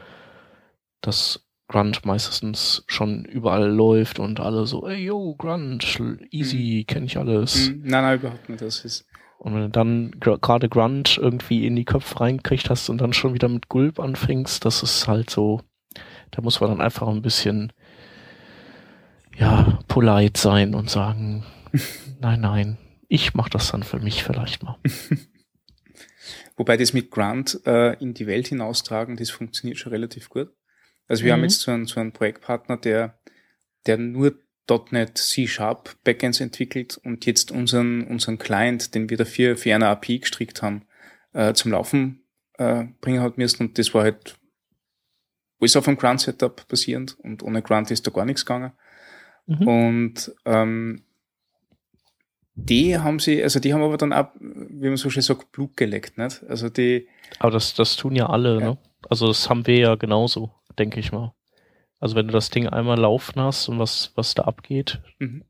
dass 1.01 1.45
Grunt 1.67 2.05
meistens 2.05 2.83
schon 2.87 3.25
überall 3.25 3.69
läuft 3.69 4.19
und 4.19 4.39
alle 4.39 4.65
so, 4.65 4.87
ey 4.87 5.03
yo, 5.05 5.35
Grunt, 5.35 5.99
easy, 6.31 6.83
mhm. 6.83 6.87
kenne 6.87 7.05
ich 7.07 7.17
alles. 7.17 7.69
Mhm. 7.69 7.81
Nein, 7.83 8.03
nein, 8.03 8.19
überhaupt 8.19 8.49
nicht. 8.49 8.61
Das 8.61 8.85
ist 8.85 9.05
und 9.39 9.53
wenn 9.53 9.61
du 9.61 9.69
dann 9.69 10.11
gerade 10.19 10.67
Grunt 10.67 11.17
irgendwie 11.21 11.67
in 11.67 11.75
die 11.75 11.85
Köpfe 11.85 12.19
reinkriegt 12.19 12.69
hast 12.69 12.89
und 12.89 12.99
dann 12.99 13.13
schon 13.13 13.33
wieder 13.33 13.47
mit 13.47 13.69
Gulp 13.69 13.99
anfängst, 13.99 14.65
das 14.65 14.81
ist 14.81 15.07
halt 15.07 15.29
so, 15.29 15.61
da 16.31 16.41
muss 16.41 16.59
man 16.59 16.71
dann 16.71 16.81
einfach 16.81 17.07
ein 17.07 17.21
bisschen, 17.21 17.71
ja, 19.38 19.79
polite 19.88 20.39
sein 20.39 20.75
und 20.75 20.89
sagen, 20.89 21.43
nein, 22.19 22.41
nein, 22.41 22.77
ich 23.07 23.33
mach 23.33 23.49
das 23.49 23.71
dann 23.71 23.83
für 23.83 23.99
mich 23.99 24.23
vielleicht 24.23 24.63
mal. 24.63 24.77
Wobei 26.57 26.75
das 26.75 26.93
mit 26.93 27.11
Grunt 27.11 27.59
äh, 27.65 27.93
in 27.99 28.13
die 28.13 28.27
Welt 28.27 28.47
hinaustragen, 28.47 29.15
das 29.15 29.29
funktioniert 29.29 29.77
schon 29.77 29.91
relativ 29.91 30.29
gut. 30.29 30.49
Also 31.07 31.23
wir 31.23 31.31
mhm. 31.31 31.38
haben 31.38 31.43
jetzt 31.43 31.61
so 31.61 31.71
einen, 31.71 31.85
so 31.85 31.99
einen 31.99 32.11
Projektpartner, 32.11 32.77
der, 32.77 33.19
der 33.85 33.97
nur 33.97 34.35
.NET 34.91 35.17
C-Sharp 35.17 35.95
Backends 36.03 36.41
entwickelt 36.41 36.99
und 37.03 37.25
jetzt 37.25 37.51
unseren, 37.51 38.05
unseren 38.07 38.38
Client, 38.38 38.95
den 38.95 39.09
wir 39.09 39.17
dafür 39.17 39.55
für 39.55 39.73
eine 39.73 39.88
API 39.88 40.19
gestrickt 40.19 40.61
haben, 40.61 40.85
äh, 41.33 41.53
zum 41.53 41.71
Laufen 41.71 42.23
äh, 42.57 42.85
bringen 42.99 43.21
hat 43.21 43.38
müssen. 43.38 43.67
Und 43.67 43.77
das 43.77 43.93
war 43.93 44.03
halt 44.03 44.35
alles 45.61 45.75
auf 45.77 45.88
einem 45.88 45.97
Grunt-Setup 45.97 46.67
basierend 46.67 47.17
und 47.19 47.43
ohne 47.43 47.61
Grunt 47.61 47.91
ist 47.91 48.05
da 48.05 48.11
gar 48.11 48.25
nichts 48.25 48.45
gegangen. 48.45 48.73
Mhm. 49.47 49.67
Und 49.67 50.35
ähm, 50.45 51.03
die 52.55 52.97
haben 52.97 53.19
sie, 53.19 53.41
also 53.41 53.59
die 53.59 53.73
haben 53.73 53.83
aber 53.83 53.97
dann 53.97 54.13
auch, 54.13 54.29
wie 54.39 54.87
man 54.87 54.97
so 54.97 55.09
schön 55.09 55.21
sagt, 55.21 55.51
Blut 55.51 55.77
geleckt, 55.77 56.17
nicht? 56.17 56.43
Also 56.47 56.69
die. 56.69 57.07
Aber 57.39 57.51
das, 57.51 57.73
das 57.75 57.95
tun 57.95 58.15
ja 58.15 58.27
alle, 58.27 58.59
ja. 58.59 58.69
ne? 58.71 58.77
Also 59.09 59.27
das 59.27 59.49
haben 59.49 59.67
wir 59.67 59.77
ja 59.77 59.95
genauso, 59.95 60.51
denke 60.77 60.99
ich 60.99 61.11
mal. 61.11 61.33
Also 61.99 62.15
wenn 62.15 62.27
du 62.27 62.33
das 62.33 62.49
Ding 62.49 62.67
einmal 62.67 62.99
laufen 62.99 63.39
hast 63.39 63.69
und 63.69 63.79
was, 63.79 64.11
was 64.15 64.33
da 64.33 64.43
abgeht, 64.43 65.01
mhm. 65.19 65.43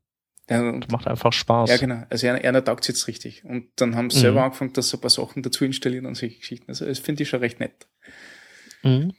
ja, 0.48 0.80
macht 0.90 1.06
einfach 1.06 1.32
Spaß. 1.32 1.70
Ja, 1.70 1.76
genau. 1.78 2.04
Also 2.10 2.26
einer, 2.28 2.44
einer 2.44 2.64
taugt 2.64 2.86
jetzt 2.88 3.08
richtig. 3.08 3.44
Und 3.44 3.68
dann 3.76 3.96
haben 3.96 4.10
sie 4.10 4.18
mhm. 4.18 4.22
selber 4.22 4.44
angefangen, 4.44 4.72
dass 4.74 4.90
so 4.90 4.98
ein 4.98 5.00
paar 5.00 5.10
Sachen 5.10 5.42
dazu 5.42 5.64
installieren 5.64 6.06
und 6.06 6.14
solche 6.14 6.38
Geschichten. 6.38 6.66
Also 6.68 6.84
das 6.84 6.98
finde 6.98 7.22
ich 7.22 7.28
schon 7.28 7.40
recht 7.40 7.58
nett. 7.58 7.88
Mhm. 8.82 9.14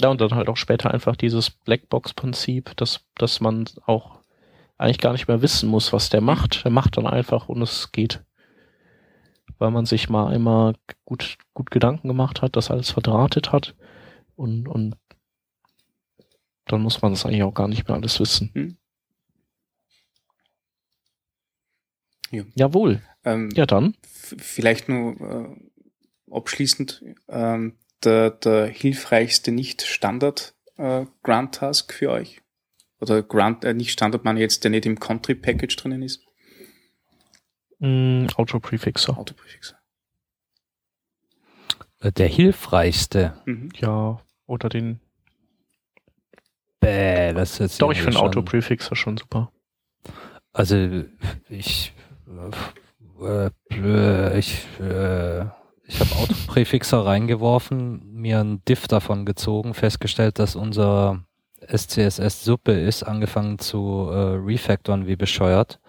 Ja, 0.00 0.08
und 0.08 0.20
dann 0.20 0.34
halt 0.34 0.48
auch 0.48 0.56
später 0.56 0.92
einfach 0.92 1.16
dieses 1.16 1.50
Blackbox-Prinzip, 1.50 2.76
dass, 2.76 3.06
dass 3.14 3.40
man 3.40 3.66
auch 3.86 4.15
eigentlich 4.78 4.98
gar 4.98 5.12
nicht 5.12 5.28
mehr 5.28 5.42
wissen 5.42 5.68
muss, 5.68 5.92
was 5.92 6.10
der 6.10 6.20
macht. 6.20 6.64
Der 6.64 6.70
macht 6.70 6.96
dann 6.96 7.06
einfach 7.06 7.48
und 7.48 7.62
es 7.62 7.92
geht. 7.92 8.24
Weil 9.58 9.70
man 9.70 9.86
sich 9.86 10.08
mal 10.08 10.32
einmal 10.32 10.74
gut, 11.04 11.38
gut 11.54 11.70
Gedanken 11.70 12.08
gemacht 12.08 12.42
hat, 12.42 12.56
das 12.56 12.70
alles 12.70 12.90
verdrahtet 12.90 13.52
hat 13.52 13.74
und, 14.34 14.68
und 14.68 14.96
dann 16.66 16.82
muss 16.82 17.00
man 17.00 17.12
das 17.12 17.24
eigentlich 17.24 17.42
auch 17.42 17.54
gar 17.54 17.68
nicht 17.68 17.88
mehr 17.88 17.96
alles 17.96 18.20
wissen. 18.20 18.50
Hm. 18.54 18.76
Ja. 22.30 22.44
Jawohl. 22.54 23.02
Ähm, 23.24 23.50
ja, 23.54 23.64
dann. 23.66 23.96
Vielleicht 24.02 24.88
nur 24.88 25.20
äh, 25.20 25.48
abschließend 26.30 27.04
ähm, 27.28 27.78
der, 28.02 28.30
der 28.30 28.66
hilfreichste 28.66 29.52
Nicht-Standard-Grant-Task 29.52 31.90
äh, 31.90 31.94
für 31.94 32.10
euch? 32.10 32.42
Oder 33.00 33.22
Grant, 33.22 33.64
äh, 33.64 33.74
nicht 33.74 33.90
Standard, 33.90 34.24
man 34.24 34.36
jetzt, 34.36 34.64
der 34.64 34.70
nicht 34.70 34.86
im 34.86 34.98
Country-Package 34.98 35.76
drinnen 35.76 36.02
ist? 36.02 36.24
Mm, 37.78 38.26
Auto-Prefixer. 38.36 39.16
Auto-Prefixer. 39.16 39.76
Äh, 42.00 42.12
der 42.12 42.28
hilfreichste. 42.28 43.40
Mhm. 43.44 43.70
Ja, 43.78 44.20
oder 44.46 44.68
den 44.68 45.00
Bäh, 46.80 47.32
das 47.32 47.52
ist 47.52 47.58
jetzt 47.58 47.82
Doch, 47.82 47.90
ich 47.90 48.02
finde 48.02 48.20
Autoprefixer 48.20 48.94
schon 48.94 49.16
super. 49.16 49.50
Also, 50.52 51.04
ich, 51.48 51.92
äh, 53.20 54.38
ich, 54.38 54.66
äh, 54.80 55.40
ich 55.84 56.00
habe 56.00 56.16
Autoprefixer 56.16 56.98
reingeworfen, 57.04 58.12
mir 58.12 58.40
ein 58.40 58.62
Diff 58.66 58.86
davon 58.88 59.26
gezogen, 59.26 59.74
festgestellt, 59.74 60.38
dass 60.38 60.54
unser 60.54 61.24
SCSS-Suppe 61.60 62.72
ist, 62.72 63.02
angefangen 63.02 63.58
zu 63.58 64.08
äh, 64.10 64.36
refactoren 64.36 65.06
wie 65.06 65.16
bescheuert 65.16 65.80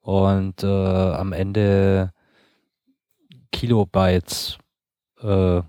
und 0.00 0.62
äh, 0.62 0.66
am 0.66 1.32
Ende 1.32 2.12
Kilobytes 3.52 4.58
äh, 5.20 5.62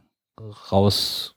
raus 0.72 1.36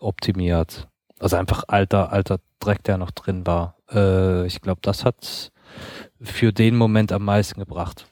optimiert. 0.00 0.88
Also 1.18 1.36
einfach 1.36 1.64
alter, 1.68 2.12
alter 2.12 2.38
Dreck, 2.58 2.82
der 2.82 2.98
noch 2.98 3.12
drin 3.12 3.46
war. 3.46 3.76
Äh, 3.90 4.46
ich 4.46 4.60
glaube, 4.60 4.80
das 4.82 5.04
hat 5.04 5.52
für 6.20 6.52
den 6.52 6.76
Moment 6.76 7.12
am 7.12 7.24
meisten 7.24 7.60
gebracht. 7.60 8.06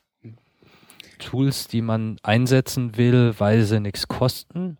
Tools, 1.18 1.68
die 1.68 1.82
man 1.82 2.18
einsetzen 2.22 2.96
will, 2.96 3.34
weil 3.38 3.62
sie 3.62 3.80
nichts 3.80 4.08
kosten. 4.08 4.78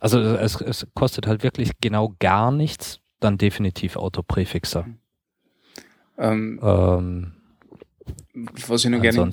Also 0.00 0.20
es, 0.20 0.60
es 0.60 0.86
kostet 0.94 1.26
halt 1.26 1.42
wirklich 1.42 1.72
genau 1.80 2.14
gar 2.18 2.50
nichts, 2.50 3.00
dann 3.20 3.38
definitiv 3.38 3.96
Autopräfixer. 3.96 4.86
Ähm, 6.18 6.60
ähm, 6.62 7.32
was 8.66 8.84
ich 8.84 8.90
noch 8.90 9.00
gerne 9.00 9.30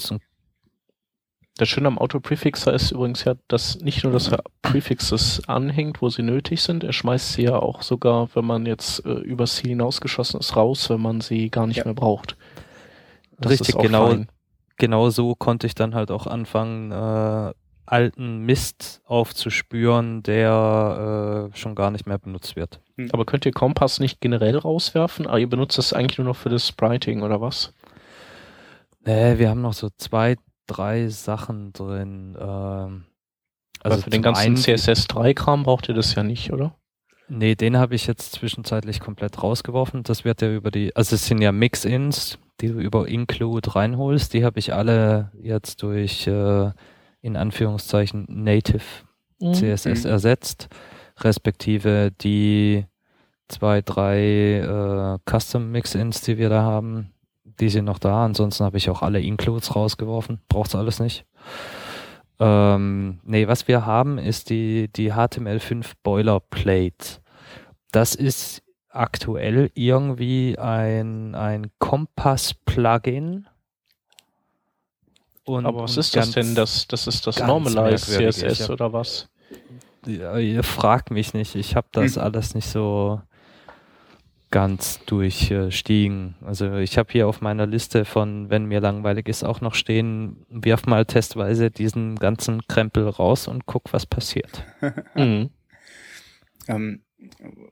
das 1.58 1.70
Schöne 1.70 1.88
am 1.88 1.98
Autoprefixer 1.98 2.74
ist 2.74 2.92
übrigens 2.92 3.24
ja, 3.24 3.36
dass 3.48 3.80
nicht 3.80 4.04
nur, 4.04 4.12
dass 4.12 4.28
er 4.28 4.44
Prefixes 4.62 5.48
anhängt, 5.48 6.02
wo 6.02 6.10
sie 6.10 6.22
nötig 6.22 6.62
sind, 6.62 6.84
er 6.84 6.92
schmeißt 6.92 7.34
sie 7.34 7.44
ja 7.44 7.58
auch 7.58 7.82
sogar, 7.82 8.28
wenn 8.36 8.46
man 8.46 8.66
jetzt 8.66 9.06
äh, 9.06 9.12
übers 9.12 9.56
Ziel 9.56 9.70
hinausgeschossen 9.70 10.40
ist, 10.40 10.56
raus, 10.58 10.90
wenn 10.90 11.02
man 11.02 11.22
sie 11.22 11.50
gar 11.50 11.66
nicht 11.66 11.78
ja. 11.78 11.86
mehr 11.86 11.94
braucht. 11.94 12.36
Das 13.40 13.54
Richtig, 13.54 13.78
genau, 13.78 14.16
genau 14.78 15.10
so 15.10 15.36
konnte 15.36 15.66
ich 15.68 15.76
dann 15.76 15.96
halt 15.96 16.12
auch 16.12 16.28
anfangen, 16.28 16.92
äh, 16.92 17.54
alten 17.86 18.40
Mist 18.40 19.02
aufzuspüren, 19.06 20.24
der 20.24 21.50
äh, 21.54 21.58
schon 21.58 21.76
gar 21.76 21.92
nicht 21.92 22.06
mehr 22.06 22.18
benutzt 22.18 22.56
wird. 22.56 22.80
Hm. 22.98 23.10
Aber 23.12 23.26
könnt 23.26 23.46
ihr 23.46 23.52
Kompass 23.52 24.00
nicht 24.00 24.22
generell 24.22 24.58
rauswerfen? 24.58 25.28
Aber 25.28 25.36
ah, 25.36 25.40
ihr 25.40 25.50
benutzt 25.50 25.78
das 25.78 25.94
eigentlich 25.94 26.18
nur 26.18 26.28
noch 26.28 26.36
für 26.36 26.50
das 26.50 26.68
Spriting 26.68 27.22
oder 27.22 27.42
was? 27.42 27.74
Nee, 29.06 29.38
wir 29.38 29.50
haben 29.50 29.62
noch 29.62 29.74
so 29.74 29.90
zwei, 29.98 30.36
drei 30.68 31.10
Sachen 31.10 31.74
drin. 31.74 32.36
Ähm, 32.40 33.06
also 33.82 34.02
für 34.02 34.10
den 34.10 34.24
ganzen 34.24 34.56
CSS3-Kram 34.56 35.64
braucht 35.64 35.90
ihr 35.90 35.96
das 35.96 36.16
ja 36.16 36.24
nicht, 36.24 36.52
oder? 36.52 36.76
Nee, 37.28 37.56
den 37.56 37.78
habe 37.78 37.96
ich 37.96 38.08
jetzt 38.08 38.34
zwischenzeitlich 38.34 39.00
komplett 39.00 39.42
rausgeworfen. 39.42 40.04
Das 40.04 40.26
wird 40.26 40.42
ja 40.42 40.52
über 40.52 40.72
die, 40.72 40.96
also 40.96 41.16
es 41.16 41.26
sind 41.26 41.42
ja 41.42 41.52
Mix-Ins, 41.52 42.38
die 42.62 42.68
du 42.68 42.80
über 42.80 43.08
Include 43.08 43.76
reinholst. 43.76 44.34
Die 44.34 44.44
habe 44.46 44.60
ich 44.60 44.74
alle 44.74 45.32
jetzt 45.42 45.82
durch 45.82 46.28
äh, 46.28 46.72
in 47.26 47.36
Anführungszeichen 47.36 48.26
Native 48.30 48.84
mhm. 49.40 49.54
CSS 49.54 50.04
mhm. 50.04 50.12
ersetzt, 50.12 50.68
respektive 51.20 52.12
die 52.22 52.86
zwei, 53.48 53.82
drei 53.82 54.60
äh, 54.60 55.18
Custom 55.30 55.72
Mix-Ins, 55.72 56.22
die 56.22 56.38
wir 56.38 56.50
da 56.50 56.62
haben, 56.62 57.12
die 57.60 57.70
sind 57.70 57.86
noch 57.86 58.00
da. 58.00 58.26
Ansonsten 58.26 58.64
habe 58.64 58.78
ich 58.78 58.90
auch 58.90 59.02
alle 59.02 59.22
Includes 59.22 59.76
rausgeworfen. 59.76 60.40
Braucht's 60.50 60.76
alles 60.76 61.00
nicht. 61.00 61.26
Ähm, 62.40 63.20
nee, 63.24 63.48
was 63.48 63.68
wir 63.68 63.86
haben, 63.86 64.18
ist 64.18 64.50
die, 64.50 64.90
die 64.94 65.14
HTML5 65.14 65.94
Boilerplate. 66.04 67.22
Das 67.92 68.14
ist 68.14 68.62
aktuell 68.90 69.72
irgendwie 69.74 70.58
ein, 70.60 71.34
ein 71.34 71.72
Kompass-Plugin. 71.80 73.48
Aber 75.48 75.84
was 75.84 75.98
ist 75.98 76.16
das 76.16 76.32
denn? 76.32 76.56
Das, 76.56 76.88
das 76.88 77.08
ist 77.08 77.28
das 77.28 77.40
Normalized 77.40 78.06
CSS 78.06 78.60
ja. 78.60 78.70
oder 78.70 78.94
was? 78.94 79.30
ja, 80.08 80.38
ihr 80.38 80.64
fragt 80.64 81.12
mich 81.12 81.34
nicht. 81.34 81.56
Ich 81.56 81.76
habe 81.76 81.88
das 81.92 82.16
mhm. 82.16 82.22
alles 82.22 82.56
nicht 82.56 82.68
so 82.68 83.22
ganz 84.52 85.00
durchstiegen. 85.06 86.36
Also 86.42 86.76
ich 86.76 86.98
habe 86.98 87.12
hier 87.12 87.28
auf 87.28 87.42
meiner 87.42 87.66
Liste 87.66 88.06
von, 88.06 88.50
wenn 88.50 88.66
mir 88.66 88.80
langweilig 88.80 89.28
ist, 89.28 89.44
auch 89.44 89.62
noch 89.62 89.76
stehen, 89.76 90.46
wirf 90.50 90.86
mal 90.86 91.06
testweise 91.06 91.72
diesen 91.72 92.16
ganzen 92.16 92.66
Krempel 92.68 93.08
raus 93.10 93.48
und 93.48 93.66
guck, 93.66 93.92
was 93.92 94.06
passiert. 94.06 94.64
mhm. 95.16 95.50
ähm, 96.68 97.02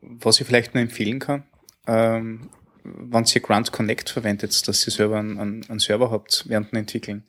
was 0.01 0.41
ich 0.41 0.47
vielleicht 0.47 0.74
nur 0.74 0.82
empfehlen 0.82 1.19
kann, 1.19 1.43
ähm, 1.88 2.49
wenn 2.84 3.24
ihr 3.34 3.41
Grant 3.41 3.71
Connect 3.71 4.09
verwendet, 4.09 4.67
dass 4.67 4.86
ihr 4.86 4.91
selber 4.91 5.19
einen, 5.19 5.39
einen, 5.39 5.69
einen 5.69 5.80
Server 5.80 6.11
habt 6.11 6.43
während 6.49 6.71
dem 6.71 6.80
Entwickeln, 6.80 7.24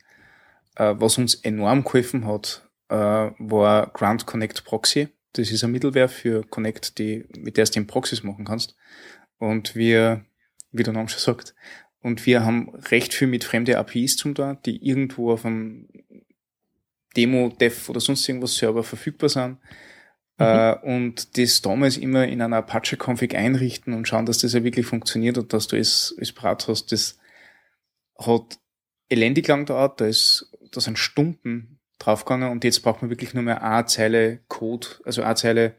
äh, 0.77 0.95
was 0.97 1.19
uns 1.19 1.35
enorm 1.37 1.85
geholfen 1.85 2.27
hat, 2.27 2.69
äh, 2.89 2.95
war 2.97 3.91
Grant 3.93 4.27
Connect 4.27 4.65
Proxy. 4.65 5.09
Das 5.33 5.51
ist 5.51 5.65
ein 5.65 5.73
Mittelware 5.73 6.09
für 6.09 6.45
Connect, 6.47 6.99
die, 6.99 7.27
mit 7.37 7.57
der 7.57 7.65
du 7.65 7.73
den 7.73 7.87
Proxys 7.87 8.23
machen 8.23 8.45
kannst. 8.45 8.77
Und 9.39 9.75
wir, 9.75 10.25
wie 10.71 10.83
der 10.83 10.93
Name 10.93 11.09
schon 11.09 11.21
sagt, 11.21 11.55
und 12.01 12.27
wir 12.27 12.45
haben 12.45 12.69
recht 12.91 13.15
viel 13.15 13.29
mit 13.29 13.45
fremde 13.45 13.79
APIs 13.79 14.17
zum 14.17 14.35
da, 14.35 14.55
die 14.55 14.87
irgendwo 14.87 15.33
auf 15.33 15.47
einem 15.47 15.89
Demo, 17.17 17.49
Dev 17.49 17.89
oder 17.89 18.01
sonst 18.01 18.29
irgendwas 18.29 18.57
Server 18.57 18.85
verfügbar 18.85 19.31
sind. 19.31 19.59
Mhm. 20.39 20.45
Äh, 20.45 20.75
und 20.83 21.39
das 21.39 21.63
damals 21.63 21.97
immer 21.97 22.27
in 22.27 22.43
einer 22.43 22.57
Apache-Config 22.59 23.35
einrichten 23.35 23.95
und 23.95 24.07
schauen, 24.07 24.27
dass 24.27 24.39
das 24.39 24.53
ja 24.53 24.65
wirklich 24.65 24.87
funktioniert 24.87 25.39
und 25.39 25.53
dass 25.53 25.67
du 25.67 25.79
es, 25.79 26.15
es 26.19 26.33
parat 26.33 26.69
hast. 26.69 26.93
Das 26.93 27.19
hat 28.19 28.59
elendig 29.09 29.49
lang 29.49 29.61
gedauert, 29.61 30.01
da 30.01 30.07
ist, 30.07 30.51
da 30.75 30.81
sind 30.81 30.99
Stunden 30.99 31.79
draufgegangen 31.99 32.51
und 32.51 32.65
jetzt 32.65 32.81
braucht 32.81 33.03
man 33.03 33.11
wirklich 33.11 33.35
nur 33.35 33.43
mehr 33.43 33.63
eine 33.63 33.87
Zeile 33.87 34.41
Code, 34.49 34.87
also 35.05 35.23
eine 35.23 35.35
Zeile 35.37 35.75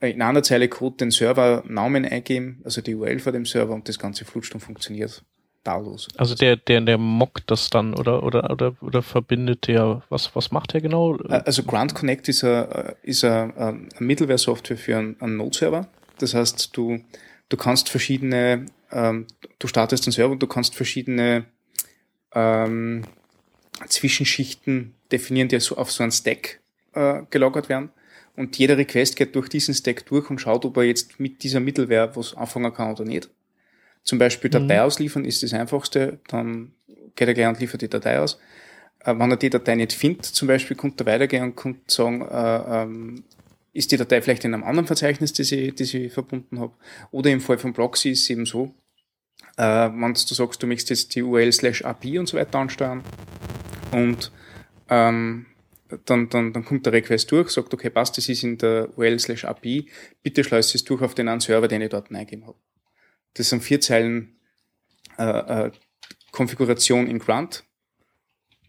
äh, 0.00 0.10
in 0.10 0.22
einer 0.22 0.42
Zeile 0.42 0.68
Code 0.68 0.96
den 0.96 1.10
Servernamen 1.10 2.04
eingeben, 2.04 2.60
also 2.64 2.80
die 2.80 2.94
URL 2.94 3.18
vor 3.18 3.32
dem 3.32 3.46
Server 3.46 3.74
und 3.74 3.88
das 3.88 3.98
Ganze 3.98 4.24
flutscht 4.24 4.54
und 4.54 4.60
funktioniert 4.60 5.24
tadellos. 5.64 6.08
Also 6.16 6.34
der, 6.34 6.56
der, 6.56 6.80
der 6.80 6.98
mockt 6.98 7.50
das 7.50 7.68
dann 7.70 7.94
oder, 7.94 8.22
oder, 8.22 8.50
oder, 8.50 8.74
oder 8.80 9.02
verbindet 9.02 9.66
der, 9.66 10.02
was, 10.08 10.34
was 10.34 10.50
macht 10.50 10.72
der 10.72 10.80
genau? 10.80 11.16
Äh, 11.16 11.42
also 11.44 11.62
Grant 11.62 11.94
Connect 11.94 12.28
ist 12.28 12.44
eine, 12.44 12.96
ist 13.02 13.24
eine, 13.24 13.54
eine 13.56 13.88
Mittelware-Software 13.98 14.76
für 14.78 14.96
einen, 14.96 15.20
einen 15.20 15.36
Node-Server. 15.36 15.88
Das 16.18 16.34
heißt, 16.34 16.76
du, 16.76 17.00
du 17.48 17.56
kannst 17.56 17.88
verschiedene, 17.88 18.66
ähm, 18.90 19.26
du 19.58 19.68
startest 19.68 20.06
einen 20.06 20.12
Server 20.12 20.32
und 20.32 20.42
du 20.42 20.46
kannst 20.46 20.74
verschiedene 20.74 21.44
ähm, 22.34 23.04
Zwischenschichten 23.86 24.94
definieren, 25.12 25.48
die 25.48 25.60
so 25.60 25.76
auf 25.76 25.92
so 25.92 26.02
einen 26.02 26.12
Stack 26.12 26.60
äh, 26.94 27.22
gelagert 27.30 27.68
werden. 27.68 27.90
Und 28.36 28.56
jeder 28.56 28.78
Request 28.78 29.16
geht 29.16 29.34
durch 29.34 29.48
diesen 29.48 29.74
Stack 29.74 30.06
durch 30.06 30.30
und 30.30 30.40
schaut, 30.40 30.64
ob 30.64 30.76
er 30.76 30.84
jetzt 30.84 31.18
mit 31.18 31.42
dieser 31.42 31.60
Mittelware 31.60 32.14
was 32.14 32.36
anfangen 32.36 32.72
kann 32.72 32.92
oder 32.92 33.04
nicht. 33.04 33.30
Zum 34.04 34.18
Beispiel 34.18 34.48
Datei 34.48 34.76
mhm. 34.76 34.82
ausliefern 34.82 35.24
ist 35.24 35.42
das 35.42 35.52
einfachste, 35.52 36.18
dann 36.28 36.72
geht 37.16 37.28
er 37.28 37.34
gleich 37.34 37.48
und 37.48 37.60
liefert 37.60 37.82
die 37.82 37.88
Datei 37.88 38.20
aus. 38.20 38.38
Äh, 39.00 39.14
wenn 39.18 39.30
er 39.30 39.36
die 39.36 39.50
Datei 39.50 39.74
nicht 39.74 39.92
findet, 39.92 40.24
zum 40.24 40.48
Beispiel, 40.48 40.76
kommt 40.76 41.00
er 41.00 41.06
weitergehen 41.06 41.42
und 41.42 41.56
kommt 41.56 41.90
sagen, 41.90 42.22
äh, 42.22 42.82
ähm, 42.82 43.24
ist 43.72 43.92
die 43.92 43.96
Datei 43.96 44.22
vielleicht 44.22 44.44
in 44.44 44.54
einem 44.54 44.64
anderen 44.64 44.86
Verzeichnis, 44.86 45.32
das 45.32 45.52
ich, 45.52 45.74
das 45.74 45.92
ich 45.94 46.12
verbunden 46.12 46.58
habe. 46.58 46.72
Oder 47.10 47.30
im 47.30 47.40
Fall 47.40 47.58
von 47.58 47.72
Proxy 47.72 48.10
ist 48.10 48.22
es 48.22 48.30
eben 48.30 48.46
so, 48.46 48.74
äh, 49.56 49.62
wenn 49.62 50.14
du 50.14 50.34
sagst, 50.34 50.62
du 50.62 50.66
möchtest 50.66 50.90
jetzt 50.90 51.14
die 51.14 51.22
URL 51.22 51.52
slash 51.52 51.84
API 51.84 52.18
und 52.18 52.28
so 52.28 52.36
weiter 52.36 52.58
ansteuern 52.58 53.02
und 53.92 54.32
ähm, 54.88 55.46
dann, 56.04 56.28
dann, 56.28 56.52
dann 56.52 56.64
kommt 56.64 56.84
der 56.86 56.92
Request 56.92 57.30
durch, 57.32 57.50
sagt, 57.50 57.72
okay, 57.72 57.90
passt, 57.90 58.16
das 58.16 58.28
ist 58.28 58.42
in 58.42 58.58
der 58.58 58.96
URL 58.98 59.18
slash 59.18 59.44
API, 59.44 59.88
bitte 60.22 60.44
schleust 60.44 60.74
es 60.74 60.84
durch 60.84 61.02
auf 61.02 61.14
den 61.14 61.28
einen 61.28 61.40
Server, 61.40 61.68
den 61.68 61.82
ich 61.82 61.88
dort 61.88 62.10
eingegeben 62.10 62.46
habe. 62.46 62.58
Das 63.34 63.48
sind 63.48 63.62
vier 63.62 63.80
Zeilen 63.80 64.36
äh, 65.18 65.66
äh, 65.66 65.70
Konfiguration 66.30 67.06
in 67.06 67.18
Grunt 67.18 67.64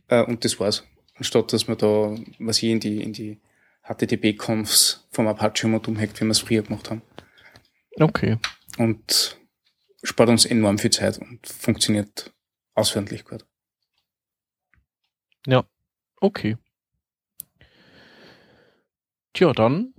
äh, 0.07 0.23
und 0.23 0.45
das 0.45 0.59
war's. 0.59 0.83
Anstatt 1.15 1.51
dass 1.51 1.67
man 1.67 1.77
da, 1.77 2.15
was 2.39 2.63
ich 2.63 2.69
in 2.69 2.79
die, 2.79 3.01
in 3.01 3.13
die 3.13 3.39
HTTP-Confs 3.83 5.07
vom 5.11 5.27
Apache-Mod 5.27 5.87
umhackt, 5.87 6.19
wie 6.21 6.25
wir 6.25 6.31
es 6.31 6.39
früher 6.39 6.61
gemacht 6.61 6.89
haben. 6.89 7.01
Okay. 7.99 8.37
Und 8.77 9.37
spart 10.03 10.29
uns 10.29 10.45
enorm 10.45 10.77
viel 10.77 10.91
Zeit 10.91 11.17
und 11.17 11.45
funktioniert 11.45 12.31
ausführlich 12.75 13.25
gut. 13.25 13.45
Ja, 15.49 15.63
okay. 16.21 16.57
Tja, 19.33 19.51
dann 19.53 19.93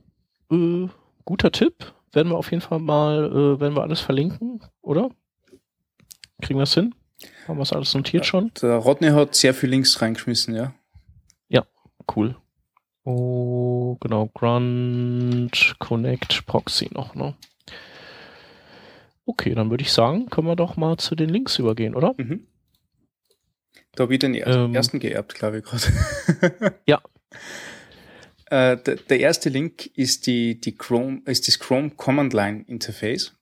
äh, 0.50 0.88
guter 1.24 1.50
Tipp. 1.50 1.92
Werden 2.12 2.30
wir 2.30 2.36
auf 2.38 2.50
jeden 2.50 2.60
Fall 2.60 2.80
mal, 2.80 3.24
äh, 3.30 3.60
werden 3.60 3.76
wir 3.76 3.82
alles 3.82 4.00
verlinken, 4.00 4.60
oder? 4.82 5.10
Kriegen 6.40 6.58
wir 6.58 6.64
es 6.64 6.74
hin? 6.74 6.94
Haben 7.46 7.58
wir 7.58 7.62
es 7.62 7.72
alles 7.72 7.94
notiert 7.94 8.26
schon? 8.26 8.50
Der 8.62 8.76
Rodney 8.76 9.08
hat 9.10 9.34
sehr 9.34 9.54
viel 9.54 9.70
Links 9.70 10.00
reingeschmissen, 10.00 10.54
ja. 10.54 10.74
Ja, 11.48 11.66
cool. 12.16 12.36
Oh, 13.04 13.96
genau, 14.00 14.26
Grunt 14.34 15.76
Connect 15.78 16.46
Proxy 16.46 16.88
noch, 16.92 17.14
ne? 17.14 17.34
Okay, 19.24 19.54
dann 19.54 19.70
würde 19.70 19.82
ich 19.82 19.92
sagen, 19.92 20.26
können 20.26 20.48
wir 20.48 20.56
doch 20.56 20.76
mal 20.76 20.96
zu 20.96 21.14
den 21.14 21.28
Links 21.28 21.58
übergehen, 21.58 21.94
oder? 21.94 22.14
Mhm. 22.16 22.46
Da 23.94 24.04
habe 24.04 24.12
ich 24.14 24.20
den 24.20 24.34
ähm, 24.34 24.74
ersten 24.74 25.00
geerbt, 25.00 25.34
glaube 25.34 25.58
ich 25.58 25.64
gerade. 25.64 26.74
ja, 26.86 27.00
äh, 28.50 28.76
der, 28.76 28.96
der, 28.96 29.20
erste 29.20 29.48
Link 29.48 29.86
ist 29.96 30.26
die, 30.26 30.60
die 30.60 30.74
Chrome, 30.74 31.22
ist 31.26 31.46
das 31.46 31.58
Chrome 31.58 31.90
Command 31.90 32.32
Line 32.32 32.64
Interface. 32.66 33.32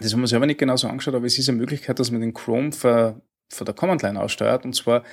Das 0.00 0.12
haben 0.12 0.20
wir 0.20 0.26
selber 0.26 0.46
nicht 0.46 0.58
genauso 0.58 0.88
angeschaut, 0.88 1.14
aber 1.14 1.26
es 1.26 1.38
ist 1.38 1.48
eine 1.48 1.58
Möglichkeit, 1.58 1.98
dass 1.98 2.10
man 2.10 2.20
den 2.20 2.34
Chrome 2.34 2.72
für 2.72 3.22
der 3.60 3.74
Command 3.74 4.02
Line 4.02 4.20
aussteuert 4.20 4.64
und 4.64 4.74
zwar 4.74 5.04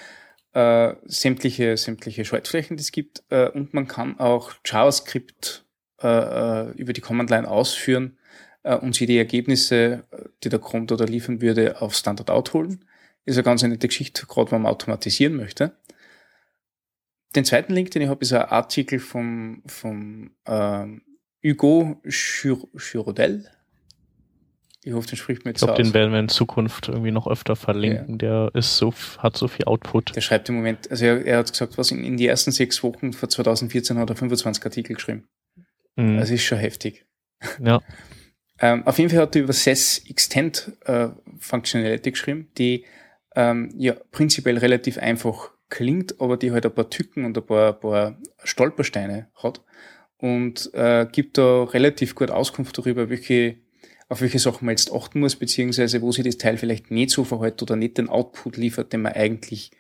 äh, 0.54 0.96
sämtliche, 1.06 1.78
sämtliche 1.78 2.26
Schaltflächen, 2.26 2.78
die 2.78 2.82
es 2.82 2.92
gibt 2.92 3.24
äh, 3.30 3.50
und 3.50 3.74
man 3.76 3.88
kann 3.88 4.20
auch 4.20 4.54
JavaScript 4.66 5.66
äh, 6.02 6.08
äh 6.08 6.72
über 6.72 6.94
die 6.94 7.02
Command 7.02 7.30
Line 7.30 7.48
ausführen 7.48 8.18
äh, 8.64 8.76
und 8.76 8.96
sich 8.96 9.06
die 9.06 9.18
Ergebnisse, 9.18 10.04
die 10.44 10.50
der 10.50 10.60
Chrome 10.60 10.88
da 10.88 10.96
liefern 11.04 11.42
würde, 11.42 11.80
auf 11.82 11.94
Standard 11.94 12.32
Out 12.32 12.54
holen. 12.54 12.86
Ist 13.26 13.38
eine 13.38 13.44
ganz 13.44 13.64
nette 13.64 13.88
Geschichte, 13.88 14.26
gerade 14.28 14.52
wenn 14.52 14.62
man 14.62 14.72
automatisieren 14.72 15.36
möchte. 15.36 15.76
Den 17.36 17.44
zweiten 17.44 17.74
Link, 17.74 17.92
den 17.92 18.04
ich 18.04 18.08
habe, 18.08 18.22
ist 18.22 18.34
ein 18.34 18.44
Artikel 18.44 19.00
vom, 19.00 19.64
vom 19.66 20.32
ähm, 20.46 21.02
Hugo 21.44 22.02
Chirodel. 22.08 23.50
Ich 24.84 24.94
hoffe, 24.94 25.08
den 25.08 25.18
spricht 25.18 25.46
mir 25.46 25.52
jetzt 25.52 25.64
Ich 25.64 25.68
glaube, 25.68 25.82
den 25.82 25.94
werden 25.96 26.14
wir 26.14 26.20
in 26.20 26.30
Zukunft 26.30 26.90
irgendwie 26.90 27.10
noch 27.10 27.28
öfter 27.28 27.56
verlinken. 27.56 28.20
Ja. 28.22 28.50
Der 28.50 28.52
ist 28.54 28.78
so, 28.78 28.94
hat 29.18 29.36
so 29.36 29.48
viel 29.48 29.66
Output. 29.66 30.16
Der 30.16 30.22
schreibt 30.22 30.48
im 30.48 30.56
Moment, 30.56 30.90
also 30.92 31.06
er, 31.06 31.26
er 31.26 31.38
hat 31.40 31.52
gesagt, 31.52 31.80
was 31.80 31.90
in, 31.90 32.04
in 32.04 32.18
die 32.18 32.28
ersten 32.28 32.52
sechs 32.52 32.84
Wochen 32.84 33.12
vor 33.12 33.28
2014 33.28 33.98
hat 33.98 34.12
er 34.12 34.16
25 34.16 34.64
Artikel 34.64 34.96
geschrieben. 34.96 35.28
Mhm. 35.96 36.18
Das 36.18 36.30
ist 36.30 36.44
schon 36.44 36.60
heftig. 36.60 37.06
Ja. 37.60 37.82
ähm, 38.60 38.86
auf 38.86 39.00
jeden 39.00 39.10
Fall 39.10 39.22
hat 39.22 39.36
er 39.36 39.42
über 39.42 39.54
SES 39.54 40.04
Extend 40.08 40.72
äh, 40.86 41.10
Functionality 41.40 42.12
geschrieben, 42.12 42.52
die 42.58 42.86
ähm, 43.36 43.74
ja 43.78 43.96
prinzipiell 44.12 44.58
relativ 44.58 44.98
einfach 44.98 45.52
klingt, 45.70 46.20
aber 46.22 46.38
die 46.38 46.52
halt 46.52 46.66
ein 46.66 46.74
paar 46.74 46.90
Tücken 46.90 47.26
und 47.26 47.38
ein 47.38 47.46
paar, 47.46 47.74
ein 47.74 47.80
paar 47.80 48.22
Stolpersteine 48.44 49.28
hat 49.36 49.62
und 50.18 50.74
äh, 50.74 51.08
gibt 51.12 51.38
da 51.38 51.64
relativ 51.64 52.16
gut 52.16 52.32
Auskunft 52.32 52.78
darüber, 52.78 53.10
welche, 53.10 53.58
auf 54.08 54.22
welche 54.22 54.40
Sachen 54.40 54.66
man 54.66 54.74
jetzt 54.74 54.92
achten 54.92 55.20
muss, 55.20 55.36
beziehungsweise 55.36 56.02
wo 56.02 56.12
sich 56.12 56.24
das 56.24 56.38
Teil 56.38 56.58
vielleicht 56.58 56.92
nicht 56.92 57.10
so 57.10 57.24
verhält 57.24 57.62
oder 57.62 57.76
nicht 57.76 57.98
den 57.98 58.10
Output 58.10 58.58
liefert, 58.58 58.94
den 58.94 59.02
man 59.02 59.14
eigentlich 59.14 59.72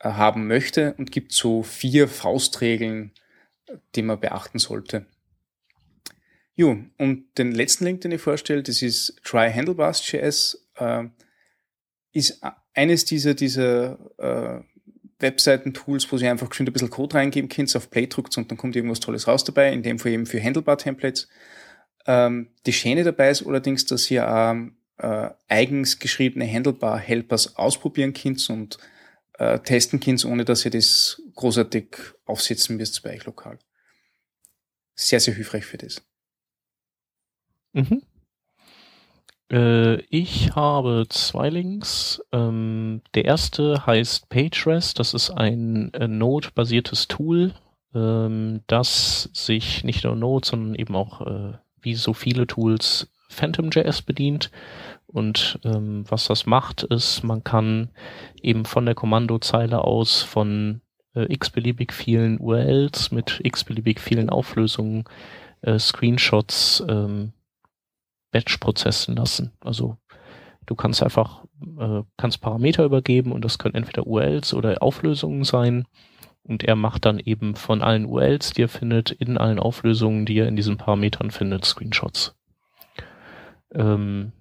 äh, 0.00 0.10
haben 0.10 0.46
möchte 0.46 0.94
und 0.94 1.12
gibt 1.12 1.32
so 1.32 1.62
vier 1.62 2.08
Faustregeln, 2.08 3.12
die 3.94 4.02
man 4.02 4.18
beachten 4.18 4.58
sollte. 4.58 5.06
Jo, 6.56 6.76
und 6.98 7.38
den 7.38 7.52
letzten 7.52 7.84
Link, 7.84 8.00
den 8.02 8.12
ich 8.12 8.20
vorstelle, 8.20 8.62
das 8.62 8.82
ist 8.82 9.20
Try 9.24 9.50
Handlebars.js, 9.50 10.66
äh, 10.76 11.04
ist 12.12 12.42
eines 12.74 13.04
dieser, 13.04 13.34
dieser 13.34 13.98
äh, 14.18 14.60
Webseiten-Tools, 15.18 16.10
wo 16.10 16.16
sie 16.16 16.28
einfach 16.28 16.48
geschwind 16.48 16.70
ein 16.70 16.72
bisschen 16.72 16.90
Code 16.90 17.14
reingeben 17.16 17.48
könnt, 17.48 17.74
auf 17.76 17.90
Play 17.90 18.06
drückt 18.06 18.36
und 18.38 18.50
dann 18.50 18.58
kommt 18.58 18.76
irgendwas 18.76 19.00
Tolles 19.00 19.28
raus 19.28 19.44
dabei, 19.44 19.72
in 19.72 19.82
dem 19.82 19.98
Fall 19.98 20.12
eben 20.12 20.26
für 20.26 20.42
Handlebar-Templates. 20.42 21.28
Ähm, 22.06 22.48
die 22.66 22.72
Schöne 22.72 23.04
dabei 23.04 23.30
ist 23.30 23.46
allerdings, 23.46 23.84
dass 23.86 24.10
ihr 24.10 24.28
auch 24.28 24.56
äh, 24.98 25.30
eigens 25.48 25.98
geschriebene 25.98 26.50
Handlebar-Helpers 26.50 27.56
ausprobieren 27.56 28.12
könnt 28.12 28.48
und 28.50 28.78
äh, 29.34 29.58
testen 29.60 30.00
könnt, 30.00 30.24
ohne 30.24 30.44
dass 30.44 30.64
ihr 30.64 30.70
das 30.70 31.22
großartig 31.34 31.96
aufsetzen 32.24 32.76
müsst 32.76 33.02
bei 33.02 33.14
euch 33.14 33.24
lokal. 33.24 33.58
Sehr, 34.94 35.20
sehr 35.20 35.34
hilfreich 35.34 35.64
für 35.64 35.78
das. 35.78 36.02
Mhm. 37.72 38.02
Äh, 39.50 39.96
ich 40.08 40.54
habe 40.54 41.06
zwei 41.08 41.48
Links. 41.50 42.22
Ähm, 42.32 43.02
der 43.14 43.24
erste 43.24 43.86
heißt 43.86 44.28
PageRest. 44.28 44.98
Das 44.98 45.14
ist 45.14 45.30
ein 45.30 45.92
äh, 45.94 46.06
Node-basiertes 46.06 47.08
Tool, 47.08 47.52
ähm, 47.94 48.60
dass 48.66 49.30
sich 49.32 49.84
nicht 49.84 50.04
nur 50.04 50.16
Node, 50.16 50.46
sondern 50.46 50.74
eben 50.74 50.94
auch 50.94 51.26
äh, 51.26 51.52
wie 51.80 51.94
so 51.94 52.12
viele 52.12 52.46
Tools 52.46 53.10
PhantomJS 53.28 54.02
bedient. 54.02 54.50
Und 55.06 55.58
ähm, 55.64 56.04
was 56.08 56.26
das 56.26 56.46
macht, 56.46 56.84
ist, 56.84 57.24
man 57.24 57.42
kann 57.42 57.90
eben 58.40 58.64
von 58.64 58.86
der 58.86 58.94
Kommandozeile 58.94 59.82
aus 59.82 60.22
von 60.22 60.82
x-beliebig 61.12 61.92
vielen 61.92 62.38
URLs 62.38 63.10
mit 63.10 63.40
x-beliebig 63.42 63.98
vielen 63.98 64.30
Auflösungen 64.30 65.02
Screenshots 65.76 66.84
ähm, 66.88 67.32
batch 68.30 68.58
prozessen 68.58 69.16
lassen. 69.16 69.52
Also 69.60 69.96
du 70.66 70.74
kannst 70.74 71.02
einfach 71.02 71.44
äh, 71.78 72.02
kannst 72.16 72.40
Parameter 72.40 72.84
übergeben 72.84 73.32
und 73.32 73.44
das 73.44 73.58
können 73.58 73.74
entweder 73.74 74.06
URLs 74.06 74.54
oder 74.54 74.82
Auflösungen 74.82 75.44
sein. 75.44 75.86
Und 76.42 76.64
er 76.64 76.74
macht 76.74 77.04
dann 77.04 77.18
eben 77.18 77.54
von 77.54 77.82
allen 77.82 78.06
URLs, 78.06 78.52
die 78.52 78.62
er 78.62 78.68
findet, 78.68 79.10
in 79.10 79.36
allen 79.36 79.58
Auflösungen, 79.58 80.24
die 80.24 80.38
er 80.38 80.48
in 80.48 80.56
diesen 80.56 80.78
Parametern 80.78 81.30
findet, 81.30 81.64
Screenshots. 81.64 82.34
Ähm, 83.74 84.32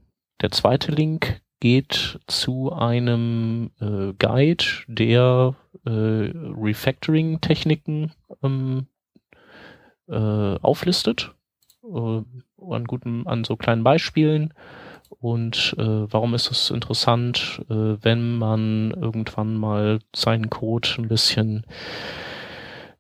der 0.42 0.52
zweite 0.52 0.92
Link 0.92 1.42
geht 1.60 2.20
zu 2.28 2.72
einem 2.72 3.72
äh, 3.82 4.14
Guide, 4.18 4.64
der 4.88 5.56
äh, 5.86 5.92
Refactoring-Techniken 5.92 8.14
ähm, 8.42 8.88
äh, 10.08 10.16
auflistet, 10.16 11.36
äh, 11.84 12.22
an 12.70 12.86
guten, 12.86 13.28
an 13.28 13.43
so 13.43 13.55
kleinen 13.55 13.84
Beispielen. 13.84 14.53
Und 15.20 15.76
äh, 15.78 15.84
warum 16.12 16.34
ist 16.34 16.51
es 16.51 16.70
interessant, 16.70 17.62
äh, 17.70 17.74
wenn 17.74 18.38
man 18.38 18.91
irgendwann 18.91 19.55
mal 19.55 19.99
seinen 20.16 20.49
Code 20.49 20.88
ein 20.97 21.07
bisschen 21.07 21.66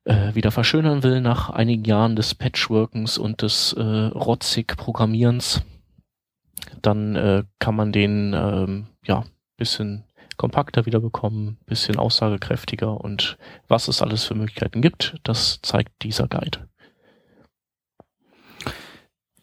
äh, 0.05 0.33
wieder 0.33 0.51
verschönern 0.51 1.03
will 1.03 1.21
nach 1.21 1.49
einigen 1.49 1.85
Jahren 1.85 2.15
des 2.15 2.35
Patchworkens 2.35 3.17
und 3.17 3.41
des 3.41 3.73
äh, 3.73 3.81
rotzig 3.81 4.75
Programmierens? 4.75 5.63
dann 6.81 7.15
äh, 7.15 7.43
kann 7.59 7.75
man 7.75 7.91
den 7.91 8.33
ähm, 8.33 8.87
ja 9.05 9.25
bisschen 9.57 10.05
kompakter 10.37 10.85
wieder 10.85 11.01
bekommen, 11.01 11.57
bisschen 11.65 11.97
aussagekräftiger 11.97 13.01
und 13.01 13.37
was 13.67 13.89
es 13.89 14.01
alles 14.01 14.23
für 14.23 14.35
Möglichkeiten 14.35 14.81
gibt, 14.81 15.17
das 15.23 15.59
zeigt 15.61 16.03
dieser 16.03 16.27
Guide. 16.27 16.68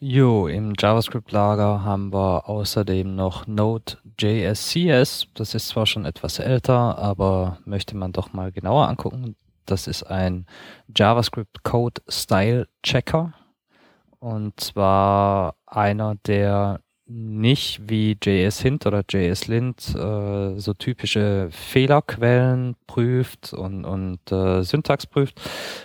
Jo, 0.09 0.47
im 0.47 0.75
JavaScript-Lager 0.79 1.83
haben 1.83 2.13
wir 2.13 2.49
außerdem 2.49 3.17
noch 3.17 3.49
Node.js.cs. 3.49 5.27
Das 5.35 5.53
ist 5.53 5.67
zwar 5.67 5.87
schon 5.87 6.05
etwas 6.05 6.39
älter, 6.39 6.97
aber 6.97 7.59
möchte 7.65 7.97
man 7.97 8.13
doch 8.13 8.33
mal 8.33 8.53
genauer 8.53 8.87
angucken. 8.87 9.35
Das 9.65 9.89
ist 9.89 10.05
ein 10.05 10.47
JavaScript 10.97 11.65
Code 11.65 12.03
Style 12.07 12.69
Checker. 12.85 13.33
Und 14.21 14.61
zwar 14.61 15.57
einer, 15.67 16.15
der 16.25 16.83
nicht 17.09 17.89
wie 17.89 18.17
JS 18.21 18.61
Hint 18.61 18.85
oder 18.85 19.05
JS 19.09 19.47
Lint 19.47 19.95
äh, 19.95 20.59
so 20.59 20.75
typische 20.75 21.49
Fehlerquellen 21.51 22.75
prüft 22.87 23.53
und, 23.53 23.85
und 23.85 24.33
äh, 24.33 24.63
Syntax 24.63 25.07
prüft, 25.07 25.41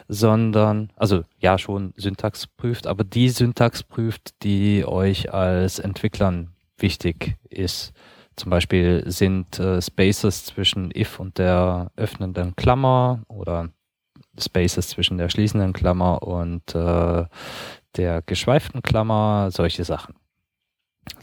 sondern, 0.07 0.91
also 0.95 1.23
ja 1.37 1.57
schon 1.57 1.93
Syntax 1.95 2.47
prüft, 2.47 2.87
aber 2.87 3.03
die 3.03 3.29
Syntax 3.29 3.83
prüft, 3.83 4.43
die 4.43 4.83
euch 4.85 5.31
als 5.31 5.77
Entwicklern 5.79 6.53
wichtig 6.77 7.37
ist. 7.49 7.93
Zum 8.35 8.49
Beispiel 8.49 9.03
sind 9.05 9.59
äh, 9.59 9.81
Spaces 9.81 10.45
zwischen 10.45 10.89
if 10.95 11.19
und 11.19 11.37
der 11.37 11.91
öffnenden 11.97 12.55
Klammer 12.55 13.23
oder 13.27 13.69
Spaces 14.39 14.87
zwischen 14.87 15.19
der 15.19 15.29
schließenden 15.29 15.73
Klammer 15.73 16.23
und 16.23 16.73
äh, 16.73 17.25
der 17.97 18.21
geschweiften 18.23 18.81
Klammer, 18.81 19.49
solche 19.51 19.83
Sachen 19.83 20.15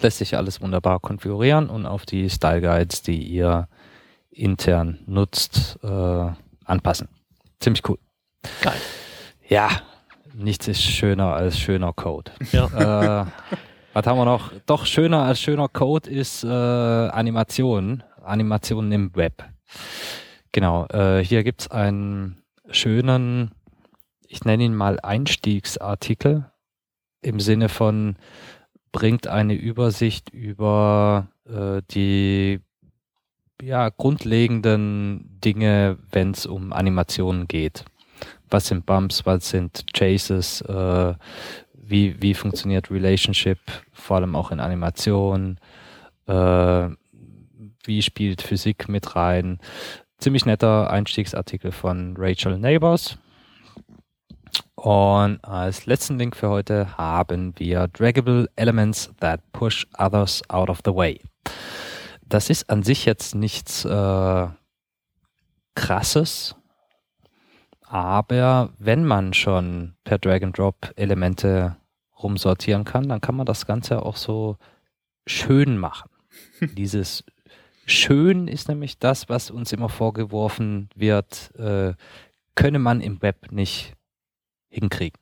lässt 0.00 0.18
sich 0.18 0.36
alles 0.36 0.60
wunderbar 0.60 1.00
konfigurieren 1.00 1.70
und 1.70 1.86
auf 1.86 2.06
die 2.06 2.28
Style 2.30 2.60
Guides, 2.60 3.02
die 3.02 3.22
ihr 3.22 3.68
intern 4.30 5.00
nutzt, 5.06 5.78
äh, 5.82 6.30
anpassen. 6.64 7.08
Ziemlich 7.60 7.88
cool. 7.88 7.98
Geil. 8.62 8.80
Ja, 9.48 9.68
nichts 10.34 10.68
ist 10.68 10.82
schöner 10.82 11.34
als 11.34 11.58
schöner 11.58 11.92
Code. 11.92 12.30
Ja. 12.52 13.22
Äh, 13.22 13.26
was 13.94 14.06
haben 14.06 14.18
wir 14.18 14.24
noch? 14.24 14.52
Doch 14.66 14.86
schöner 14.86 15.22
als 15.22 15.40
schöner 15.40 15.68
Code 15.68 16.08
ist 16.08 16.44
äh, 16.44 16.48
Animation. 16.48 18.02
Animationen 18.22 18.92
im 18.92 19.16
Web. 19.16 19.44
Genau, 20.52 20.86
äh, 20.86 21.24
hier 21.24 21.42
gibt's 21.42 21.68
einen 21.68 22.42
schönen, 22.70 23.52
ich 24.26 24.44
nenne 24.44 24.64
ihn 24.64 24.74
mal 24.74 25.00
Einstiegsartikel 25.00 26.50
im 27.22 27.40
Sinne 27.40 27.68
von 27.68 28.16
bringt 28.99 29.28
eine 29.28 29.55
Übersicht 29.55 30.30
über 30.30 31.28
äh, 31.49 31.82
die 31.92 32.59
ja, 33.62 33.90
grundlegenden 33.90 35.38
Dinge, 35.44 35.99
wenn 36.11 36.32
es 36.32 36.46
um 36.46 36.72
Animationen 36.72 37.46
geht. 37.46 37.84
Was 38.51 38.66
sind 38.66 38.86
Bumps, 38.86 39.24
was 39.24 39.51
sind 39.51 39.84
Chases, 39.96 40.62
äh, 40.62 41.14
wie, 41.74 42.20
wie 42.20 42.34
funktioniert 42.34 42.90
Relationship, 42.90 43.61
vor 43.92 44.16
allem 44.16 44.34
auch 44.34 44.51
in 44.51 44.59
Animationen, 44.59 45.61
äh, 46.26 46.88
wie 47.84 48.03
spielt 48.03 48.42
Physik 48.42 48.88
mit 48.88 49.14
rein. 49.14 49.61
Ziemlich 50.18 50.44
netter 50.44 50.90
Einstiegsartikel 50.90 51.70
von 51.70 52.16
Rachel 52.18 52.59
Neighbors. 52.59 53.16
Und 54.74 55.44
als 55.44 55.86
letzten 55.86 56.18
Link 56.18 56.36
für 56.36 56.49
heute 56.49 56.96
haben 56.96 57.55
wir 57.57 57.88
Draggable 57.88 58.49
Elements 58.57 59.11
that 59.20 59.40
push 59.53 59.86
others 59.99 60.42
out 60.49 60.70
of 60.70 60.80
the 60.84 60.94
way. 60.94 61.20
Das 62.26 62.51
ist 62.51 62.68
an 62.70 62.82
sich 62.82 63.05
jetzt 63.05 63.34
nichts 63.34 63.84
äh, 63.84 64.46
krasses, 65.74 66.55
aber 67.88 68.70
wenn 68.78 69.05
man 69.05 69.32
schon 69.32 69.94
per 70.05 70.18
Drag 70.18 70.42
and 70.42 70.57
Drop 70.57 70.92
Elemente 70.96 71.76
rumsortieren 72.22 72.84
kann, 72.84 73.09
dann 73.09 73.20
kann 73.20 73.34
man 73.34 73.46
das 73.46 73.64
Ganze 73.64 74.03
auch 74.03 74.16
so 74.16 74.59
schön 75.26 75.78
machen. 75.78 76.11
Dieses 76.76 77.24
schön 77.86 78.46
ist 78.46 78.68
nämlich 78.68 78.99
das, 78.99 79.28
was 79.30 79.51
uns 79.51 79.72
immer 79.72 79.88
vorgeworfen 79.88 80.90
wird, 80.94 81.55
äh, 81.57 81.94
könne 82.55 82.78
man 82.78 83.01
im 83.01 83.22
Web 83.22 83.53
nicht 83.53 83.94
hinkriegen. 84.68 85.20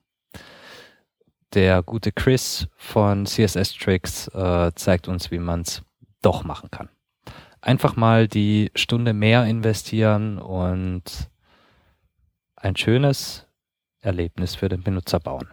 Der 1.55 1.83
gute 1.83 2.13
Chris 2.13 2.69
von 2.77 3.27
CSS 3.27 3.75
Tricks 3.75 4.29
äh, 4.29 4.73
zeigt 4.75 5.09
uns, 5.09 5.31
wie 5.31 5.39
man 5.39 5.63
es 5.63 5.83
doch 6.21 6.45
machen 6.45 6.71
kann. 6.71 6.89
Einfach 7.61 7.97
mal 7.97 8.29
die 8.29 8.71
Stunde 8.75 9.13
mehr 9.13 9.45
investieren 9.45 10.39
und 10.39 11.31
ein 12.57 12.77
schönes 12.77 13.47
Erlebnis 14.01 14.55
für 14.55 14.69
den 14.69 14.83
Benutzer 14.83 15.21
bauen. 15.21 15.49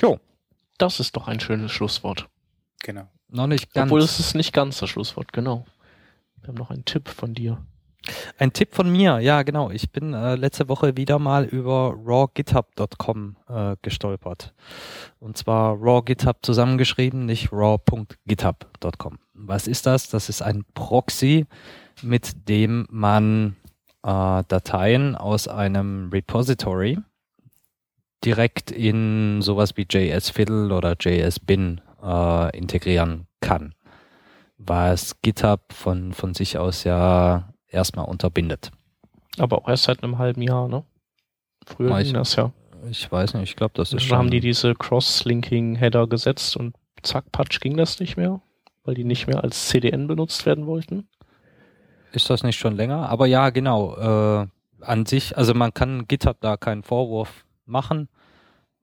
Jo, 0.00 0.18
das 0.78 1.00
ist 1.00 1.16
doch 1.16 1.28
ein 1.28 1.40
schönes 1.40 1.72
Schlusswort. 1.72 2.28
Genau. 2.82 3.08
Noch 3.28 3.46
nicht 3.46 3.72
ganz. 3.72 3.90
Obwohl 3.90 4.00
es 4.00 4.18
ist 4.18 4.34
nicht 4.34 4.52
ganz 4.52 4.78
das 4.78 4.90
Schlusswort, 4.90 5.32
genau. 5.32 5.66
Wir 6.40 6.48
haben 6.48 6.56
noch 6.56 6.70
einen 6.70 6.84
Tipp 6.84 7.08
von 7.08 7.34
dir. 7.34 7.64
Ein 8.38 8.52
Tipp 8.52 8.74
von 8.74 8.90
mir, 8.90 9.20
ja 9.20 9.42
genau. 9.42 9.70
Ich 9.70 9.90
bin 9.90 10.14
äh, 10.14 10.34
letzte 10.36 10.68
Woche 10.68 10.96
wieder 10.96 11.18
mal 11.18 11.44
über 11.44 11.94
rawgithub.com 11.96 13.36
äh, 13.48 13.76
gestolpert. 13.82 14.52
Und 15.18 15.36
zwar 15.36 15.76
rawgithub 15.80 16.38
zusammengeschrieben, 16.42 17.26
nicht 17.26 17.52
raw.github.com. 17.52 19.18
Was 19.34 19.66
ist 19.66 19.86
das? 19.86 20.08
Das 20.10 20.28
ist 20.28 20.42
ein 20.42 20.64
Proxy, 20.74 21.46
mit 22.02 22.48
dem 22.48 22.86
man 22.90 23.56
äh, 24.02 24.42
Dateien 24.48 25.16
aus 25.16 25.48
einem 25.48 26.10
Repository 26.12 26.98
direkt 28.24 28.70
in 28.70 29.40
sowas 29.42 29.76
wie 29.76 29.86
JS-Fiddle 29.88 30.74
oder 30.74 30.94
JS-Bin 30.98 31.80
äh, 32.02 32.56
integrieren 32.56 33.26
kann. 33.40 33.74
Was 34.58 35.20
GitHub 35.22 35.72
von, 35.72 36.12
von 36.12 36.34
sich 36.34 36.58
aus 36.58 36.84
ja 36.84 37.54
erstmal 37.70 38.06
unterbindet. 38.06 38.70
Aber 39.38 39.58
auch 39.58 39.68
erst 39.68 39.84
seit 39.84 40.02
einem 40.02 40.18
halben 40.18 40.42
Jahr, 40.42 40.68
ne? 40.68 40.84
Früher 41.66 41.96
ich, 41.98 42.06
ging 42.06 42.14
das 42.14 42.36
ja. 42.36 42.52
Ich 42.90 43.10
weiß 43.10 43.34
nicht, 43.34 43.50
ich 43.50 43.56
glaube, 43.56 43.72
das 43.74 43.92
ist 43.92 44.04
schon. 44.04 44.16
haben 44.18 44.30
die 44.30 44.40
diese 44.40 44.74
Cross-Linking-Header 44.74 46.06
gesetzt 46.06 46.56
und 46.56 46.74
zack, 47.02 47.30
patsch 47.32 47.60
ging 47.60 47.76
das 47.76 48.00
nicht 48.00 48.16
mehr, 48.16 48.40
weil 48.84 48.94
die 48.94 49.04
nicht 49.04 49.26
mehr 49.26 49.44
als 49.44 49.68
CDN 49.68 50.06
benutzt 50.06 50.46
werden 50.46 50.66
wollten. 50.66 51.08
Ist 52.12 52.28
das 52.30 52.42
nicht 52.42 52.58
schon 52.58 52.74
länger? 52.76 53.08
Aber 53.08 53.26
ja, 53.26 53.50
genau. 53.50 53.96
Äh, 54.42 54.46
an 54.80 55.06
sich, 55.06 55.36
also 55.36 55.54
man 55.54 55.74
kann 55.74 56.08
GitHub 56.08 56.40
da 56.40 56.56
keinen 56.56 56.82
Vorwurf 56.82 57.44
machen. 57.66 58.08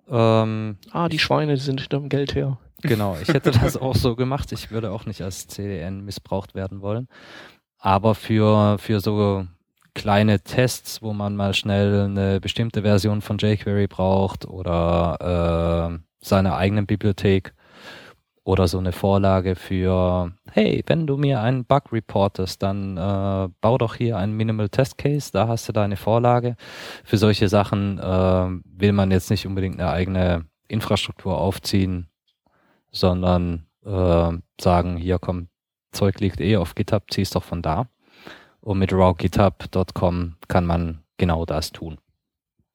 Ähm, 0.08 0.78
Ah, 0.92 1.10
die 1.10 1.20
Schweine 1.20 1.56
die 1.56 1.60
sind 1.60 1.82
hinterm 1.82 2.08
Geld 2.08 2.36
her. 2.36 2.58
genau, 2.84 3.18
ich 3.22 3.28
hätte 3.30 3.52
das 3.60 3.76
auch 3.76 3.96
so 3.96 4.16
gemacht. 4.16 4.52
Ich 4.52 4.72
würde 4.72 4.92
auch 4.92 5.06
nicht 5.06 5.22
als 5.22 5.48
CDN 5.48 6.06
missbraucht 6.06 6.56
werden 6.56 6.82
wollen. 6.82 7.08
Aber 7.80 8.16
für, 8.16 8.78
für 8.80 9.00
so 9.00 9.46
kleine 9.94 10.42
Tests, 10.42 11.02
wo 11.02 11.14
man 11.14 11.36
mal 11.36 11.54
schnell 11.54 12.06
eine 12.06 12.40
bestimmte 12.40 12.84
Version 12.84 13.22
von 13.22 13.38
jQuery 13.38 13.88
braucht 13.88 14.46
oder 14.46 15.98
äh, 16.00 16.04
seine 16.20 16.56
eigenen 16.56 16.86
Bibliothek 16.86 17.54
oder 18.44 18.68
so 18.68 18.78
eine 18.78 18.94
Vorlage 18.94 19.56
für, 19.56 20.32
hey, 20.52 20.82
wenn 20.88 21.06
du 21.06 21.18
mir 21.18 21.42
einen 21.42 21.66
Bug 21.66 21.92
reportest, 21.92 22.64
dann 22.64 22.96
äh, 22.96 23.50
bau 23.60 23.78
doch 23.78 23.96
hier 23.96 24.18
einen 24.18 24.38
Minimal 24.38 24.70
Test 24.70 24.98
Case, 24.98 25.32
da 25.34 25.50
hast 25.50 25.68
du 25.68 25.74
deine 25.74 25.98
Vorlage. 25.98 26.56
Für 27.04 27.18
solche 27.18 27.50
Sachen 27.50 28.00
äh, 28.00 28.02
will 28.04 28.94
man 28.94 29.12
jetzt 29.12 29.30
nicht 29.30 29.46
unbedingt 29.46 29.80
eine 29.80 29.92
eigene 29.92 30.46
Infrastruktur 30.70 31.38
aufziehen, 31.38 32.08
sondern 32.92 33.66
äh, 33.84 34.32
sagen, 34.62 34.96
hier 34.96 35.20
komm, 35.20 35.50
Zeug 35.92 36.20
liegt 36.20 36.40
eh 36.40 36.58
auf 36.58 36.76
GitHub, 36.76 37.04
zieh's 37.10 37.32
doch 37.32 37.44
von 37.44 37.62
da. 37.62 37.88
Und 38.62 38.80
mit 38.80 38.92
rawgithub.com 38.92 40.36
kann 40.48 40.66
man 40.66 41.04
genau 41.18 41.46
das 41.46 41.72
tun. 41.72 41.98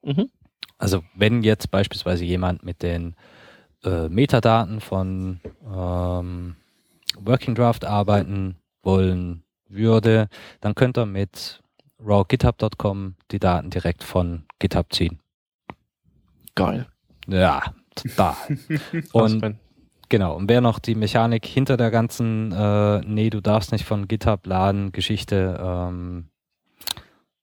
Mhm. 0.02 0.30
Also 0.78 1.04
wenn 1.14 1.42
jetzt 1.42 1.70
beispielsweise 1.70 2.24
jemand 2.24 2.64
mit 2.64 2.82
den 2.82 3.14
äh, 3.84 4.08
Metadaten 4.08 4.80
von 4.80 5.40
ähm, 5.64 6.56
Working 7.20 7.54
Draft 7.54 7.84
arbeiten 7.84 8.56
wollen 8.82 9.44
würde, 9.68 10.28
dann 10.60 10.74
könnt 10.74 10.98
ihr 10.98 11.06
mit 11.06 11.62
rawgithub.com 12.04 13.14
die 13.30 13.38
Daten 13.38 13.70
direkt 13.70 14.02
von 14.02 14.44
GitHub 14.58 14.92
ziehen. 14.92 15.20
Geil. 16.54 16.86
Ja, 17.26 17.62
total. 17.94 18.34
und 19.12 19.56
genau, 20.12 20.36
und 20.36 20.48
wer 20.48 20.60
noch 20.60 20.78
die 20.78 20.94
Mechanik 20.94 21.44
hinter 21.44 21.76
der 21.76 21.90
ganzen, 21.90 22.52
äh, 22.52 23.00
nee, 23.00 23.30
du 23.30 23.40
darfst 23.40 23.72
nicht 23.72 23.84
von 23.84 24.06
GitHub 24.06 24.46
laden, 24.46 24.92
Geschichte 24.92 25.58
ähm, 25.60 26.28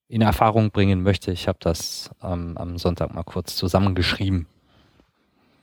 in 0.07 0.21
Erfahrung 0.21 0.71
bringen 0.71 1.03
möchte, 1.03 1.33
ich 1.33 1.49
habe 1.49 1.59
das 1.59 2.09
ähm, 2.23 2.57
am 2.57 2.77
Sonntag 2.77 3.13
mal 3.13 3.23
kurz 3.23 3.57
zusammengeschrieben. 3.57 4.47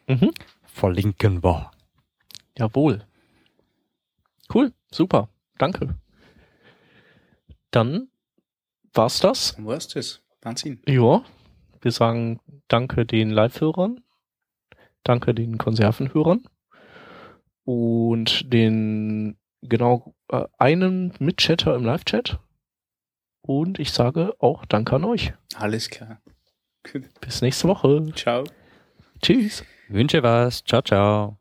Mhm 0.06 0.30
verlinken 0.76 1.42
wir. 1.42 1.70
Jawohl. 2.58 3.02
Cool, 4.52 4.72
super, 4.90 5.28
danke. 5.58 5.96
Dann 7.70 8.08
war's 8.92 9.20
das. 9.20 9.56
Dann 9.56 9.66
war's 9.66 9.88
das. 9.88 10.20
Wahnsinn. 10.42 10.80
Ja, 10.86 11.24
wir 11.80 11.92
sagen 11.92 12.40
danke 12.68 13.06
den 13.06 13.30
Live-Hörern, 13.30 14.02
danke 15.02 15.34
den 15.34 15.58
Konservenhörern 15.58 16.46
und 17.66 18.50
den 18.52 19.36
genau 19.60 20.14
äh, 20.28 20.44
einen 20.56 21.12
Mitchatter 21.18 21.74
im 21.74 21.84
Live-Chat. 21.84 22.38
Und 23.42 23.78
ich 23.78 23.92
sage 23.92 24.34
auch 24.38 24.64
Danke 24.64 24.96
an 24.96 25.04
euch. 25.04 25.34
Alles 25.56 25.90
klar. 25.90 26.20
Bis 27.20 27.42
nächste 27.42 27.68
Woche. 27.68 28.06
Ciao. 28.14 28.44
Tschüss. 29.20 29.64
Wünsche 29.88 30.22
was. 30.22 30.64
Ciao, 30.64 30.82
ciao. 30.82 31.38